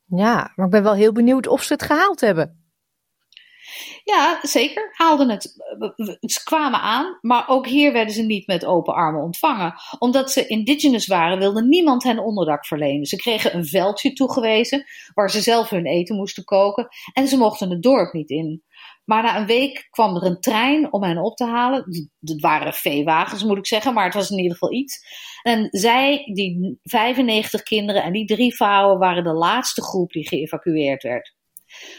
Ja, 0.05 0.51
maar 0.55 0.65
ik 0.65 0.71
ben 0.71 0.83
wel 0.83 0.93
heel 0.93 1.11
benieuwd 1.11 1.47
of 1.47 1.63
ze 1.63 1.73
het 1.73 1.83
gehaald 1.83 2.19
hebben. 2.19 2.63
Ja, 4.03 4.39
zeker. 4.41 4.89
Haalden 4.91 5.29
het. 5.29 5.43
Ze 6.19 6.43
kwamen 6.43 6.79
aan, 6.79 7.17
maar 7.21 7.47
ook 7.47 7.67
hier 7.67 7.93
werden 7.93 8.13
ze 8.13 8.21
niet 8.21 8.47
met 8.47 8.65
open 8.65 8.93
armen 8.93 9.23
ontvangen. 9.23 9.73
Omdat 9.99 10.31
ze 10.31 10.47
indigenous 10.47 11.07
waren, 11.07 11.39
wilde 11.39 11.65
niemand 11.65 12.03
hen 12.03 12.19
onderdak 12.19 12.65
verlenen. 12.65 13.05
Ze 13.05 13.15
kregen 13.15 13.55
een 13.55 13.65
veldje 13.65 14.13
toegewezen 14.13 14.85
waar 15.13 15.29
ze 15.29 15.41
zelf 15.41 15.69
hun 15.69 15.85
eten 15.85 16.15
moesten 16.15 16.43
koken 16.43 16.87
en 17.13 17.27
ze 17.27 17.37
mochten 17.37 17.69
het 17.69 17.81
dorp 17.81 18.13
niet 18.13 18.29
in. 18.29 18.63
Maar 19.05 19.23
na 19.23 19.37
een 19.37 19.45
week 19.45 19.87
kwam 19.89 20.15
er 20.15 20.23
een 20.23 20.39
trein 20.39 20.93
om 20.93 21.03
hen 21.03 21.17
op 21.17 21.35
te 21.35 21.45
halen. 21.45 22.09
Het 22.19 22.41
waren 22.41 22.73
veewagens, 22.73 23.43
moet 23.43 23.57
ik 23.57 23.67
zeggen, 23.67 23.93
maar 23.93 24.05
het 24.05 24.13
was 24.13 24.29
in 24.29 24.37
ieder 24.37 24.51
geval 24.51 24.73
iets. 24.73 24.99
En 25.41 25.67
zij, 25.71 26.31
die 26.33 26.79
95 26.83 27.63
kinderen 27.63 28.03
en 28.03 28.13
die 28.13 28.25
drie 28.25 28.55
vrouwen, 28.55 28.99
waren 28.99 29.23
de 29.23 29.33
laatste 29.33 29.83
groep 29.83 30.11
die 30.11 30.27
geëvacueerd 30.27 31.03
werd. 31.03 31.33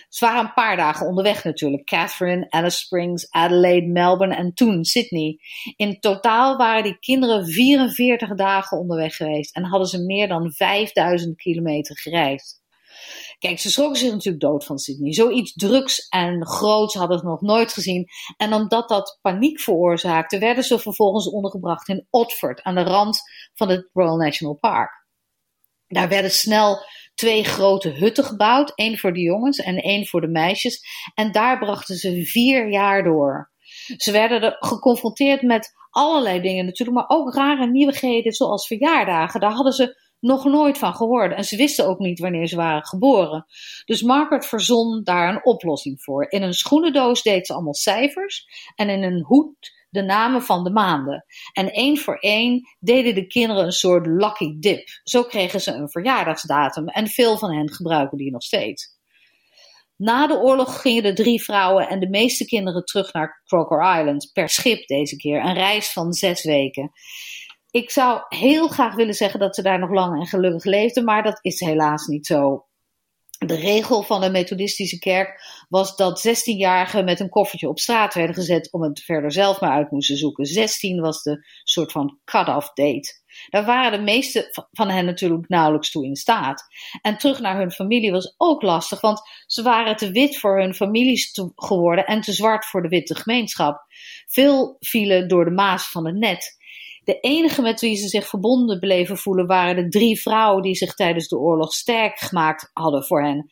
Ze 0.09 0.25
waren 0.25 0.45
een 0.45 0.53
paar 0.53 0.77
dagen 0.77 1.07
onderweg 1.07 1.45
natuurlijk. 1.45 1.85
Catherine, 1.85 2.51
Alice 2.51 2.79
Springs, 2.79 3.31
Adelaide, 3.31 3.87
Melbourne 3.87 4.37
en 4.37 4.55
toen 4.55 4.85
Sydney. 4.85 5.39
In 5.77 6.01
totaal 6.01 6.57
waren 6.57 6.83
die 6.83 6.99
kinderen 6.99 7.47
44 7.47 8.35
dagen 8.35 8.79
onderweg 8.79 9.17
geweest 9.17 9.57
en 9.57 9.65
hadden 9.65 9.89
ze 9.89 10.05
meer 10.05 10.29
dan 10.29 10.53
5000 10.53 11.37
kilometer 11.37 11.99
gereisd. 11.99 12.65
Kijk, 13.39 13.59
ze 13.59 13.71
schrokken 13.71 13.99
zich 13.99 14.13
natuurlijk 14.13 14.43
dood 14.45 14.65
van 14.65 14.79
Sydney. 14.79 15.13
Zoiets 15.13 15.53
drugs 15.53 16.09
en 16.09 16.47
groots 16.47 16.95
hadden 16.95 17.19
ze 17.19 17.25
nog 17.25 17.41
nooit 17.41 17.73
gezien. 17.73 18.07
En 18.37 18.53
omdat 18.53 18.89
dat 18.89 19.19
paniek 19.23 19.61
veroorzaakte, 19.61 20.39
werden 20.39 20.65
ze 20.65 20.79
vervolgens 20.79 21.31
ondergebracht 21.31 21.89
in 21.89 22.07
Otford, 22.11 22.63
aan 22.63 22.75
de 22.75 22.83
rand 22.83 23.21
van 23.55 23.69
het 23.69 23.91
Royal 23.93 24.17
National 24.17 24.55
Park. 24.55 25.05
Daar 25.87 26.09
werden 26.09 26.31
snel 26.31 26.85
twee 27.15 27.45
grote 27.45 27.89
hutten 27.89 28.25
gebouwd. 28.25 28.73
één 28.75 28.99
voor 28.99 29.13
de 29.13 29.21
jongens 29.21 29.59
en 29.59 29.77
één 29.77 30.07
voor 30.07 30.21
de 30.21 30.29
meisjes. 30.29 30.81
En 31.15 31.33
daar 31.33 31.59
brachten 31.59 31.97
ze 31.97 32.25
vier 32.25 32.71
jaar 32.71 33.05
door. 33.05 33.51
Ze 33.97 34.13
werden 34.13 34.57
geconfronteerd 34.59 35.43
met 35.43 35.73
allerlei 35.91 36.41
dingen 36.41 36.65
natuurlijk, 36.65 36.99
maar 36.99 37.19
ook 37.19 37.35
rare 37.35 37.67
nieuwigheden 37.67 38.33
zoals 38.33 38.67
verjaardagen. 38.67 39.41
Daar 39.41 39.53
hadden 39.53 39.73
ze 39.73 40.06
nog 40.21 40.45
nooit 40.45 40.79
van 40.79 40.95
gehoord. 40.95 41.35
En 41.35 41.45
ze 41.45 41.57
wisten 41.57 41.87
ook 41.87 41.99
niet 41.99 42.19
wanneer 42.19 42.47
ze 42.47 42.57
waren 42.57 42.87
geboren. 42.87 43.47
Dus 43.85 44.03
Margaret 44.03 44.47
verzon 44.47 45.03
daar 45.05 45.29
een 45.29 45.45
oplossing 45.45 46.03
voor. 46.03 46.31
In 46.31 46.43
een 46.43 46.55
schoenendoos 46.55 47.23
deed 47.23 47.47
ze 47.47 47.53
allemaal 47.53 47.75
cijfers. 47.75 48.47
En 48.75 48.89
in 48.89 49.03
een 49.03 49.25
hoed 49.25 49.75
de 49.91 50.03
namen 50.03 50.43
van 50.43 50.65
de 50.65 50.71
maanden. 50.71 51.25
En 51.53 51.73
één 51.73 51.99
voor 51.99 52.17
één 52.17 52.69
deden 52.81 53.15
de 53.15 53.27
kinderen 53.27 53.65
een 53.65 53.73
soort 53.73 54.07
lucky 54.07 54.59
dip. 54.59 54.89
Zo 55.03 55.23
kregen 55.23 55.61
ze 55.61 55.73
een 55.73 55.91
verjaardagsdatum 55.91 56.89
en 56.89 57.07
veel 57.07 57.39
van 57.39 57.55
hen 57.55 57.73
gebruiken 57.73 58.19
die 58.19 58.31
nog 58.31 58.43
steeds. 58.43 58.95
Na 59.97 60.27
de 60.27 60.39
oorlog 60.39 60.81
gingen 60.81 61.03
de 61.03 61.13
drie 61.13 61.43
vrouwen 61.43 61.89
en 61.89 62.01
de 62.01 62.09
meeste 62.09 62.45
kinderen 62.45 62.85
terug 62.85 63.13
naar 63.13 63.43
Croker 63.45 63.99
Island, 63.99 64.31
per 64.33 64.49
schip 64.49 64.87
deze 64.87 65.17
keer, 65.17 65.45
een 65.45 65.55
reis 65.55 65.93
van 65.93 66.13
zes 66.13 66.45
weken. 66.45 66.93
Ik 67.77 67.91
zou 67.91 68.23
heel 68.29 68.69
graag 68.69 68.95
willen 68.95 69.15
zeggen 69.15 69.41
dat 69.41 69.55
ze 69.55 69.63
daar 69.63 69.79
nog 69.79 69.91
lang 69.91 70.21
en 70.21 70.27
gelukkig 70.27 70.65
leefden, 70.65 71.05
maar 71.05 71.23
dat 71.23 71.39
is 71.43 71.61
helaas 71.61 72.07
niet 72.07 72.27
zo 72.27 72.67
de 73.39 73.55
regel 73.55 74.03
van 74.03 74.21
de 74.21 74.31
Methodistische 74.31 74.99
kerk 74.99 75.41
was 75.69 75.97
dat 75.97 76.29
16-jarigen 76.29 77.05
met 77.05 77.21
een 77.21 77.29
koffertje 77.29 77.69
op 77.69 77.79
straat 77.79 78.15
werden 78.15 78.35
gezet 78.35 78.73
om 78.73 78.83
het 78.83 79.01
verder 79.01 79.33
zelf 79.33 79.61
maar 79.61 79.71
uit 79.71 79.91
moesten 79.91 80.17
zoeken. 80.17 80.45
16 80.45 81.01
was 81.01 81.23
de 81.23 81.47
soort 81.65 81.93
van 81.93 82.19
cut-off 82.25 82.73
date. 82.73 83.25
Daar 83.49 83.65
waren 83.65 83.99
de 83.99 84.05
meeste 84.05 84.67
van 84.71 84.89
hen 84.89 85.05
natuurlijk 85.05 85.49
nauwelijks 85.49 85.91
toe 85.91 86.05
in 86.05 86.17
staat. 86.17 86.65
En 87.03 87.19
terug 87.19 87.41
naar 87.41 87.59
hun 87.59 87.71
familie 87.71 88.11
was 88.11 88.35
ook 88.37 88.63
lastig, 88.63 89.01
want 89.01 89.21
ze 89.47 89.63
waren 89.63 89.97
te 89.97 90.11
wit 90.11 90.39
voor 90.39 90.61
hun 90.61 90.75
families 90.75 91.41
geworden 91.55 92.07
en 92.07 92.21
te 92.21 92.33
zwart 92.33 92.67
voor 92.67 92.83
de 92.83 92.89
witte 92.89 93.15
gemeenschap. 93.15 93.85
Veel 94.27 94.77
vielen 94.81 95.29
door 95.29 95.45
de 95.45 95.51
maas 95.51 95.91
van 95.91 96.07
het 96.07 96.17
net. 96.17 96.57
De 97.07 97.21
enige 97.21 97.63
met 97.63 97.81
wie 97.81 97.97
ze 97.97 98.09
zich 98.09 98.29
verbonden 98.29 98.79
bleven 98.79 99.17
voelen 99.17 99.47
waren 99.47 99.77
de 99.77 99.89
drie 99.89 100.21
vrouwen 100.21 100.63
die 100.63 100.75
zich 100.75 100.95
tijdens 100.95 101.29
de 101.29 101.39
oorlog 101.39 101.73
sterk 101.73 102.19
gemaakt 102.19 102.71
hadden 102.73 103.05
voor 103.05 103.23
hen. 103.23 103.51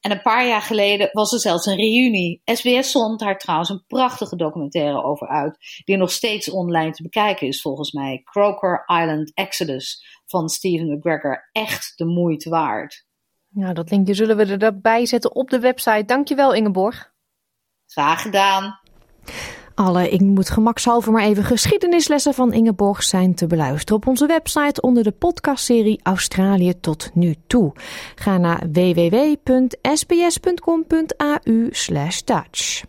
En 0.00 0.10
een 0.10 0.22
paar 0.22 0.46
jaar 0.46 0.62
geleden 0.62 1.08
was 1.12 1.32
er 1.32 1.40
zelfs 1.40 1.66
een 1.66 1.76
reunie. 1.76 2.42
SBS 2.44 2.90
zond 2.90 3.18
daar 3.18 3.38
trouwens 3.38 3.70
een 3.70 3.84
prachtige 3.86 4.36
documentaire 4.36 5.02
over 5.02 5.28
uit, 5.28 5.58
die 5.84 5.96
nog 5.96 6.10
steeds 6.10 6.50
online 6.50 6.90
te 6.90 7.02
bekijken 7.02 7.46
is 7.46 7.60
volgens 7.60 7.92
mij. 7.92 8.20
Croker 8.24 8.84
Island 8.86 9.34
Exodus 9.34 10.04
van 10.26 10.48
Steven 10.48 10.92
McGregor. 10.92 11.48
Echt 11.52 11.92
de 11.96 12.04
moeite 12.04 12.50
waard. 12.50 13.06
Nou, 13.48 13.74
dat 13.74 13.90
linkje 13.90 14.14
zullen 14.14 14.36
we 14.36 14.56
erbij 14.56 15.06
zetten 15.06 15.34
op 15.34 15.50
de 15.50 15.58
website. 15.58 16.04
Dankjewel 16.04 16.54
Ingeborg. 16.54 17.12
Graag 17.86 18.22
gedaan. 18.22 18.80
Alle, 19.74 20.08
ik 20.08 20.20
moet 20.20 20.50
gemakshalve 20.50 21.10
maar 21.10 21.22
even 21.22 21.44
geschiedenislessen 21.44 22.34
van 22.34 22.52
Ingeborg 22.52 23.02
zijn 23.02 23.34
te 23.34 23.46
beluisteren 23.46 23.96
op 23.96 24.06
onze 24.06 24.26
website 24.26 24.80
onder 24.80 25.02
de 25.02 25.10
podcastserie 25.10 26.00
Australië 26.02 26.80
tot 26.80 27.10
nu 27.14 27.34
toe. 27.46 27.72
Ga 28.14 28.38
naar 28.38 28.66
www.sbs.com.au 28.72 29.30
Dutch. 32.24 32.82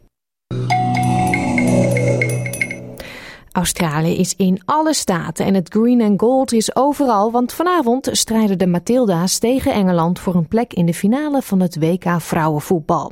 Australië 3.52 4.18
is 4.18 4.36
in 4.36 4.62
alle 4.66 4.94
staten 4.94 5.46
en 5.46 5.54
het 5.54 5.70
green 5.70 6.02
and 6.02 6.20
gold 6.20 6.52
is 6.52 6.76
overal, 6.76 7.32
want 7.32 7.54
vanavond 7.54 8.10
strijden 8.12 8.58
de 8.58 8.68
Matilda's 8.68 9.40
tegen 9.40 9.74
Engeland 9.74 10.20
voor 10.20 10.36
een 10.36 10.48
plek 10.48 10.74
in 10.74 10.86
de 10.86 10.94
finale 10.94 11.42
van 11.42 11.60
het 11.60 11.78
WK 11.80 12.06
vrouwenvoetbal. 12.18 13.12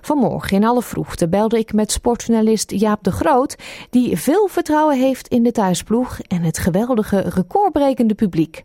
Vanmorgen 0.00 0.56
in 0.56 0.64
alle 0.64 0.82
vroegte 0.82 1.28
belde 1.28 1.58
ik 1.58 1.72
met 1.72 1.92
sportjournalist 1.92 2.70
Jaap 2.80 3.02
de 3.02 3.12
Groot, 3.12 3.86
die 3.90 4.16
veel 4.16 4.48
vertrouwen 4.48 4.98
heeft 4.98 5.28
in 5.28 5.42
de 5.42 5.52
thuisploeg 5.52 6.18
en 6.20 6.42
het 6.42 6.58
geweldige 6.58 7.20
recordbrekende 7.20 8.14
publiek. 8.14 8.62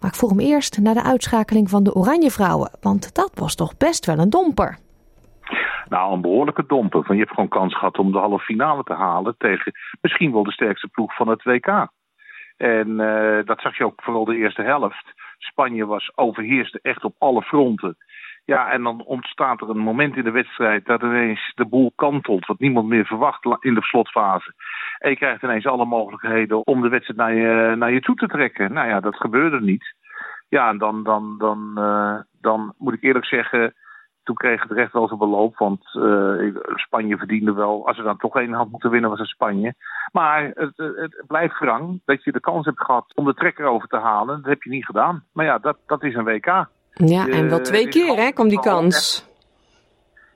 Maar 0.00 0.10
ik 0.10 0.16
vroeg 0.16 0.30
hem 0.30 0.40
eerst 0.40 0.78
naar 0.78 0.94
de 0.94 1.02
uitschakeling 1.02 1.70
van 1.70 1.84
de 1.84 1.94
Oranje 1.94 2.30
Vrouwen, 2.30 2.70
want 2.80 3.14
dat 3.14 3.30
was 3.34 3.54
toch 3.54 3.76
best 3.76 4.06
wel 4.06 4.18
een 4.18 4.30
domper. 4.30 4.78
Nou, 5.88 6.12
een 6.12 6.20
behoorlijke 6.20 6.64
domper. 6.66 7.04
Van 7.04 7.14
je 7.14 7.22
hebt 7.22 7.34
gewoon 7.34 7.48
kans 7.48 7.74
gehad 7.74 7.98
om 7.98 8.12
de 8.12 8.18
halve 8.18 8.44
finale 8.44 8.82
te 8.82 8.92
halen 8.92 9.34
tegen 9.38 9.72
misschien 10.00 10.32
wel 10.32 10.42
de 10.42 10.52
sterkste 10.52 10.88
ploeg 10.88 11.14
van 11.16 11.28
het 11.28 11.42
WK. 11.42 11.88
En 12.56 12.88
uh, 12.88 13.44
dat 13.44 13.60
zag 13.60 13.78
je 13.78 13.84
ook 13.84 14.02
vooral 14.02 14.24
de 14.24 14.36
eerste 14.36 14.62
helft. 14.62 15.14
Spanje 15.38 15.86
was 15.86 16.12
overheerste 16.14 16.78
echt 16.82 17.04
op 17.04 17.14
alle 17.18 17.42
fronten. 17.42 17.96
Ja, 18.46 18.70
en 18.70 18.82
dan 18.82 19.04
ontstaat 19.04 19.60
er 19.60 19.68
een 19.68 19.78
moment 19.78 20.16
in 20.16 20.24
de 20.24 20.30
wedstrijd 20.30 20.86
dat 20.86 21.02
ineens 21.02 21.52
de 21.54 21.66
boel 21.66 21.92
kantelt, 21.94 22.46
wat 22.46 22.58
niemand 22.58 22.88
meer 22.88 23.06
verwacht 23.06 23.44
in 23.60 23.74
de 23.74 23.82
slotfase. 23.82 24.52
En 24.98 25.10
je 25.10 25.16
krijgt 25.16 25.42
ineens 25.42 25.66
alle 25.66 25.84
mogelijkheden 25.84 26.66
om 26.66 26.82
de 26.82 26.88
wedstrijd 26.88 27.18
naar 27.18 27.34
je, 27.34 27.76
naar 27.76 27.92
je 27.92 28.00
toe 28.00 28.14
te 28.14 28.26
trekken. 28.26 28.72
Nou 28.72 28.88
ja, 28.88 29.00
dat 29.00 29.16
gebeurde 29.16 29.60
niet. 29.60 29.94
Ja, 30.48 30.68
en 30.68 30.78
dan, 30.78 31.02
dan, 31.02 31.34
dan, 31.38 31.72
uh, 31.78 32.18
dan 32.40 32.74
moet 32.78 32.94
ik 32.94 33.02
eerlijk 33.02 33.26
zeggen, 33.26 33.74
toen 34.22 34.36
kreeg 34.36 34.62
het 34.62 34.72
recht 34.72 34.92
wel 34.92 35.06
zijn 35.06 35.18
beloop. 35.18 35.56
Want 35.58 35.94
uh, 35.94 36.56
Spanje 36.74 37.16
verdiende 37.16 37.52
wel. 37.52 37.86
Als 37.86 37.96
ze 37.96 38.02
dan 38.02 38.16
toch 38.16 38.36
één 38.36 38.52
had 38.52 38.70
moeten 38.70 38.90
winnen, 38.90 39.10
was 39.10 39.18
het 39.18 39.28
Spanje. 39.28 39.74
Maar 40.12 40.42
het, 40.42 40.76
het, 40.76 40.96
het, 40.96 41.24
blijft 41.26 41.58
wrang 41.58 42.00
dat 42.04 42.24
je 42.24 42.32
de 42.32 42.40
kans 42.40 42.64
hebt 42.64 42.84
gehad 42.84 43.12
om 43.14 43.24
de 43.24 43.34
trekker 43.34 43.66
over 43.66 43.88
te 43.88 43.98
halen. 43.98 44.36
Dat 44.36 44.50
heb 44.50 44.62
je 44.62 44.70
niet 44.70 44.86
gedaan. 44.86 45.24
Maar 45.32 45.44
ja, 45.44 45.58
dat, 45.58 45.78
dat 45.86 46.02
is 46.02 46.14
een 46.14 46.24
WK. 46.24 46.66
Ja, 47.04 47.26
en 47.28 47.48
wel 47.48 47.60
twee 47.60 47.88
keer 47.88 48.16
hè, 48.16 48.32
komt 48.32 48.50
die 48.50 48.60
kans. 48.60 49.28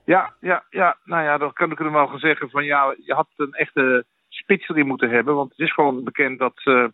Ja, 0.05 0.33
ja, 0.39 0.63
ja. 0.69 0.97
Nou 1.03 1.23
ja, 1.23 1.37
dan 1.37 1.53
kan 1.53 1.71
ik 1.71 1.79
er 1.79 1.91
wel 1.91 2.07
gaan 2.07 2.19
zeggen 2.19 2.49
van 2.49 2.65
ja, 2.65 2.95
je 3.05 3.13
had 3.13 3.27
een 3.35 3.53
echte 3.53 4.05
spits 4.29 4.69
erin 4.69 4.87
moeten 4.87 5.09
hebben. 5.09 5.35
Want 5.35 5.49
het 5.49 5.59
is 5.59 5.73
gewoon 5.73 6.03
bekend 6.03 6.39
dat, 6.39 6.61
uh, 6.63 6.85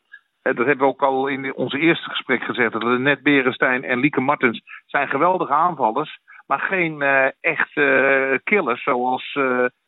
dat 0.42 0.58
hebben 0.58 0.78
we 0.78 0.84
ook 0.84 1.02
al 1.02 1.28
in 1.28 1.56
onze 1.56 1.80
eerste 1.80 2.10
gesprek 2.10 2.44
gezegd, 2.44 2.72
dat 2.72 3.00
net 3.00 3.24
Berenstein 3.24 3.84
en 3.84 4.00
Lieke 4.00 4.22
Martens 4.22 4.62
zijn 4.86 5.08
geweldige 5.08 5.54
aanvallers, 5.54 6.20
maar 6.46 6.60
geen 6.60 7.02
uh, 7.02 7.28
echte 7.40 8.42
killers 8.44 8.84
zoals 8.84 9.38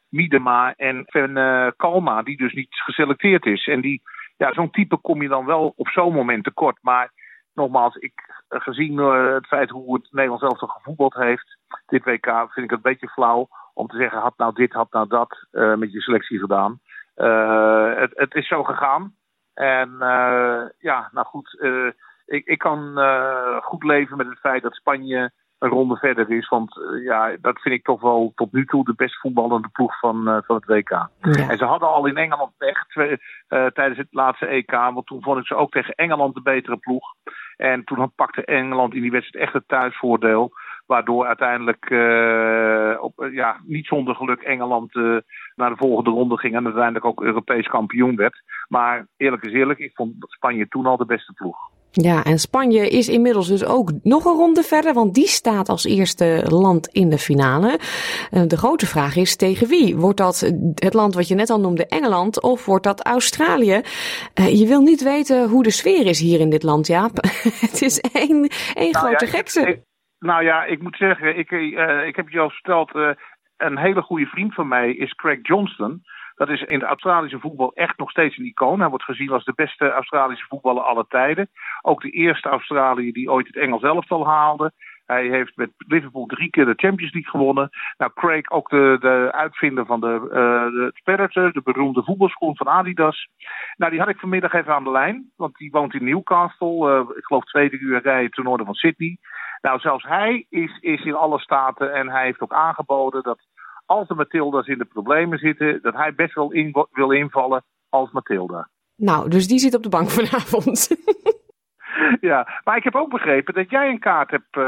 Miedema 0.09 0.73
en 0.75 1.03
Van 1.05 1.33
Kalma, 1.77 2.21
die 2.23 2.37
dus 2.37 2.53
niet 2.53 2.73
geselecteerd 2.75 3.45
is. 3.45 3.67
En 3.67 3.81
die, 3.81 4.01
ja, 4.37 4.53
zo'n 4.53 4.71
type 4.71 4.97
kom 4.97 5.21
je 5.21 5.27
dan 5.27 5.45
wel 5.45 5.73
op 5.75 5.87
zo'n 5.87 6.13
moment 6.13 6.43
tekort. 6.43 6.77
Maar 6.81 7.11
nogmaals, 7.59 7.95
ik, 7.95 8.43
gezien 8.49 8.97
het 8.97 9.47
feit 9.47 9.69
hoe 9.69 9.93
het 9.93 10.07
Nederlands 10.11 10.43
zelf 10.43 10.71
gevoetbald 10.71 11.13
heeft, 11.13 11.57
dit 11.87 12.03
WK, 12.03 12.25
vind 12.25 12.65
ik 12.65 12.69
het 12.69 12.71
een 12.71 12.91
beetje 12.91 13.09
flauw 13.09 13.47
om 13.79 13.87
te 13.87 13.97
zeggen, 13.97 14.19
had 14.19 14.37
nou 14.37 14.53
dit, 14.53 14.73
had 14.73 14.91
nou 14.91 15.07
dat 15.07 15.47
uh, 15.51 15.75
met 15.75 15.91
je 15.91 16.01
selectie 16.01 16.39
gedaan. 16.39 16.79
Uh, 17.17 17.95
het, 17.95 18.11
het, 18.15 18.35
is 18.35 18.47
zo 18.47 18.63
gegaan. 18.63 19.15
En 19.53 19.89
uh, 19.99 20.61
ja, 20.77 21.09
nou 21.11 21.25
goed, 21.25 21.57
ik, 22.25 22.45
ik, 22.45 22.57
kan 22.57 22.79
goed 23.61 23.83
leven 23.83 24.17
met 24.17 24.27
het 24.27 24.39
feit 24.39 24.61
dat 24.61 24.75
Spanje 24.75 25.31
een 25.59 25.69
ronde 25.69 25.95
verder 25.95 26.31
is. 26.31 26.47
Want 26.47 26.79
ja, 27.03 27.37
dat 27.41 27.59
vind 27.59 27.75
ik 27.75 27.83
toch 27.83 28.01
wel 28.01 28.31
tot 28.35 28.51
nu 28.51 28.65
toe 28.65 28.83
de 28.83 28.93
best 28.95 29.19
voetballende 29.19 29.67
ploeg 29.67 29.99
van, 29.99 30.43
van 30.45 30.55
het 30.55 30.65
WK. 30.65 30.89
Ja. 30.89 31.09
En 31.49 31.57
ze 31.57 31.65
hadden 31.65 31.89
al 31.89 32.05
in 32.05 32.17
Engeland 32.17 32.51
echt 32.57 32.93
tijdens 33.47 33.97
het 33.97 34.07
laatste 34.11 34.45
EK. 34.45 34.71
Want 34.71 35.05
toen 35.05 35.21
vond 35.21 35.39
ik 35.39 35.45
ze 35.45 35.55
ook 35.55 35.71
tegen 35.71 35.93
Engeland 35.93 36.33
de 36.33 36.41
betere 36.41 36.77
ploeg. 36.77 37.13
En 37.59 37.83
toen 37.83 38.11
pakte 38.15 38.45
Engeland 38.45 38.93
in 38.93 39.01
die 39.01 39.11
wedstrijd 39.11 39.45
echt 39.45 39.53
het 39.53 39.67
thuisvoordeel. 39.67 40.51
Waardoor 40.85 41.25
uiteindelijk 41.25 41.89
uh, 41.89 43.03
op, 43.03 43.23
uh, 43.23 43.33
ja, 43.33 43.57
niet 43.63 43.85
zonder 43.85 44.15
geluk 44.15 44.41
Engeland 44.41 44.95
uh, 44.95 45.17
naar 45.55 45.69
de 45.69 45.75
volgende 45.75 46.09
ronde 46.09 46.37
ging 46.37 46.55
en 46.55 46.65
uiteindelijk 46.65 47.05
ook 47.05 47.23
Europees 47.23 47.67
kampioen 47.67 48.15
werd. 48.15 48.41
Maar 48.67 49.07
eerlijk 49.17 49.43
is 49.43 49.53
eerlijk, 49.53 49.79
ik 49.79 49.95
vond 49.95 50.13
Spanje 50.19 50.67
toen 50.67 50.85
al 50.85 50.97
de 50.97 51.05
beste 51.05 51.33
ploeg. 51.33 51.57
Ja, 51.91 52.23
en 52.23 52.37
Spanje 52.37 52.89
is 52.89 53.09
inmiddels 53.09 53.47
dus 53.47 53.65
ook 53.65 53.91
nog 54.03 54.25
een 54.25 54.35
ronde 54.35 54.63
verder, 54.63 54.93
want 54.93 55.13
die 55.13 55.27
staat 55.27 55.69
als 55.69 55.85
eerste 55.85 56.45
land 56.47 56.87
in 56.87 57.09
de 57.09 57.17
finale. 57.17 57.79
De 58.47 58.57
grote 58.57 58.85
vraag 58.85 59.15
is 59.15 59.35
tegen 59.35 59.67
wie? 59.67 59.95
Wordt 59.95 60.17
dat 60.17 60.39
het 60.75 60.93
land 60.93 61.13
wat 61.15 61.27
je 61.27 61.35
net 61.35 61.49
al 61.49 61.59
noemde, 61.59 61.87
Engeland, 61.87 62.41
of 62.41 62.65
wordt 62.65 62.83
dat 62.83 63.05
Australië? 63.05 63.81
Je 64.33 64.65
wil 64.67 64.81
niet 64.81 65.03
weten 65.03 65.49
hoe 65.49 65.63
de 65.63 65.71
sfeer 65.71 66.05
is 66.05 66.19
hier 66.19 66.39
in 66.39 66.49
dit 66.49 66.63
land, 66.63 66.87
Jaap. 66.87 67.15
het 67.69 67.81
is 67.81 67.99
één, 67.99 68.49
één 68.73 68.91
nou 68.91 69.05
grote 69.05 69.25
ja, 69.25 69.31
gekse. 69.31 69.83
Nou 70.19 70.43
ja, 70.43 70.63
ik 70.63 70.81
moet 70.81 70.95
zeggen, 70.95 71.37
ik, 71.37 71.51
uh, 71.51 72.05
ik 72.05 72.15
heb 72.15 72.29
je 72.29 72.39
al 72.39 72.49
verteld, 72.49 72.95
uh, 72.95 73.09
een 73.57 73.77
hele 73.77 74.01
goede 74.01 74.25
vriend 74.25 74.53
van 74.53 74.67
mij 74.67 74.93
is 74.93 75.13
Craig 75.13 75.39
Johnston. 75.41 76.01
Dat 76.39 76.49
is 76.49 76.61
in 76.61 76.79
het 76.79 76.89
Australische 76.89 77.39
voetbal 77.39 77.73
echt 77.73 77.97
nog 77.97 78.09
steeds 78.09 78.37
een 78.37 78.45
icoon. 78.45 78.79
Hij 78.79 78.89
wordt 78.89 79.03
gezien 79.03 79.31
als 79.31 79.43
de 79.43 79.53
beste 79.55 79.91
Australische 79.91 80.45
voetballer 80.47 80.83
aller 80.83 81.07
tijden. 81.07 81.49
Ook 81.81 82.01
de 82.01 82.09
eerste 82.09 82.49
Australiër 82.49 83.13
die 83.13 83.31
ooit 83.31 83.47
het 83.47 83.55
Engels 83.55 83.81
elftal 83.81 84.27
haalde. 84.27 84.71
Hij 85.05 85.27
heeft 85.27 85.55
met 85.55 85.69
Liverpool 85.77 86.25
drie 86.25 86.49
keer 86.49 86.65
de 86.65 86.73
Champions 86.75 87.13
League 87.13 87.31
gewonnen. 87.31 87.69
Nou, 87.97 88.11
Craig, 88.13 88.49
ook 88.49 88.69
de, 88.69 88.97
de 88.99 89.29
uitvinder 89.31 89.85
van 89.85 89.99
de, 89.99 90.19
uh, 90.23 90.31
de 90.31 90.99
Predator, 91.03 91.51
de 91.51 91.61
beroemde 91.61 92.03
voetbalschoen 92.03 92.55
van 92.55 92.67
Adidas. 92.67 93.27
Nou, 93.77 93.91
die 93.91 93.99
had 93.99 94.09
ik 94.09 94.19
vanmiddag 94.19 94.53
even 94.53 94.73
aan 94.73 94.83
de 94.83 94.91
lijn, 94.91 95.31
want 95.35 95.55
die 95.55 95.71
woont 95.71 95.93
in 95.93 96.03
Newcastle. 96.03 96.89
Uh, 96.89 97.17
ik 97.17 97.25
geloof 97.25 97.43
twee 97.43 97.71
uur 97.71 98.01
rijden 98.01 98.31
ten 98.31 98.43
noorden 98.43 98.65
van 98.65 98.75
Sydney. 98.75 99.17
Nou, 99.61 99.79
zelfs 99.79 100.03
hij 100.03 100.45
is, 100.49 100.77
is 100.79 101.03
in 101.03 101.15
alle 101.15 101.39
staten 101.39 101.93
en 101.93 102.09
hij 102.09 102.25
heeft 102.25 102.41
ook 102.41 102.53
aangeboden 102.53 103.23
dat 103.23 103.39
als 103.89 104.07
de 104.07 104.15
Matilda's 104.15 104.67
in 104.67 104.77
de 104.77 104.85
problemen 104.85 105.37
zitten, 105.37 105.79
dat 105.81 105.93
hij 105.93 106.13
best 106.13 106.33
wel 106.33 106.51
in, 106.51 106.85
wil 106.91 107.11
invallen 107.11 107.63
als 107.89 108.11
Matilda. 108.11 108.69
Nou, 108.95 109.29
dus 109.29 109.47
die 109.47 109.59
zit 109.59 109.75
op 109.75 109.83
de 109.83 109.89
bank 109.89 110.09
vanavond. 110.19 110.87
ja, 112.29 112.61
maar 112.63 112.77
ik 112.77 112.83
heb 112.83 112.95
ook 112.95 113.09
begrepen 113.09 113.53
dat 113.53 113.69
jij 113.69 113.89
een 113.89 113.99
kaart 113.99 114.31
hebt, 114.31 114.57
uh, 114.57 114.63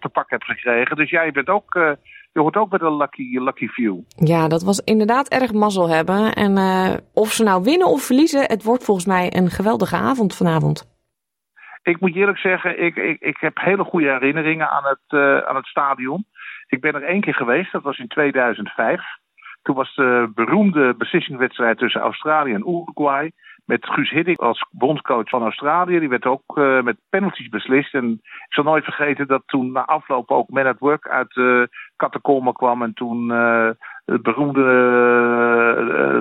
te 0.00 0.08
pak 0.12 0.30
hebt 0.30 0.44
gekregen. 0.44 0.96
Dus 0.96 1.10
jij 1.10 1.30
bent 1.30 1.48
ook, 1.48 1.74
uh, 1.74 1.90
je 2.32 2.40
hoort 2.40 2.56
ook 2.56 2.70
met 2.70 2.82
een 2.82 2.96
lucky, 2.96 3.38
lucky 3.38 3.66
view. 3.66 3.98
Ja, 4.16 4.48
dat 4.48 4.62
was 4.62 4.80
inderdaad 4.80 5.28
erg 5.28 5.52
mazzel 5.52 5.88
hebben. 5.88 6.32
En 6.32 6.56
uh, 6.56 6.94
of 7.14 7.32
ze 7.32 7.44
nou 7.44 7.62
winnen 7.62 7.88
of 7.88 8.02
verliezen, 8.02 8.42
het 8.42 8.62
wordt 8.62 8.84
volgens 8.84 9.06
mij 9.06 9.36
een 9.36 9.50
geweldige 9.50 9.96
avond 9.96 10.36
vanavond. 10.36 10.98
Ik 11.82 12.00
moet 12.00 12.14
eerlijk 12.14 12.38
zeggen, 12.38 12.82
ik, 12.82 12.96
ik, 12.96 13.20
ik 13.20 13.36
heb 13.40 13.58
hele 13.58 13.84
goede 13.84 14.10
herinneringen 14.10 14.70
aan 14.70 14.84
het, 14.84 15.20
aan 15.46 15.56
het 15.56 15.66
stadion. 15.66 16.24
Ik 16.70 16.80
ben 16.80 16.94
er 16.94 17.02
één 17.02 17.20
keer 17.20 17.34
geweest, 17.34 17.72
dat 17.72 17.82
was 17.82 17.98
in 17.98 18.08
2005. 18.08 19.02
Toen 19.62 19.74
was 19.74 19.94
de 19.94 20.30
beroemde 20.34 20.94
beslissingswedstrijd 20.94 21.78
tussen 21.78 22.00
Australië 22.00 22.54
en 22.54 22.68
Uruguay. 22.68 23.32
Met 23.64 23.86
Guus 23.86 24.10
Hiddink 24.10 24.38
als 24.38 24.66
bondscoach 24.70 25.28
van 25.28 25.42
Australië. 25.42 25.98
Die 25.98 26.08
werd 26.08 26.26
ook 26.26 26.58
uh, 26.58 26.82
met 26.82 26.96
penalties 27.08 27.48
beslist. 27.48 27.94
En 27.94 28.10
ik 28.22 28.52
zal 28.52 28.64
nooit 28.64 28.84
vergeten 28.84 29.26
dat 29.26 29.42
toen 29.46 29.72
na 29.72 29.84
afloop 29.84 30.30
ook 30.30 30.48
Man 30.48 30.66
at 30.66 30.78
Work 30.78 31.08
uit 31.08 31.32
de 31.32 31.68
uh, 32.22 32.52
kwam. 32.52 32.82
En 32.82 32.94
toen 32.94 33.30
uh, 33.30 33.70
het 34.04 34.22
beroemde 34.22 34.62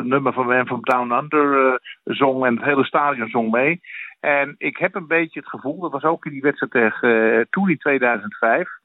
nummer 0.03 0.33
van 0.33 0.47
Man 0.47 0.67
from 0.67 0.83
Down 0.83 1.11
Under 1.11 1.79
zong. 2.03 2.45
En 2.45 2.55
het 2.55 2.65
hele 2.65 2.85
stadion 2.85 3.29
zong 3.29 3.51
mee. 3.51 3.81
En 4.19 4.55
ik 4.57 4.77
heb 4.77 4.95
een 4.95 5.07
beetje 5.07 5.39
het 5.39 5.49
gevoel, 5.49 5.79
dat 5.79 5.91
was 5.91 6.03
ook 6.03 6.25
in 6.25 6.31
die 6.31 6.41
wedstrijd 6.41 6.71
tegen 6.71 7.47
toen 7.49 7.69
in 7.69 7.77
2005. 7.77 8.78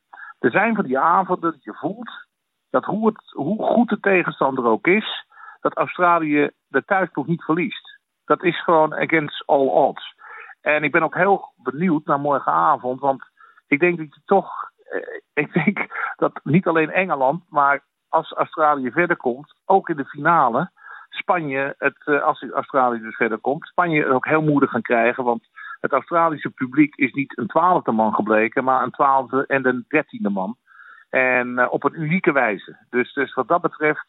Er 0.45 0.51
zijn 0.51 0.75
van 0.75 0.85
die 0.85 0.99
avonden 0.99 1.53
dat 1.53 1.65
je 1.65 1.75
voelt 1.75 2.27
dat 2.71 2.85
hoe, 2.85 3.07
het, 3.07 3.31
hoe 3.31 3.63
goed 3.63 3.89
de 3.89 4.01
tegenstander 4.01 4.65
ook 4.65 4.87
is, 4.87 5.27
dat 5.61 5.77
Australië 5.77 6.51
de 6.67 6.85
thuisploeg 6.85 7.27
niet 7.27 7.43
verliest. 7.43 7.99
Dat 8.25 8.43
is 8.43 8.63
gewoon 8.63 8.95
against 8.95 9.47
all 9.47 9.67
odds. 9.67 10.15
En 10.61 10.83
ik 10.83 10.93
ben 10.93 11.03
ook 11.03 11.15
heel 11.15 11.53
benieuwd 11.57 12.05
naar 12.05 12.21
morgenavond, 12.21 13.01
want 13.01 13.25
ik 13.67 13.81
denk 13.81 13.99
dat 13.99 14.15
je 14.15 14.21
toch, 14.25 14.71
eh, 14.85 15.21
ik 15.45 15.53
denk 15.53 15.87
dat 16.17 16.41
niet 16.43 16.67
alleen 16.67 16.91
Engeland, 16.91 17.45
maar 17.49 17.85
als 18.09 18.33
Australië 18.33 18.91
verder 18.91 19.17
komt, 19.17 19.55
ook 19.65 19.89
in 19.89 19.97
de 19.97 20.05
finale, 20.05 20.71
Spanje, 21.09 21.75
het, 21.79 22.03
uh, 22.05 22.23
als 22.23 22.51
Australië 22.51 23.01
dus 23.01 23.17
verder 23.17 23.39
komt, 23.39 23.67
Spanje 23.67 24.07
ook 24.07 24.27
heel 24.27 24.43
moedig 24.43 24.71
gaan 24.71 24.83
krijgen. 24.83 25.25
Want 25.25 25.49
het 25.85 25.93
Australische 25.93 26.51
publiek 26.51 26.95
is 26.95 27.13
niet 27.13 27.39
een 27.39 27.47
twaalfde 27.47 27.93
man 27.93 28.15
gebleken, 28.15 28.65
maar 28.65 28.83
een 28.83 28.91
twaalfde 28.91 29.47
en 29.47 29.67
een 29.67 29.85
dertiende 29.89 30.31
man. 30.31 30.57
En 31.11 31.49
uh, 31.49 31.67
op 31.71 31.85
een 31.85 32.01
unieke 32.01 32.33
wijze. 32.33 32.77
Dus, 32.91 33.13
dus 33.13 33.35
wat 33.35 33.49
dat 33.49 33.61
betreft, 33.61 34.07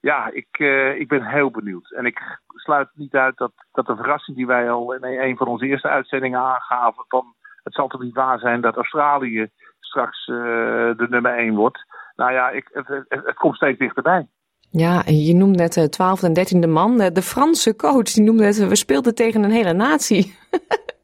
ja, 0.00 0.30
ik, 0.32 0.58
uh, 0.58 1.00
ik 1.00 1.08
ben 1.08 1.24
heel 1.24 1.50
benieuwd. 1.50 1.90
En 1.92 2.06
ik 2.06 2.40
sluit 2.46 2.88
niet 2.94 3.14
uit 3.14 3.36
dat, 3.36 3.52
dat 3.72 3.86
de 3.86 3.96
verrassing 3.96 4.36
die 4.36 4.46
wij 4.46 4.70
al 4.70 4.94
in 4.94 5.04
een 5.04 5.36
van 5.36 5.46
onze 5.46 5.66
eerste 5.66 5.88
uitzendingen 5.88 6.40
aangaven, 6.40 7.04
van 7.08 7.34
het 7.62 7.74
zal 7.74 7.88
toch 7.88 8.02
niet 8.02 8.14
waar 8.14 8.38
zijn 8.38 8.60
dat 8.60 8.76
Australië 8.76 9.48
straks 9.80 10.26
de 10.26 11.06
nummer 11.08 11.34
één 11.34 11.54
wordt. 11.54 11.86
Nou 12.16 12.32
ja, 12.32 12.50
ik, 12.50 12.68
het, 13.08 13.34
komt 13.34 13.56
steeds 13.56 13.78
dichterbij. 13.78 14.26
Ja, 14.70 15.02
je 15.06 15.34
noemde 15.34 15.58
net 15.58 15.72
de 15.72 15.88
twaalfde 15.88 16.26
en 16.26 16.32
dertiende 16.32 16.66
man. 16.66 16.96
De 16.96 17.22
Franse 17.22 17.76
coach, 17.76 18.12
die 18.12 18.24
noemde 18.24 18.44
het, 18.44 18.68
we 18.68 18.76
speelden 18.76 19.14
tegen 19.14 19.42
een 19.42 19.50
hele 19.50 19.72
natie. 19.72 20.36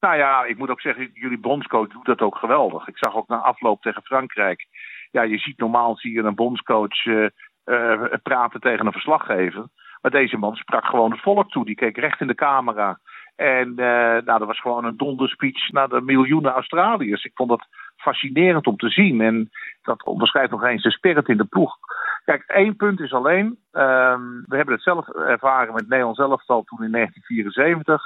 nou 0.00 0.16
ja, 0.16 0.44
ik 0.44 0.58
moet 0.58 0.70
ook 0.70 0.80
zeggen, 0.80 1.10
jullie 1.14 1.38
bondscoach 1.38 1.88
doet 1.88 2.04
dat 2.04 2.20
ook 2.20 2.36
geweldig. 2.36 2.88
Ik 2.88 2.98
zag 2.98 3.14
ook 3.14 3.28
na 3.28 3.36
afloop 3.36 3.82
tegen 3.82 4.02
Frankrijk. 4.02 4.66
Ja, 5.10 5.22
je 5.22 5.38
ziet 5.38 5.58
normaal 5.58 5.96
zie 5.96 6.12
je 6.12 6.22
een 6.22 6.34
bondscoach 6.34 7.04
uh, 7.04 7.28
uh, 7.64 8.02
praten 8.22 8.60
tegen 8.60 8.86
een 8.86 8.92
verslaggever. 8.92 9.68
Maar 10.00 10.10
deze 10.10 10.36
man 10.36 10.54
sprak 10.54 10.84
gewoon 10.84 11.10
het 11.10 11.20
volk 11.20 11.50
toe. 11.50 11.64
Die 11.64 11.74
keek 11.74 11.96
recht 11.96 12.20
in 12.20 12.26
de 12.26 12.34
camera. 12.34 12.98
En 13.36 13.68
uh, 13.68 13.76
nou, 14.24 14.38
dat 14.38 14.46
was 14.46 14.60
gewoon 14.60 14.84
een 14.84 14.96
donderspeech 14.96 15.70
naar 15.70 15.88
de 15.88 16.00
miljoenen 16.00 16.52
Australiërs. 16.52 17.24
Ik 17.24 17.34
vond 17.34 17.48
dat 17.48 17.66
fascinerend 17.96 18.66
om 18.66 18.76
te 18.76 18.88
zien. 18.88 19.20
En 19.20 19.50
dat 19.82 20.04
onderschrijft 20.04 20.50
nog 20.50 20.64
eens 20.64 20.82
de 20.82 20.90
spirit 20.90 21.28
in 21.28 21.36
de 21.36 21.44
ploeg. 21.44 21.76
Kijk, 22.24 22.42
één 22.46 22.76
punt 22.76 23.00
is 23.00 23.12
alleen. 23.12 23.46
Um, 23.72 24.44
we 24.46 24.56
hebben 24.56 24.74
het 24.74 24.82
zelf 24.82 25.08
ervaren 25.08 25.74
met 25.74 25.88
Nederland 25.88 26.18
elftal 26.18 26.62
toen 26.62 26.84
in 26.84 26.92
1974. 26.92 28.02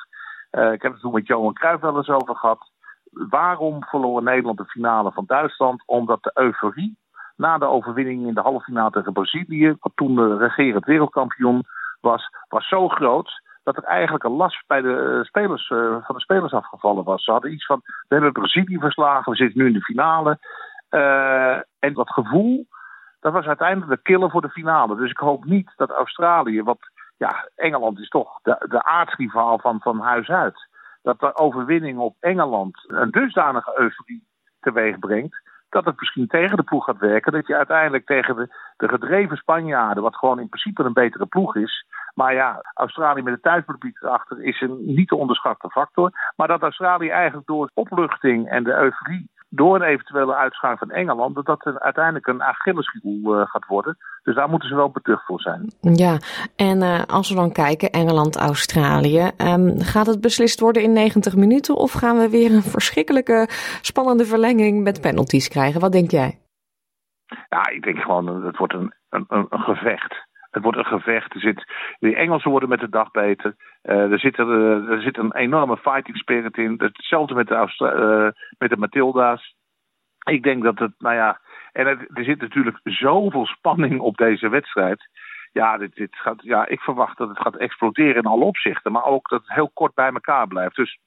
Uh, 0.55 0.73
ik 0.73 0.83
heb 0.83 0.93
het 0.93 1.01
toen 1.01 1.13
met 1.13 1.27
Johan 1.27 1.53
Cruijff 1.53 1.83
wel 1.83 1.97
eens 1.97 2.09
over 2.09 2.37
gehad. 2.37 2.71
Waarom 3.11 3.85
verloor 3.85 4.23
Nederland 4.23 4.59
de 4.59 4.65
finale 4.65 5.13
van 5.13 5.25
Duitsland? 5.27 5.83
Omdat 5.87 6.23
de 6.23 6.31
euforie 6.35 6.99
na 7.37 7.59
de 7.59 7.65
overwinning 7.65 8.27
in 8.27 8.35
de 8.35 8.41
halve 8.41 8.65
finale 8.65 8.91
tegen 8.91 9.13
Brazilië, 9.13 9.77
wat 9.81 9.93
toen 9.95 10.15
de 10.15 10.37
regerend 10.37 10.85
wereldkampioen 10.85 11.65
was, 12.01 12.29
was 12.49 12.69
zo 12.69 12.89
groot 12.89 13.43
dat 13.63 13.77
er 13.77 13.85
eigenlijk 13.85 14.25
een 14.25 14.37
last 14.37 14.65
bij 14.67 14.81
de 14.81 15.21
spelers, 15.23 15.71
uh, 15.71 15.97
van 16.03 16.15
de 16.15 16.21
spelers 16.21 16.53
afgevallen 16.53 17.05
was. 17.05 17.25
Ze 17.25 17.31
hadden 17.31 17.53
iets 17.53 17.67
van, 17.67 17.81
we 17.85 18.15
hebben 18.15 18.33
Brazilië 18.33 18.79
verslagen, 18.79 19.33
we 19.33 19.39
zitten 19.39 19.59
nu 19.59 19.67
in 19.67 19.73
de 19.73 19.81
finale. 19.81 20.39
En 21.79 21.95
dat 21.95 22.11
gevoel 22.11 22.67
dat 23.25 23.33
was 23.33 23.47
uiteindelijk 23.47 23.91
de 23.91 24.11
killer 24.11 24.31
voor 24.31 24.41
de 24.41 24.49
finale. 24.49 24.97
Dus 24.97 25.11
ik 25.11 25.19
hoop 25.19 25.45
niet 25.45 25.73
dat 25.77 25.91
Australië, 25.91 26.63
wat 26.63 26.79
ja, 27.25 27.49
Engeland 27.55 27.99
is 27.99 28.09
toch 28.09 28.39
de, 28.43 28.67
de 28.69 28.85
aardsrivaal 28.85 29.59
van, 29.59 29.81
van 29.81 30.01
huis 30.01 30.29
uit. 30.29 30.69
Dat 31.03 31.21
de 31.21 31.37
overwinning 31.37 31.99
op 31.99 32.17
Engeland 32.21 32.85
een 32.87 33.11
dusdanige 33.11 33.73
euforie 33.77 34.27
teweeg 34.61 34.99
brengt. 34.99 35.43
dat 35.69 35.85
het 35.85 36.01
misschien 36.01 36.27
tegen 36.27 36.57
de 36.57 36.63
ploeg 36.63 36.85
gaat 36.85 36.99
werken. 36.99 37.33
Dat 37.33 37.47
je 37.47 37.57
uiteindelijk 37.57 38.07
tegen 38.07 38.37
de, 38.37 38.49
de 38.77 38.89
gedreven 38.89 39.37
Spanjaarden, 39.37 40.03
wat 40.03 40.17
gewoon 40.17 40.41
in 40.41 40.49
principe 40.49 40.83
een 40.83 40.93
betere 40.93 41.27
ploeg 41.27 41.57
is. 41.57 41.87
Maar 42.15 42.35
ja, 42.35 42.61
Australië 42.75 43.23
met 43.23 43.33
het 43.33 43.43
thuispubliek 43.43 44.03
erachter 44.03 44.43
is 44.43 44.61
een 44.61 44.79
niet 44.85 45.09
te 45.09 45.17
onderschatte 45.17 45.71
factor. 45.71 46.11
Maar 46.37 46.49
dat 46.49 46.63
Australië 46.63 47.09
eigenlijk 47.09 47.47
door 47.47 47.71
opluchting 47.75 48.49
en 48.49 48.65
de 48.65 48.75
euforie 48.75 49.31
door 49.55 49.75
een 49.75 49.83
eventuele 49.83 50.35
uitschakeling 50.35 50.79
van 50.79 50.91
Engeland, 50.91 51.35
dat 51.35 51.47
dat 51.47 51.81
uiteindelijk 51.81 52.27
een 52.27 52.43
Achilleshiel 52.43 53.21
uh, 53.25 53.47
gaat 53.47 53.67
worden. 53.67 53.97
Dus 54.23 54.35
daar 54.35 54.49
moeten 54.49 54.69
ze 54.69 54.75
wel 54.75 54.91
betucht 54.91 55.25
voor 55.25 55.41
zijn. 55.41 55.73
Ja, 55.81 56.19
en 56.57 56.83
uh, 56.83 57.03
als 57.07 57.29
we 57.29 57.35
dan 57.35 57.53
kijken, 57.53 57.91
Engeland-Australië, 57.91 59.31
um, 59.39 59.81
gaat 59.81 60.07
het 60.07 60.21
beslist 60.21 60.61
worden 60.61 60.83
in 60.83 60.93
90 60.93 61.37
minuten 61.37 61.77
of 61.77 61.93
gaan 61.93 62.19
we 62.19 62.31
weer 62.31 62.53
een 62.53 62.63
verschrikkelijke 62.63 63.49
spannende 63.81 64.25
verlenging 64.25 64.83
met 64.83 65.01
penalties 65.01 65.49
krijgen? 65.49 65.81
Wat 65.81 65.93
denk 65.93 66.11
jij? 66.11 66.39
Ja, 67.49 67.69
ik 67.69 67.83
denk 67.83 67.99
gewoon, 67.99 68.45
het 68.45 68.57
wordt 68.57 68.75
een, 68.75 68.95
een, 69.09 69.27
een 69.29 69.61
gevecht. 69.61 70.15
Het 70.55 70.63
wordt 70.63 70.79
een 70.79 70.85
gevecht. 70.85 71.35
Er 71.35 71.41
zit, 71.41 71.73
de 71.99 72.17
Engelsen 72.17 72.51
worden 72.51 72.69
met 72.69 72.81
de 72.81 72.89
dag 72.89 73.11
beter. 73.11 73.55
Uh, 73.83 74.13
er, 74.13 74.19
zit 74.19 74.39
er, 74.39 74.47
uh, 74.47 74.91
er 74.91 75.03
zit 75.03 75.19
een 75.19 75.35
enorme 75.35 75.77
fighting 75.77 76.17
spirit 76.17 76.57
in. 76.57 76.75
Hetzelfde 76.79 77.35
met 77.35 77.49
de, 77.49 77.55
uh, 77.55 78.43
met 78.59 78.71
de 78.71 78.77
Matilda's. 78.77 79.55
Ik 80.25 80.43
denk 80.43 80.63
dat 80.63 80.79
het, 80.79 80.93
nou 80.99 81.15
ja. 81.15 81.41
En 81.73 81.87
er, 81.87 82.07
er 82.15 82.25
zit 82.25 82.41
natuurlijk 82.41 82.81
zoveel 82.83 83.47
spanning 83.47 84.01
op 84.01 84.17
deze 84.17 84.49
wedstrijd. 84.49 85.09
Ja, 85.53 85.79
dit, 85.79 85.95
dit 85.95 86.17
gaat, 86.17 86.43
ja, 86.43 86.67
ik 86.67 86.81
verwacht 86.81 87.19
dat 87.19 87.29
het 87.29 87.41
gaat 87.41 87.57
exploderen 87.57 88.23
in 88.23 88.31
alle 88.31 88.45
opzichten. 88.45 88.93
Maar 88.93 89.05
ook 89.05 89.29
dat 89.29 89.41
het 89.41 89.55
heel 89.55 89.71
kort 89.75 89.95
bij 89.95 90.13
elkaar 90.13 90.47
blijft. 90.47 90.77
Dus 90.77 90.99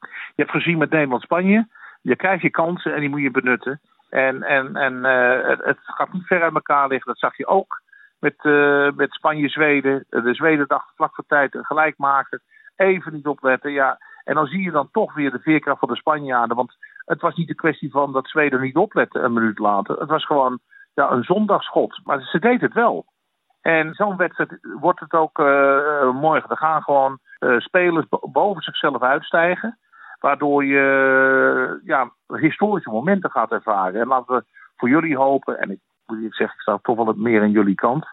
je 0.00 0.42
hebt 0.42 0.50
gezien 0.50 0.78
met 0.78 0.90
Nederland-Spanje. 0.90 1.68
Je 2.02 2.16
krijgt 2.16 2.42
je 2.42 2.50
kansen 2.50 2.94
en 2.94 3.00
die 3.00 3.08
moet 3.08 3.22
je 3.22 3.30
benutten. 3.30 3.80
En, 4.10 4.42
en, 4.42 4.76
en 4.76 5.04
het, 5.48 5.64
het 5.64 5.78
gaat 5.82 6.12
niet 6.12 6.26
ver 6.26 6.42
uit 6.42 6.54
elkaar 6.54 6.88
liggen. 6.88 7.06
Dat 7.06 7.18
zag 7.18 7.36
je 7.36 7.46
ook 7.46 7.86
met, 8.20 8.34
uh, 8.42 8.90
met 8.90 9.12
Spanje-Zweden. 9.12 10.04
De 10.08 10.34
Zweden 10.34 10.66
dachten 10.68 10.94
vlak 10.96 11.14
voor 11.14 11.24
tijd 11.26 11.58
gelijk 11.60 11.98
maken. 11.98 12.42
Even 12.76 13.12
niet 13.12 13.26
opletten. 13.26 13.72
Ja. 13.72 13.98
En 14.24 14.34
dan 14.34 14.46
zie 14.46 14.62
je 14.62 14.70
dan 14.70 14.90
toch 14.90 15.14
weer 15.14 15.30
de 15.30 15.40
veerkracht 15.40 15.78
van 15.78 15.88
de 15.88 15.96
Spanjaarden. 15.96 16.56
Want 16.56 16.76
het 17.04 17.20
was 17.20 17.34
niet 17.34 17.48
de 17.48 17.54
kwestie 17.54 17.90
van 17.90 18.12
dat 18.12 18.28
Zweden 18.28 18.60
niet 18.60 18.76
opletten 18.76 19.24
een 19.24 19.32
minuut 19.32 19.58
later. 19.58 19.98
Het 19.98 20.08
was 20.08 20.26
gewoon 20.26 20.58
ja, 20.94 21.10
een 21.10 21.24
zondagschot. 21.24 22.00
Maar 22.04 22.20
ze 22.20 22.38
deed 22.38 22.60
het 22.60 22.72
wel. 22.72 23.06
En 23.60 23.94
zo'n 23.94 24.16
wedstrijd 24.16 24.58
wordt 24.80 25.00
het 25.00 25.12
ook 25.12 25.38
uh, 25.38 26.10
mooi. 26.10 26.42
Er 26.48 26.56
gaan 26.56 26.82
gewoon 26.82 27.18
spelers 27.58 28.06
boven 28.32 28.62
zichzelf 28.62 29.02
uitstijgen. 29.02 29.78
Waardoor 30.20 30.64
je 30.64 31.80
ja, 31.84 32.12
historische 32.26 32.90
momenten 32.90 33.30
gaat 33.30 33.52
ervaren. 33.52 34.00
En 34.00 34.06
laten 34.06 34.34
we 34.34 34.44
voor 34.76 34.88
jullie 34.88 35.16
hopen, 35.16 35.58
en 35.58 35.70
ik 35.70 35.80
ik 36.16 36.34
zeg, 36.34 36.54
ik 36.54 36.60
sta 36.60 36.78
toch 36.82 36.96
wel 36.96 37.06
het 37.06 37.16
meer 37.16 37.40
aan 37.40 37.50
jullie 37.50 37.74
kant. 37.74 38.04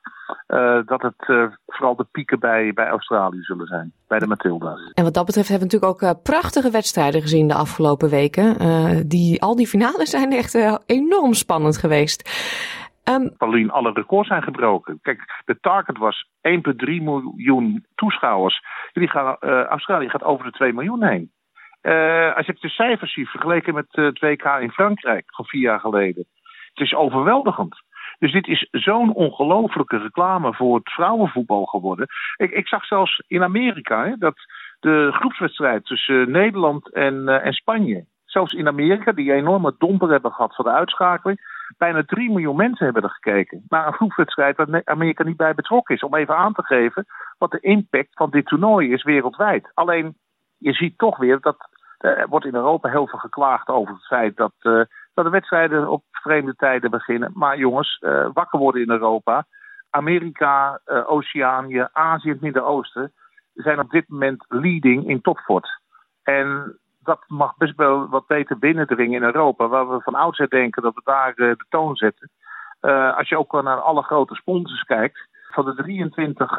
Uh, 0.47 0.79
dat 0.85 1.01
het 1.01 1.27
uh, 1.27 1.45
vooral 1.67 1.95
de 1.95 2.05
pieken 2.11 2.39
bij, 2.39 2.73
bij 2.73 2.87
Australië 2.87 3.41
zullen 3.41 3.67
zijn, 3.67 3.93
bij 4.07 4.19
de 4.19 4.27
Matilda's. 4.27 4.91
En 4.93 5.03
wat 5.03 5.13
dat 5.13 5.25
betreft 5.25 5.49
hebben 5.49 5.67
we 5.67 5.73
natuurlijk 5.73 6.03
ook 6.03 6.09
uh, 6.09 6.23
prachtige 6.23 6.71
wedstrijden 6.71 7.21
gezien 7.21 7.47
de 7.47 7.53
afgelopen 7.53 8.09
weken. 8.09 8.57
die, 9.07 9.41
al 9.41 9.55
die 9.55 9.67
finales 9.67 10.09
zijn 10.17 10.31
echt 10.31 10.83
enorm 10.85 11.33
spannend 11.33 11.77
geweest. 11.77 12.29
Um, 13.09 13.33
alle 13.67 13.91
records 13.91 14.27
zijn 14.27 14.43
gebroken. 14.43 14.99
Kijk, 15.01 15.41
de 15.45 15.57
target 15.59 15.97
was 15.97 16.27
1,3 16.41 16.53
miljoen 16.85 17.85
toeschouwers. 17.95 18.61
Jullie 18.93 19.09
gaan, 19.09 19.35
Australië 19.69 20.09
gaat 20.09 20.23
over 20.23 20.45
de 20.45 20.51
2 20.51 20.73
miljoen 20.73 21.03
heen. 21.03 21.31
als 22.35 22.45
je 22.45 22.57
de 22.59 22.69
cijfers 22.69 23.13
ziet 23.13 23.27
vergeleken 23.27 23.73
met 23.73 23.85
het 23.89 24.19
WK 24.19 24.45
in 24.59 24.71
Frankrijk 24.71 25.23
van 25.27 25.45
vier 25.45 25.61
jaar 25.61 25.79
geleden. 25.79 26.25
Het 26.73 26.85
is 26.85 26.93
overweldigend. 26.93 27.83
Dus 28.19 28.31
dit 28.31 28.47
is 28.47 28.67
zo'n 28.71 29.13
ongelofelijke 29.13 29.97
reclame 29.97 30.53
voor 30.53 30.75
het 30.75 30.91
vrouwenvoetbal 30.91 31.65
geworden. 31.65 32.07
Ik, 32.37 32.51
ik 32.51 32.67
zag 32.67 32.85
zelfs 32.85 33.23
in 33.27 33.43
Amerika 33.43 34.05
hè, 34.05 34.15
dat 34.17 34.35
de 34.79 35.09
groepswedstrijd 35.11 35.85
tussen 35.85 36.31
Nederland 36.31 36.93
en, 36.93 37.27
en 37.27 37.53
Spanje. 37.53 38.05
Zelfs 38.25 38.53
in 38.53 38.67
Amerika, 38.67 39.11
die 39.11 39.33
enorme 39.33 39.75
domper 39.77 40.09
hebben 40.09 40.31
gehad 40.31 40.55
van 40.55 40.65
de 40.65 40.71
uitschakeling. 40.71 41.39
Bijna 41.77 42.03
3 42.03 42.29
miljoen 42.29 42.55
mensen 42.55 42.85
hebben 42.85 43.03
er 43.03 43.09
gekeken. 43.09 43.63
Naar 43.67 43.87
een 43.87 43.93
groepswedstrijd 43.93 44.57
waar 44.57 44.81
Amerika 44.83 45.23
niet 45.23 45.37
bij 45.37 45.53
betrokken 45.53 45.95
is. 45.95 46.03
Om 46.03 46.15
even 46.15 46.35
aan 46.35 46.53
te 46.53 46.63
geven 46.63 47.05
wat 47.37 47.51
de 47.51 47.59
impact 47.59 48.13
van 48.13 48.29
dit 48.29 48.45
toernooi 48.45 48.91
is 48.91 49.03
wereldwijd. 49.03 49.71
Alleen, 49.73 50.17
je 50.57 50.73
ziet 50.73 50.97
toch 50.97 51.17
weer 51.17 51.39
dat. 51.39 51.57
Er 51.97 52.27
wordt 52.29 52.45
in 52.45 52.55
Europa 52.55 52.89
heel 52.89 53.07
veel 53.07 53.19
geklaagd 53.19 53.67
over 53.67 53.93
het 53.93 54.05
feit 54.05 54.35
dat. 54.35 54.53
Uh, 54.61 54.81
dat 55.15 55.25
de 55.25 55.31
wedstrijden 55.31 55.89
op 55.89 56.03
vreemde 56.11 56.55
tijden 56.55 56.91
beginnen. 56.91 57.31
Maar 57.33 57.57
jongens, 57.57 58.01
uh, 58.01 58.27
wakker 58.33 58.59
worden 58.59 58.81
in 58.81 58.89
Europa. 58.89 59.45
Amerika, 59.89 60.79
uh, 60.85 61.11
Oceanië, 61.11 61.87
Azië 61.91 62.27
en 62.27 62.33
het 62.33 62.41
Midden-Oosten 62.41 63.13
zijn 63.53 63.79
op 63.79 63.89
dit 63.89 64.09
moment 64.09 64.45
leading 64.47 65.07
in 65.07 65.21
topfort. 65.21 65.81
En 66.23 66.77
dat 66.99 67.23
mag 67.27 67.57
best 67.57 67.75
wel 67.75 68.07
wat 68.07 68.27
beter 68.27 68.59
binnendringen 68.59 69.21
in 69.21 69.27
Europa, 69.27 69.67
waar 69.67 69.89
we 69.89 70.01
van 70.01 70.15
oudsher 70.15 70.49
denken 70.49 70.81
dat 70.81 70.93
we 70.93 71.01
daar 71.03 71.33
uh, 71.35 71.35
de 71.35 71.65
toon 71.69 71.95
zetten. 71.95 72.29
als 73.15 73.29
je 73.29 73.37
ook 73.37 73.61
naar 73.63 73.81
alle 73.81 74.03
grote 74.03 74.35
sponsors 74.35 74.83
kijkt, 74.83 75.27
van 75.49 75.65
de 75.65 75.75
23 75.75 76.57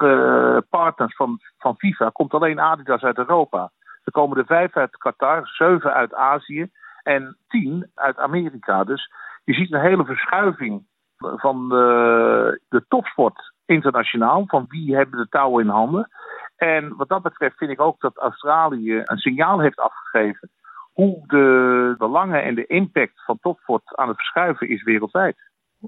partners 0.69 1.17
van, 1.17 1.41
van 1.59 1.77
FIFA 1.77 2.11
komt 2.11 2.35
alleen 2.35 2.61
Adidas 2.61 3.03
uit 3.03 3.19
Europa. 3.19 3.71
Er 4.05 4.13
komen 4.13 4.39
er 4.39 4.47
vijf 4.47 4.77
uit 4.77 4.97
Qatar, 4.97 5.47
zeven 5.47 5.95
uit 5.95 6.15
Azië 6.15 6.71
en 7.07 7.37
tien 7.49 7.91
uit 7.95 8.19
Amerika. 8.19 8.85
Dus 8.85 9.13
je 9.45 9.53
ziet 9.53 9.73
een 9.73 9.81
hele 9.81 10.05
verschuiving 10.05 10.87
van 11.17 11.69
de, 11.69 12.61
de 12.69 12.85
topsport 12.89 13.53
internationaal. 13.67 14.45
Van 14.47 14.65
wie 14.69 14.97
hebben 14.97 15.19
de 15.19 15.29
touwen 15.29 15.65
in 15.65 15.71
handen. 15.71 16.09
En 16.57 16.97
wat 16.97 17.09
dat 17.09 17.23
betreft 17.23 17.57
vind 17.57 17.71
ik 17.71 17.81
ook 17.81 18.01
dat 18.01 18.17
Australië 18.17 19.03
een 19.05 19.19
signaal 19.19 19.61
heeft 19.61 19.81
afgegeven 19.81 20.51
hoe 20.93 21.27
de 21.27 21.95
belangen 21.99 22.43
en 22.43 22.55
de 22.55 22.67
impact 22.67 23.25
van 23.25 23.39
topsport 23.41 23.97
aan 23.97 24.09
het 24.09 24.17
verschuiven 24.17 24.69
is 24.69 24.83
wereldwijd. 24.83 25.37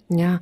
Ja, 0.06 0.38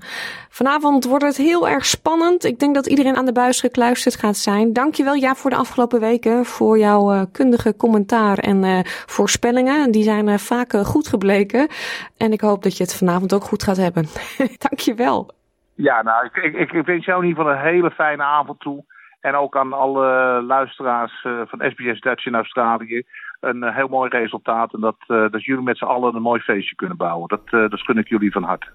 vanavond 0.49 1.05
wordt 1.05 1.25
het 1.25 1.37
heel 1.37 1.69
erg 1.69 1.85
spannend. 1.85 2.45
Ik 2.45 2.59
denk 2.59 2.75
dat 2.75 2.87
iedereen 2.87 3.17
aan 3.17 3.25
de 3.25 3.33
buis 3.33 3.61
gekluisterd 3.61 4.17
gaat 4.17 4.37
zijn. 4.37 4.73
Dankjewel 4.73 5.15
ja 5.15 5.35
voor 5.35 5.51
de 5.51 5.57
afgelopen 5.57 6.01
weken, 6.01 6.45
voor 6.45 6.79
jouw 6.79 7.13
uh, 7.13 7.23
kundige 7.33 7.77
commentaar 7.77 8.39
en 8.39 8.65
uh, 8.65 8.81
voorspellingen. 8.85 9.91
Die 9.91 10.03
zijn 10.03 10.29
uh, 10.29 10.35
vaak 10.35 10.73
goed 10.73 11.09
gebleken. 11.09 11.69
En 12.17 12.33
ik 12.33 12.41
hoop 12.41 12.63
dat 12.63 12.77
je 12.77 12.83
het 12.83 12.99
vanavond 12.99 13.35
ook 13.35 13.45
goed 13.45 13.63
gaat 13.63 13.77
hebben. 13.77 14.05
Dankjewel. 14.69 15.31
Ja, 15.75 16.03
nou, 16.03 16.25
ik, 16.25 16.55
ik, 16.55 16.73
ik 16.73 16.87
wens 16.87 17.05
jou 17.05 17.23
in 17.23 17.29
ieder 17.29 17.45
geval 17.45 17.59
een 17.59 17.67
hele 17.73 17.91
fijne 17.91 18.23
avond 18.23 18.61
toe. 18.61 18.85
En 19.21 19.35
ook 19.35 19.57
aan 19.57 19.73
alle 19.73 20.43
luisteraars 20.43 21.21
van 21.23 21.71
SBS 21.71 22.01
Dutch 22.01 22.27
in 22.27 22.35
Australië. 22.35 23.03
Een 23.41 23.73
heel 23.73 23.89
mooi 23.89 24.11
resultaat. 24.11 24.75
En 24.75 24.81
dat, 24.81 24.97
dat 25.07 25.45
jullie 25.45 25.63
met 25.63 25.79
z'n 25.79 25.85
allen 25.85 26.15
een 26.15 26.23
mooi 26.23 26.41
feestje 26.41 26.75
kunnen 26.75 26.97
bouwen. 26.97 27.29
Dat, 27.29 27.71
dat 27.71 27.81
gun 27.81 27.99
ik 27.99 28.09
jullie 28.09 28.33
van 28.33 28.43
harte. 28.43 28.67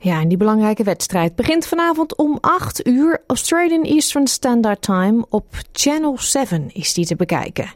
Ja, 0.00 0.20
en 0.20 0.28
die 0.28 0.36
belangrijke 0.36 0.82
wedstrijd 0.82 1.36
begint 1.36 1.66
vanavond 1.66 2.16
om 2.16 2.38
8 2.40 2.86
uur 2.86 3.22
Australian 3.26 3.82
Eastern 3.82 4.26
Standard 4.26 4.82
Time. 4.82 5.24
Op 5.28 5.46
Channel 5.72 6.16
7 6.18 6.70
is 6.72 6.94
die 6.94 7.06
te 7.06 7.16
bekijken. 7.16 7.70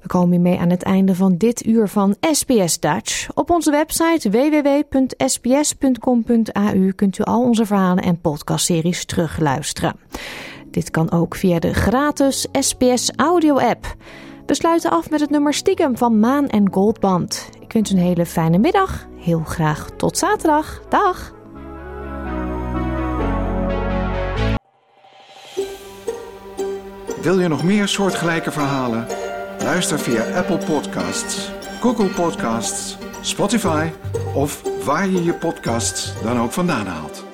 We 0.00 0.12
komen 0.12 0.30
hiermee 0.30 0.58
aan 0.58 0.70
het 0.70 0.82
einde 0.82 1.14
van 1.14 1.36
dit 1.36 1.66
uur 1.66 1.88
van 1.88 2.16
SBS 2.32 2.80
Dutch. 2.80 3.28
Op 3.34 3.50
onze 3.50 3.70
website 3.70 4.30
www.sbs.com.au 4.30 4.92
kunt 6.92 7.18
u 7.18 7.22
al 7.22 7.42
onze 7.42 7.66
verhalen 7.66 8.04
en 8.04 8.20
podcastseries 8.20 9.04
terugluisteren. 9.04 9.96
Dit 10.70 10.90
kan 10.90 11.10
ook 11.10 11.34
via 11.34 11.58
de 11.58 11.74
gratis 11.74 12.46
SBS 12.52 13.10
audio 13.16 13.58
app. 13.58 13.96
We 14.46 14.54
sluiten 14.54 14.90
af 14.90 15.10
met 15.10 15.20
het 15.20 15.30
nummer 15.30 15.54
Stiekem 15.54 15.96
van 15.96 16.18
Maan 16.18 16.48
en 16.48 16.72
Goldband. 16.72 17.48
Ik 17.60 17.72
wens 17.72 17.90
een 17.90 17.98
hele 17.98 18.26
fijne 18.26 18.58
middag. 18.58 19.06
Heel 19.16 19.42
graag 19.44 19.90
tot 19.96 20.18
zaterdag. 20.18 20.82
Dag! 20.88 21.34
Wil 27.22 27.40
je 27.40 27.48
nog 27.48 27.64
meer 27.64 27.88
soortgelijke 27.88 28.50
verhalen? 28.50 29.06
Luister 29.58 29.98
via 29.98 30.36
Apple 30.36 30.58
Podcasts, 30.66 31.50
Google 31.80 32.08
Podcasts, 32.08 32.96
Spotify 33.20 33.88
of 34.34 34.62
waar 34.84 35.08
je 35.08 35.24
je 35.24 35.34
podcasts 35.34 36.22
dan 36.22 36.40
ook 36.40 36.52
vandaan 36.52 36.86
haalt. 36.86 37.25